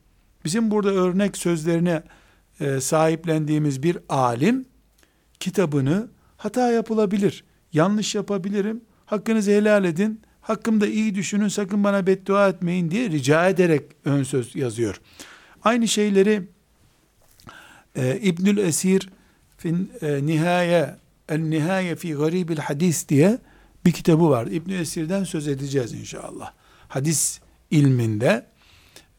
Bizim 0.48 0.72
burada 0.72 0.89
örnek 0.89 1.38
sözlerine 1.38 2.04
e, 2.60 2.82
sahiplendiğimiz 2.82 3.84
bir 3.84 3.98
alim 4.10 4.66
kitabını 5.39 6.08
hata 6.38 6.72
yapılabilir. 6.72 7.43
Yanlış 7.74 8.16
yapabilirim. 8.16 8.82
Hakkınızı 9.06 9.52
helal 9.52 9.86
edin. 9.86 10.22
Hakkımda 10.41 10.88
iyi 10.88 11.16
düşünün 11.16 11.48
sakın 11.48 11.84
bana 11.84 12.08
beddua 12.08 12.50
etmeyin 12.50 12.91
diye 12.91 13.10
rica 13.10 13.50
ederek 13.50 13.84
ön 14.06 14.24
söz 14.24 14.56
yazıyor. 14.56 15.02
Aynı 15.64 15.88
şeyleri 15.88 16.48
e, 17.95 18.20
İbnül 18.20 18.58
Esir 18.58 19.10
fin 19.58 19.91
e, 20.02 20.26
nihaye 20.26 20.95
el 21.30 21.39
nihaye 21.39 21.95
fi 21.95 22.14
garibil 22.14 22.58
hadis 22.58 23.10
diye 23.10 23.38
bir 23.86 23.91
kitabı 23.91 24.30
var. 24.30 24.48
İbn 24.48 24.72
Esir'den 24.72 25.24
söz 25.24 25.48
edeceğiz 25.48 25.93
inşallah. 25.93 26.52
Hadis 26.88 27.39
ilminde 27.72 28.57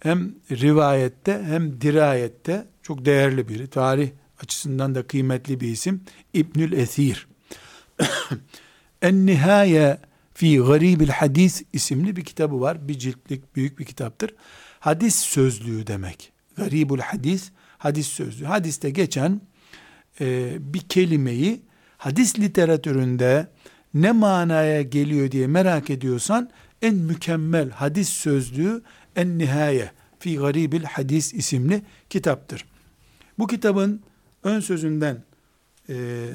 hem 0.01 0.35
rivayette 0.51 1.43
hem 1.47 1.81
dirayette 1.81 2.67
çok 2.83 3.05
değerli 3.05 3.49
biri. 3.49 3.67
Tarih 3.67 4.11
açısından 4.43 4.95
da 4.95 5.07
kıymetli 5.07 5.61
bir 5.61 5.69
isim. 5.69 6.01
İbnül 6.35 6.73
Esir. 6.73 7.29
en 9.03 9.27
Nihaye 9.27 9.99
fi 10.35 10.59
Garibil 10.59 11.09
Hadis 11.09 11.63
isimli 11.73 12.17
bir 12.17 12.25
kitabı 12.25 12.61
var. 12.61 12.89
Bir 12.89 12.99
ciltlik 12.99 13.57
büyük 13.57 13.79
bir 13.79 13.85
kitaptır. 13.85 14.35
Hadis 14.81 15.15
sözlüğü 15.15 15.87
demek. 15.87 16.33
Garibul 16.57 16.99
Hadis, 16.99 17.51
hadis 17.79 18.07
sözlüğü. 18.07 18.45
Hadiste 18.45 18.91
geçen 18.91 19.41
e, 20.21 20.57
bir 20.61 20.81
kelimeyi 20.81 21.61
hadis 21.99 22.39
literatüründe 22.39 23.49
ne 23.95 24.13
manaya 24.13 24.83
geliyor 24.83 25.31
diye 25.31 25.47
merak 25.47 25.91
ediyorsan 25.91 26.51
en 26.83 26.95
mükemmel 26.95 27.71
hadis 27.71 28.09
sözlüğü 28.09 28.83
En 29.19 29.39
Nihaye 29.39 29.93
fi 30.19 30.37
Garibil 30.37 30.85
Hadis 30.85 31.35
isimli 31.35 31.83
kitaptır. 32.11 32.65
Bu 33.39 33.47
kitabın 33.47 34.03
ön 34.43 34.61
sözünden 34.61 35.25
e, 35.89 36.29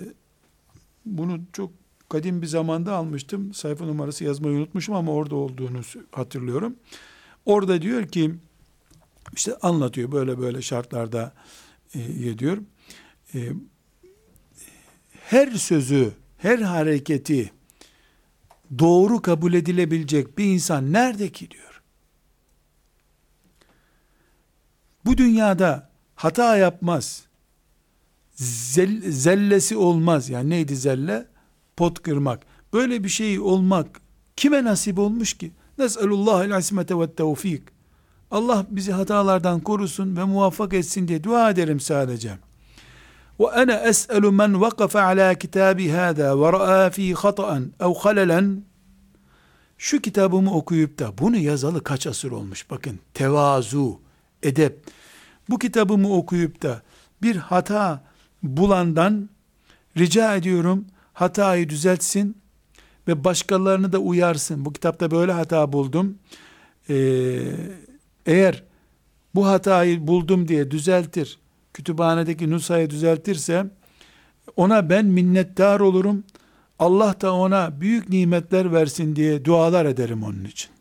bunu 1.05 1.39
çok 1.53 1.71
kadim 2.09 2.41
bir 2.41 2.47
zamanda 2.47 2.93
almıştım. 2.93 3.53
Sayfa 3.53 3.85
numarası 3.85 4.23
yazmayı 4.23 4.57
unutmuşum 4.57 4.95
ama 4.95 5.11
orada 5.11 5.35
olduğunu 5.35 5.81
hatırlıyorum. 6.11 6.75
Orada 7.45 7.81
diyor 7.81 8.07
ki 8.07 8.35
işte 9.33 9.57
anlatıyor 9.61 10.11
böyle 10.11 10.39
böyle 10.39 10.61
şartlarda 10.61 11.33
e, 11.95 12.39
diyor. 12.39 12.57
E, 13.33 13.49
her 15.11 15.51
sözü, 15.51 16.11
her 16.37 16.59
hareketi 16.59 17.51
doğru 18.79 19.21
kabul 19.21 19.53
edilebilecek 19.53 20.37
bir 20.37 20.45
insan 20.45 20.93
nerede 20.93 21.29
ki 21.29 21.51
diyor. 21.51 21.72
Bu 25.05 25.17
dünyada 25.17 25.89
hata 26.15 26.57
yapmaz. 26.57 27.23
Zel, 28.35 29.11
zellesi 29.11 29.77
olmaz. 29.77 30.29
Yani 30.29 30.49
neydi 30.49 30.75
zelle? 30.75 31.27
Pot 31.77 32.01
kırmak. 32.01 32.39
Böyle 32.73 33.03
bir 33.03 33.09
şey 33.09 33.39
olmak 33.39 34.01
kime 34.35 34.63
nasip 34.63 34.99
olmuş 34.99 35.33
ki? 35.33 35.51
Nes'elullahil 35.77 36.55
asmete 36.55 36.99
ve 36.99 37.11
tevfik. 37.11 37.63
Allah 38.31 38.65
bizi 38.69 38.91
hatalardan 38.91 39.59
korusun 39.59 40.17
ve 40.17 40.23
muvaffak 40.23 40.73
etsin 40.73 41.07
diye 41.07 41.23
dua 41.23 41.49
ederim 41.49 41.79
sadece. 41.79 42.37
Ve 43.39 43.51
ana 43.51 43.79
es'elu 43.79 44.31
men 44.31 44.61
vakafe 44.61 45.01
ala 45.01 45.35
kitabi 45.35 45.89
hâzâ 45.89 46.41
ve 46.41 46.53
ra'â 46.53 46.89
fî 46.89 47.13
hata'an 47.13 47.71
ev 47.79 47.93
halelen 47.93 48.63
şu 49.77 50.01
kitabımı 50.01 50.53
okuyup 50.53 50.99
da 50.99 51.17
bunu 51.17 51.37
yazalı 51.37 51.83
kaç 51.83 52.07
asır 52.07 52.31
olmuş 52.31 52.69
bakın 52.69 52.99
tevazu, 53.13 53.99
edep 54.43 54.85
bu 55.49 55.59
kitabımı 55.59 56.13
okuyup 56.13 56.61
da 56.61 56.81
bir 57.21 57.35
hata 57.35 58.03
bulandan 58.43 59.29
rica 59.97 60.35
ediyorum 60.35 60.85
hatayı 61.13 61.69
düzeltsin 61.69 62.37
ve 63.07 63.23
başkalarını 63.23 63.93
da 63.93 63.97
uyarsın. 63.97 64.65
Bu 64.65 64.73
kitapta 64.73 65.11
böyle 65.11 65.31
hata 65.31 65.73
buldum. 65.73 66.17
Ee, 66.89 66.95
eğer 68.25 68.63
bu 69.35 69.47
hatayı 69.47 70.07
buldum 70.07 70.47
diye 70.47 70.71
düzeltir, 70.71 71.39
kütüphanedeki 71.73 72.49
nusayı 72.49 72.89
düzeltirse 72.89 73.65
ona 74.55 74.89
ben 74.89 75.05
minnettar 75.05 75.79
olurum. 75.79 76.23
Allah 76.79 77.15
da 77.21 77.33
ona 77.33 77.81
büyük 77.81 78.09
nimetler 78.09 78.73
versin 78.73 79.15
diye 79.15 79.45
dualar 79.45 79.85
ederim 79.85 80.23
onun 80.23 80.45
için. 80.45 80.71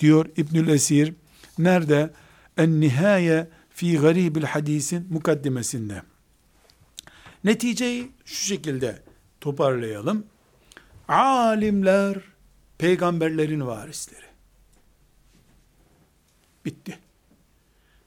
Diyor 0.00 0.26
İbnül 0.36 0.68
Esir. 0.68 1.14
Nerede? 1.58 2.10
En 2.58 2.80
nihaye 2.80 3.48
fi 3.70 3.98
garibil 3.98 4.42
hadisin 4.42 5.06
mukaddimesinde. 5.10 6.02
Neticeyi 7.44 8.10
şu 8.24 8.44
şekilde 8.44 9.02
toparlayalım. 9.40 10.26
Alimler 11.08 12.18
peygamberlerin 12.78 13.66
varisleri. 13.66 14.26
Bitti. 16.64 16.98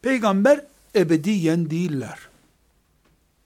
Peygamber 0.02 0.66
ebediyen 0.96 1.70
değiller. 1.70 2.20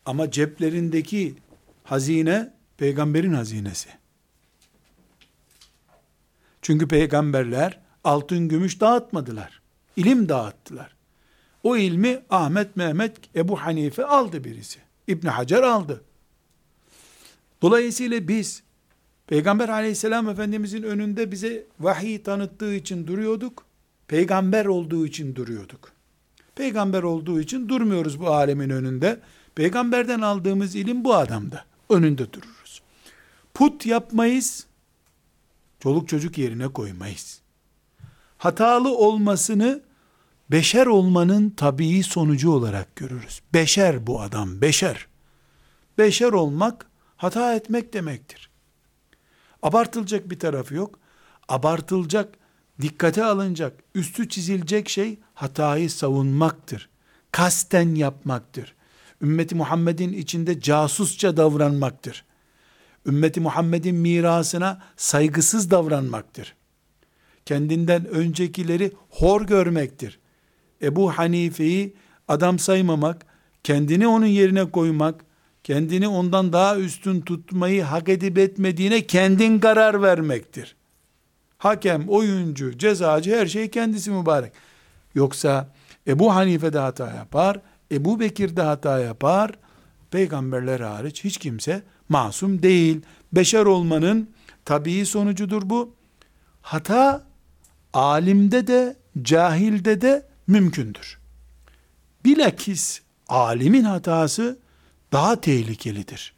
Ama 0.05 0.31
ceplerindeki 0.31 1.35
hazine 1.83 2.53
peygamberin 2.77 3.33
hazinesi. 3.33 3.89
Çünkü 6.61 6.87
peygamberler 6.87 7.79
altın 8.03 8.47
gümüş 8.47 8.81
dağıtmadılar. 8.81 9.61
İlim 9.95 10.29
dağıttılar. 10.29 10.94
O 11.66 11.78
ilmi 11.78 12.22
Ahmet, 12.30 12.76
Mehmet, 12.76 13.36
Ebu 13.36 13.61
Hanife 13.61 14.05
aldı 14.05 14.43
birisi. 14.43 14.80
İbn 15.07 15.28
Hacer 15.28 15.63
aldı. 15.63 16.03
Dolayısıyla 17.61 18.28
biz 18.28 18.63
Peygamber 19.28 19.70
aleyhisselam 19.70 20.30
efendimizin 20.30 20.84
önünde 20.84 21.32
bize 21.32 21.66
vahiy 21.80 22.24
tanıttığı 22.24 22.76
için 22.76 23.07
duruyorduk. 23.07 23.66
Peygamber 24.07 24.66
olduğu 24.66 25.05
için 25.05 25.36
duruyorduk. 25.36 25.91
Peygamber 26.55 27.03
olduğu 27.03 27.39
için 27.39 27.70
durmuyoruz 27.70 28.20
bu 28.20 28.30
alemin 28.30 28.70
önünde. 28.70 29.20
Peygamberden 29.55 30.22
aldığımız 30.22 30.76
ilim 30.76 31.03
bu 31.03 31.16
adamda. 31.16 31.66
Önünde 31.89 32.34
dururuz. 32.34 32.82
Put 33.53 33.86
yapmayız. 33.86 34.66
Çoluk 35.80 36.09
çocuk 36.09 36.38
yerine 36.38 36.68
koymayız. 36.68 37.41
Hatalı 38.38 38.97
olmasını 38.97 39.82
beşer 40.51 40.85
olmanın 40.85 41.49
tabii 41.49 42.03
sonucu 42.03 42.51
olarak 42.51 42.95
görürüz. 42.95 43.41
Beşer 43.53 44.07
bu 44.07 44.21
adam, 44.21 44.61
beşer. 44.61 45.07
Beşer 45.97 46.31
olmak 46.31 46.85
hata 47.17 47.55
etmek 47.55 47.93
demektir. 47.93 48.49
Abartılacak 49.63 50.29
bir 50.29 50.39
tarafı 50.39 50.75
yok. 50.75 50.99
Abartılacak, 51.47 52.33
dikkate 52.81 53.23
alınacak, 53.23 53.83
üstü 53.95 54.29
çizilecek 54.29 54.89
şey 54.89 55.19
hatayı 55.33 55.89
savunmaktır. 55.89 56.89
Kasten 57.31 57.95
yapmaktır. 57.95 58.75
Ümmeti 59.21 59.55
Muhammed'in 59.55 60.13
içinde 60.13 60.59
casusça 60.61 61.37
davranmaktır. 61.37 62.25
Ümmeti 63.05 63.39
Muhammed'in 63.39 63.95
mirasına 63.95 64.81
saygısız 64.97 65.71
davranmaktır. 65.71 66.55
Kendinden 67.45 68.05
öncekileri 68.05 68.91
hor 69.09 69.41
görmektir. 69.41 70.19
Ebu 70.86 71.11
Hanife'yi 71.11 71.93
adam 72.27 72.59
saymamak, 72.59 73.25
kendini 73.63 74.07
onun 74.07 74.25
yerine 74.25 74.71
koymak, 74.71 75.25
kendini 75.63 76.07
ondan 76.07 76.53
daha 76.53 76.77
üstün 76.77 77.21
tutmayı 77.21 77.83
hak 77.83 78.09
edip 78.09 78.38
etmediğine 78.38 79.07
kendin 79.07 79.59
karar 79.59 80.01
vermektir. 80.01 80.75
Hakem, 81.57 82.09
oyuncu, 82.09 82.77
cezacı 82.77 83.36
her 83.36 83.45
şey 83.45 83.69
kendisi 83.69 84.11
mübarek. 84.11 84.53
Yoksa 85.15 85.69
Ebu 86.07 86.36
Hanife 86.36 86.73
de 86.73 86.79
hata 86.79 87.11
yapar, 87.11 87.59
Ebu 87.91 88.19
Bekir 88.19 88.55
de 88.55 88.61
hata 88.61 88.99
yapar, 88.99 89.51
peygamberler 90.11 90.79
hariç 90.79 91.23
hiç 91.23 91.38
kimse 91.38 91.83
masum 92.09 92.63
değil. 92.63 93.01
Beşer 93.33 93.65
olmanın 93.65 94.29
tabii 94.65 95.05
sonucudur 95.05 95.69
bu. 95.69 95.93
Hata 96.61 97.23
alimde 97.93 98.67
de 98.67 98.95
cahilde 99.21 100.01
de 100.01 100.25
mümkündür. 100.47 101.17
Bilakis 102.25 103.01
alimin 103.27 103.83
hatası 103.83 104.59
daha 105.11 105.41
tehlikelidir. 105.41 106.33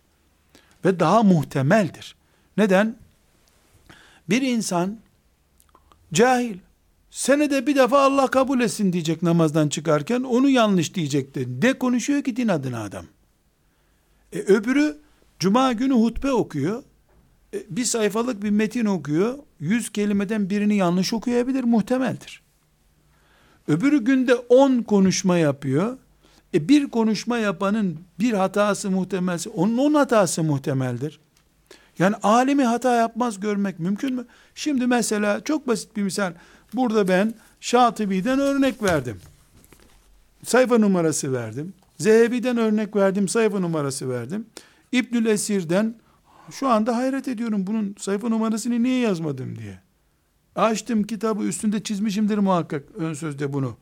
Ve 0.86 1.00
daha 1.00 1.24
muhtemeldir. 1.24 2.16
Neden? 2.58 2.96
Bir 4.30 4.42
insan 4.42 5.00
cahil, 6.14 6.58
senede 7.12 7.68
bir 7.68 7.76
defa 7.76 8.00
Allah 8.00 8.28
kabul 8.28 8.62
etsin 8.62 8.94
diyecek 8.94 9.24
namazdan 9.24 9.70
çıkarken 9.70 10.24
onu 10.24 10.50
yanlış 10.50 10.96
diyecekti. 10.96 11.62
De 11.62 11.80
konuşuyor 11.80 12.24
ki 12.24 12.36
din 12.36 12.48
adına 12.48 12.84
adam. 12.84 13.06
E, 14.34 14.40
öbürü 14.40 14.98
cuma 15.40 15.74
günü 15.74 15.94
hutbe 15.94 16.32
okuyor. 16.32 16.84
E, 17.54 17.64
bir 17.70 17.86
sayfalık 17.86 18.44
bir 18.44 18.50
metin 18.50 18.86
okuyor. 18.86 19.40
Yüz 19.60 19.90
kelimeden 19.90 20.50
birini 20.50 20.76
yanlış 20.76 21.14
okuyabilir 21.14 21.64
muhtemeldir. 21.64 22.47
Öbürü 23.68 24.04
günde 24.04 24.36
on 24.36 24.82
konuşma 24.82 25.38
yapıyor. 25.38 25.98
E 26.54 26.70
bir 26.70 26.90
konuşma 26.90 27.38
yapanın 27.38 28.00
bir 28.20 28.34
hatası 28.34 28.92
muhtemelse 28.92 29.50
onun 29.50 29.78
on 29.78 29.94
hatası 29.94 30.44
muhtemeldir. 30.44 31.20
Yani 32.00 32.16
alemi 32.24 32.64
hata 32.64 32.96
yapmaz 32.96 33.40
görmek 33.40 33.80
mümkün 33.80 34.16
mü? 34.16 34.26
Şimdi 34.56 34.88
mesela 34.88 35.44
çok 35.44 35.68
basit 35.68 35.96
bir 35.98 36.04
misal. 36.04 36.34
Burada 36.74 37.08
ben 37.08 37.34
Şatibi'den 37.62 38.40
örnek 38.40 38.84
verdim. 38.84 39.20
Sayfa 40.44 40.78
numarası 40.78 41.34
verdim. 41.34 41.74
Zehebi'den 41.98 42.58
örnek 42.58 42.96
verdim, 42.96 43.28
sayfa 43.28 43.60
numarası 43.60 44.10
verdim. 44.10 44.46
İbnül 44.92 45.26
Esir'den 45.26 45.96
şu 46.52 46.68
anda 46.68 46.98
hayret 46.98 47.28
ediyorum 47.28 47.68
bunun 47.68 47.96
sayfa 48.00 48.30
numarasını 48.30 48.84
niye 48.84 49.00
yazmadım 49.00 49.58
diye. 49.58 49.80
Açtım 50.58 51.04
kitabı 51.04 51.44
üstünde 51.44 51.84
çizmişimdir 51.84 52.38
muhakkak 52.38 52.84
ön 52.96 53.14
sözde 53.14 53.54
bunu. 53.54 53.78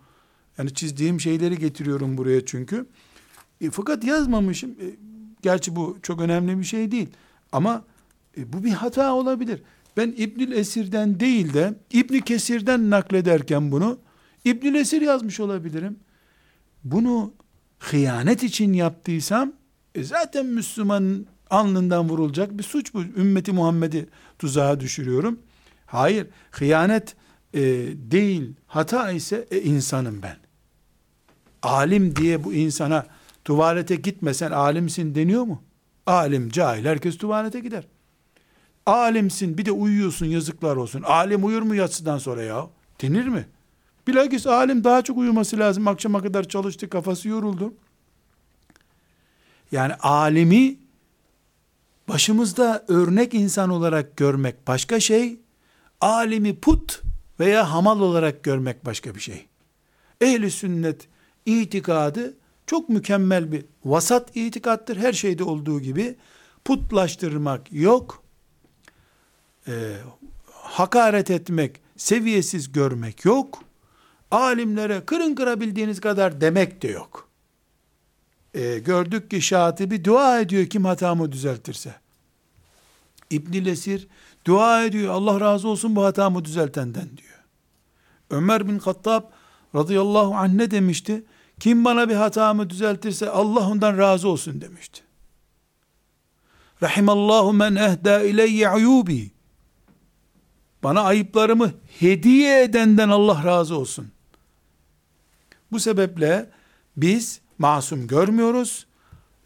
Yani 0.58 0.74
çizdiğim 0.74 1.20
şeyleri 1.20 1.60
getiriyorum 1.60 2.18
buraya 2.18 2.46
çünkü. 2.46 2.86
E, 3.62 3.70
fakat 3.70 4.04
yazmamışım. 4.04 4.72
E, 4.72 4.86
gerçi 5.42 5.76
bu 5.76 5.98
çok 6.02 6.22
önemli 6.22 6.60
bir 6.60 6.64
şey 6.64 6.92
değil. 6.92 7.08
Ama 7.52 7.84
e, 8.38 8.54
bu 8.54 8.64
bir 8.64 8.72
hata 8.72 9.14
olabilir. 9.14 9.62
Ben 9.98 10.14
İbnül 10.18 10.52
Esir'den 10.52 11.20
değil 11.20 11.54
de 11.54 11.74
İbni 11.92 12.22
Kesir'den 12.22 12.90
naklederken 12.90 13.72
bunu 13.72 14.00
İbnül 14.46 14.76
Esir 14.76 15.02
yazmış 15.02 15.40
olabilirim. 15.40 16.00
Bunu 16.84 17.34
hıyanet 17.80 18.44
için 18.44 18.74
yaptıysam 18.74 19.54
e, 19.96 20.04
zaten 20.04 20.46
Müslümanın 20.46 21.28
alnından 21.50 22.10
vurulacak 22.10 22.58
bir 22.58 22.64
suç 22.64 22.94
bu. 22.94 23.02
Ümmeti 23.02 23.52
Muhammed'i 23.52 24.10
tuzağa 24.40 24.80
düşürüyorum. 24.80 25.40
Hayır, 25.96 26.28
hıyanet 26.52 27.16
e, 27.54 27.62
değil, 28.12 28.54
hata 28.68 29.12
ise 29.12 29.48
e, 29.52 29.62
insanım 29.62 30.22
ben. 30.22 30.38
Alim 31.62 32.16
diye 32.16 32.44
bu 32.44 32.54
insana 32.54 33.06
tuvalete 33.46 33.96
gitmesen 33.96 34.52
alimsin 34.52 35.16
deniyor 35.16 35.44
mu? 35.44 35.64
Alim, 36.06 36.50
cahil, 36.50 36.86
herkes 36.86 37.18
tuvalete 37.18 37.60
gider. 37.60 37.88
Alimsin 38.86 39.58
bir 39.58 39.66
de 39.66 39.72
uyuyorsun 39.72 40.26
yazıklar 40.26 40.76
olsun. 40.76 41.02
Alim 41.02 41.46
uyur 41.46 41.62
mu 41.62 41.76
yatsıdan 41.76 42.18
sonra 42.18 42.44
ya? 42.44 42.68
Denir 43.02 43.28
mi? 43.28 43.48
Bilakis 44.08 44.48
alim 44.48 44.84
daha 44.84 45.02
çok 45.02 45.18
uyuması 45.18 45.60
lazım. 45.60 45.88
Akşama 45.88 46.22
kadar 46.22 46.44
çalıştı, 46.44 46.90
kafası 46.90 47.30
yoruldu. 47.30 47.74
Yani 49.72 49.94
alimi 49.94 50.78
başımızda 52.10 52.86
örnek 52.88 53.34
insan 53.34 53.70
olarak 53.70 54.18
görmek 54.18 54.68
başka 54.68 55.00
şey, 55.00 55.40
alimi 56.02 56.60
put 56.60 57.02
veya 57.40 57.72
hamal 57.72 58.00
olarak 58.00 58.44
görmek 58.44 58.86
başka 58.86 59.16
bir 59.16 59.20
şey. 59.20 59.46
Ehli 60.22 60.52
sünnet 60.52 61.08
itikadı 61.46 62.34
çok 62.68 62.90
mükemmel 62.90 63.52
bir 63.52 63.66
vasat 63.86 64.36
itikattır. 64.36 64.98
Her 64.98 65.14
şeyde 65.14 65.44
olduğu 65.44 65.82
gibi 65.82 66.16
putlaştırmak 66.66 67.74
yok. 67.74 68.24
Ee, 69.68 69.96
hakaret 70.52 71.32
etmek, 71.32 71.82
seviyesiz 71.98 72.72
görmek 72.72 73.26
yok. 73.26 73.64
Alimlere 74.32 75.06
kırın 75.06 75.36
kırabildiğiniz 75.36 76.02
kadar 76.02 76.42
demek 76.42 76.82
de 76.82 76.88
yok. 76.88 77.30
Ee, 78.54 78.80
gördük 78.80 79.32
ki 79.32 79.42
Şatibi 79.42 80.06
dua 80.06 80.40
ediyor 80.40 80.66
kim 80.66 80.86
hatamı 80.86 81.32
düzeltirse. 81.32 81.96
İbn 83.30 83.66
Lesir 83.66 84.08
dua 84.46 84.84
ediyor 84.84 85.14
Allah 85.14 85.40
razı 85.40 85.68
olsun 85.68 85.96
bu 85.96 86.04
hatamı 86.04 86.46
düzeltenden 86.46 87.18
diyor. 87.18 87.44
Ömer 88.30 88.68
bin 88.68 88.80
Hattab 88.80 89.24
radıyallahu 89.76 90.36
anh 90.36 90.54
ne 90.54 90.72
demişti? 90.72 91.24
Kim 91.60 91.86
bana 91.86 92.10
bir 92.10 92.16
hatamı 92.16 92.70
düzeltirse 92.70 93.30
Allah 93.30 93.70
ondan 93.70 93.98
razı 93.98 94.30
olsun 94.30 94.62
demişti. 94.62 95.02
Rahimallahu 96.84 97.54
men 97.54 97.76
ehda 97.76 98.24
ileyye 98.24 98.72
uyubi. 98.72 99.32
Bana 100.84 101.02
ayıplarımı 101.02 101.72
hediye 102.00 102.64
edenden 102.64 103.10
Allah 103.10 103.44
razı 103.46 103.78
olsun. 103.78 104.12
Bu 105.72 105.80
sebeple 105.80 106.50
biz 106.98 107.42
masum 107.58 108.08
görmüyoruz. 108.08 108.88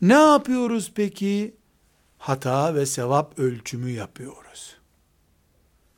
Ne 0.01 0.13
yapıyoruz 0.13 0.91
peki? 0.95 1.55
Hata 2.17 2.75
ve 2.75 2.85
sevap 2.85 3.39
ölçümü 3.39 3.89
yapıyoruz. 3.91 4.78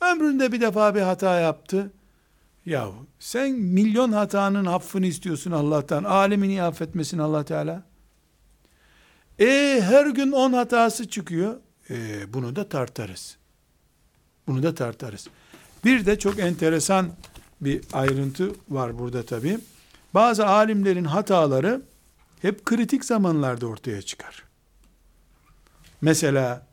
Ömründe 0.02 0.52
bir 0.52 0.62
defa 0.62 0.96
bir 0.96 1.02
hata 1.02 1.40
yaptı. 1.40 1.92
Ya 2.66 2.90
sen 3.20 3.52
milyon 3.52 4.12
hatanın 4.12 4.66
affını 4.66 5.06
istiyorsun 5.06 5.52
Allah'tan. 5.52 6.04
Alemini 6.04 6.64
affetmesin 6.64 7.18
Allah 7.18 7.46
Teala. 7.46 7.84
E 9.40 9.82
her 9.84 10.06
gün 10.06 10.32
on 10.32 10.54
hatası 10.54 11.10
çıkıyor. 11.10 11.60
E, 11.90 12.34
bunu 12.34 12.56
da 12.56 12.70
tartarız. 12.70 13.38
Bunu 14.48 14.64
da 14.64 14.76
tartarız. 14.76 15.28
Bir 15.86 16.06
de 16.06 16.20
çok 16.20 16.40
enteresan 16.40 17.10
bir 17.62 17.82
ayrıntı 17.94 18.52
var 18.70 19.00
burada 19.00 19.24
tabi. 19.24 19.60
Bazı 20.14 20.48
alimlerin 20.48 21.06
hataları 21.06 21.82
hep 22.42 22.66
kritik 22.66 23.06
zamanlarda 23.06 23.68
ortaya 23.68 24.02
çıkar. 24.02 24.44
Mesela 26.02 26.68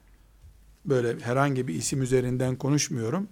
böyle 0.88 1.20
herhangi 1.20 1.68
bir 1.68 1.74
isim 1.74 2.02
üzerinden 2.02 2.56
konuşmuyorum. 2.56 3.28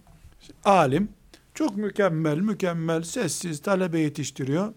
Alim 0.64 1.08
çok 1.54 1.76
mükemmel, 1.76 2.38
mükemmel, 2.38 3.02
sessiz 3.02 3.62
talebe 3.62 4.00
yetiştiriyor. 4.00 4.72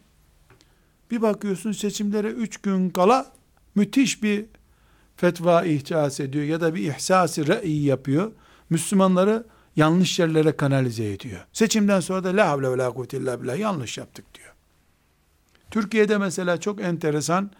Bir 1.11 1.21
bakıyorsun 1.21 1.71
seçimlere 1.71 2.27
üç 2.27 2.57
gün 2.57 2.89
kala 2.89 3.31
müthiş 3.75 4.23
bir 4.23 4.45
fetva 5.15 5.63
ihsas 5.63 6.19
ediyor 6.19 6.45
ya 6.45 6.61
da 6.61 6.75
bir 6.75 6.93
ihsası 6.93 7.47
re'i 7.47 7.83
yapıyor. 7.83 8.31
Müslümanları 8.69 9.45
yanlış 9.75 10.19
yerlere 10.19 10.51
kanalize 10.51 11.11
ediyor. 11.11 11.45
Seçimden 11.53 11.99
sonra 11.99 12.23
da 12.23 12.29
la 12.29 12.49
havle 12.49 12.71
ve 12.71 12.77
la 12.77 12.91
kuvvete 12.91 13.17
illa 13.17 13.41
billah 13.41 13.57
yanlış 13.57 13.97
yaptık 13.97 14.25
diyor. 14.35 14.53
Türkiye'de 15.71 16.17
mesela 16.17 16.59
çok 16.59 16.81
enteresan 16.81 17.51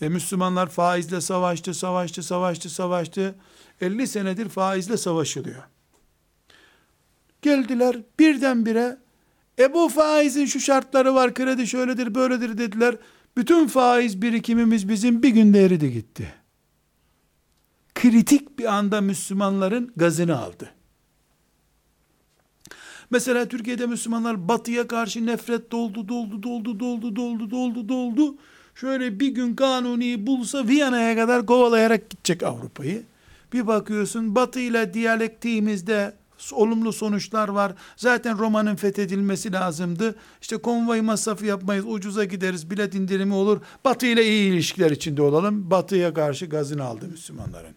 e, 0.00 0.08
Müslümanlar 0.08 0.68
faizle 0.68 1.20
savaştı, 1.20 1.74
savaştı, 1.74 2.22
savaştı, 2.22 2.70
savaştı. 2.70 3.34
50 3.80 4.06
senedir 4.06 4.48
faizle 4.48 4.96
savaşılıyor. 4.96 5.62
Geldiler 7.42 7.96
birdenbire 8.18 8.98
e 9.58 9.74
bu 9.74 9.88
faizin 9.88 10.46
şu 10.46 10.60
şartları 10.60 11.14
var, 11.14 11.34
kredi 11.34 11.66
şöyledir, 11.66 12.14
böyledir 12.14 12.58
dediler. 12.58 12.96
Bütün 13.36 13.66
faiz 13.66 14.22
birikimimiz 14.22 14.88
bizim 14.88 15.22
bir 15.22 15.28
günde 15.28 15.64
eridi 15.64 15.92
gitti. 15.92 16.34
Kritik 17.94 18.58
bir 18.58 18.74
anda 18.74 19.00
Müslümanların 19.00 19.92
gazını 19.96 20.38
aldı. 20.38 20.70
Mesela 23.10 23.48
Türkiye'de 23.48 23.86
Müslümanlar 23.86 24.48
batıya 24.48 24.88
karşı 24.88 25.26
nefret 25.26 25.70
doldu, 25.70 26.08
doldu, 26.08 26.42
doldu, 26.42 26.80
doldu, 26.80 27.16
doldu, 27.16 27.50
doldu, 27.50 27.88
doldu. 27.88 28.36
Şöyle 28.74 29.20
bir 29.20 29.28
gün 29.28 29.56
kanuni 29.56 30.26
bulsa 30.26 30.68
Viyana'ya 30.68 31.16
kadar 31.16 31.46
kovalayarak 31.46 32.10
gidecek 32.10 32.42
Avrupa'yı. 32.42 33.02
Bir 33.52 33.66
bakıyorsun 33.66 34.34
batı 34.34 34.60
ile 34.60 34.94
diyalektiğimizde 34.94 36.14
olumlu 36.52 36.92
sonuçlar 36.92 37.48
var. 37.48 37.72
Zaten 37.96 38.38
Roma'nın 38.38 38.76
fethedilmesi 38.76 39.52
lazımdı. 39.52 40.14
İşte 40.40 40.56
konvoy 40.56 41.00
masrafı 41.00 41.46
yapmayız, 41.46 41.84
ucuza 41.88 42.24
gideriz, 42.24 42.70
bilet 42.70 42.94
indirimi 42.94 43.34
olur. 43.34 43.60
Batı 43.84 44.06
ile 44.06 44.26
iyi 44.26 44.52
ilişkiler 44.52 44.90
içinde 44.90 45.22
olalım. 45.22 45.70
Batıya 45.70 46.14
karşı 46.14 46.46
gazını 46.46 46.84
aldı 46.84 47.08
Müslümanların. 47.08 47.74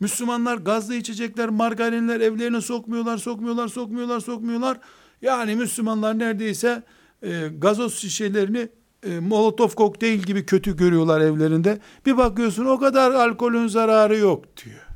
Müslümanlar 0.00 0.56
gazlı 0.56 0.94
içecekler, 0.94 1.48
margarinler 1.48 2.20
evlerine 2.20 2.60
sokmuyorlar, 2.60 3.18
sokmuyorlar, 3.18 3.68
sokmuyorlar, 3.68 4.20
sokmuyorlar. 4.20 4.80
Yani 5.22 5.56
Müslümanlar 5.56 6.18
neredeyse 6.18 6.82
e, 7.22 7.48
gazoz 7.58 7.94
şişelerini 7.98 8.68
e, 9.06 9.20
Molotov 9.20 9.68
kokteyl 9.68 10.18
gibi 10.18 10.46
kötü 10.46 10.76
görüyorlar 10.76 11.20
evlerinde. 11.20 11.78
Bir 12.06 12.16
bakıyorsun 12.16 12.64
o 12.64 12.78
kadar 12.78 13.10
alkolün 13.10 13.66
zararı 13.66 14.16
yok 14.16 14.44
diyor. 14.64 14.86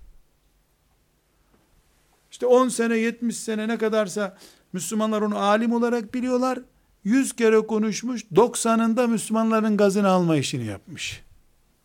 İşte 2.31 2.47
10 2.47 2.69
sene 2.69 2.97
70 2.97 3.37
sene 3.37 3.69
ne 3.69 3.79
kadarsa 3.79 4.37
Müslümanlar 4.73 5.23
onu 5.23 5.39
alim 5.39 5.73
olarak 5.73 6.15
biliyorlar. 6.15 6.59
100 7.05 7.37
kere 7.37 7.61
konuşmuş 7.61 8.25
90'ında 8.25 9.09
Müslümanların 9.09 9.77
gazını 9.77 10.09
alma 10.09 10.37
işini 10.37 10.65
yapmış. 10.65 11.23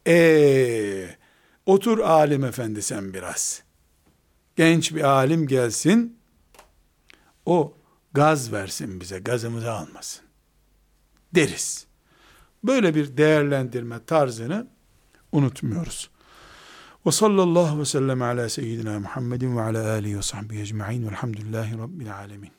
Eee 0.05 1.17
Otur 1.65 1.99
alim 1.99 2.43
efendi 2.43 2.81
sen 2.81 3.13
biraz. 3.13 3.63
Genç 4.55 4.95
bir 4.95 5.01
alim 5.01 5.47
gelsin. 5.47 6.19
O 7.45 7.73
gaz 8.13 8.51
versin 8.51 9.01
bize. 9.01 9.19
Gazımızı 9.19 9.71
almasın. 9.71 10.25
Deriz. 11.35 11.84
Böyle 12.67 12.95
bir 12.95 13.17
değerlendirme 13.17 14.05
tarzını 14.05 14.67
unutmuyoruz. 15.31 16.09
Ve 17.05 17.11
sallallahu 17.11 17.79
ve 17.79 17.85
sellem 17.85 18.21
ala 18.21 18.49
seyyidina 18.49 18.99
Muhammedin 18.99 19.57
ve 19.57 19.61
ala 19.61 19.89
alihi 19.89 20.17
ve 20.17 20.21
sahbihi 20.21 20.61
ecma'in 20.61 21.07
velhamdülillahi 21.07 21.77
rabbil 21.77 22.15
alemin. 22.15 22.54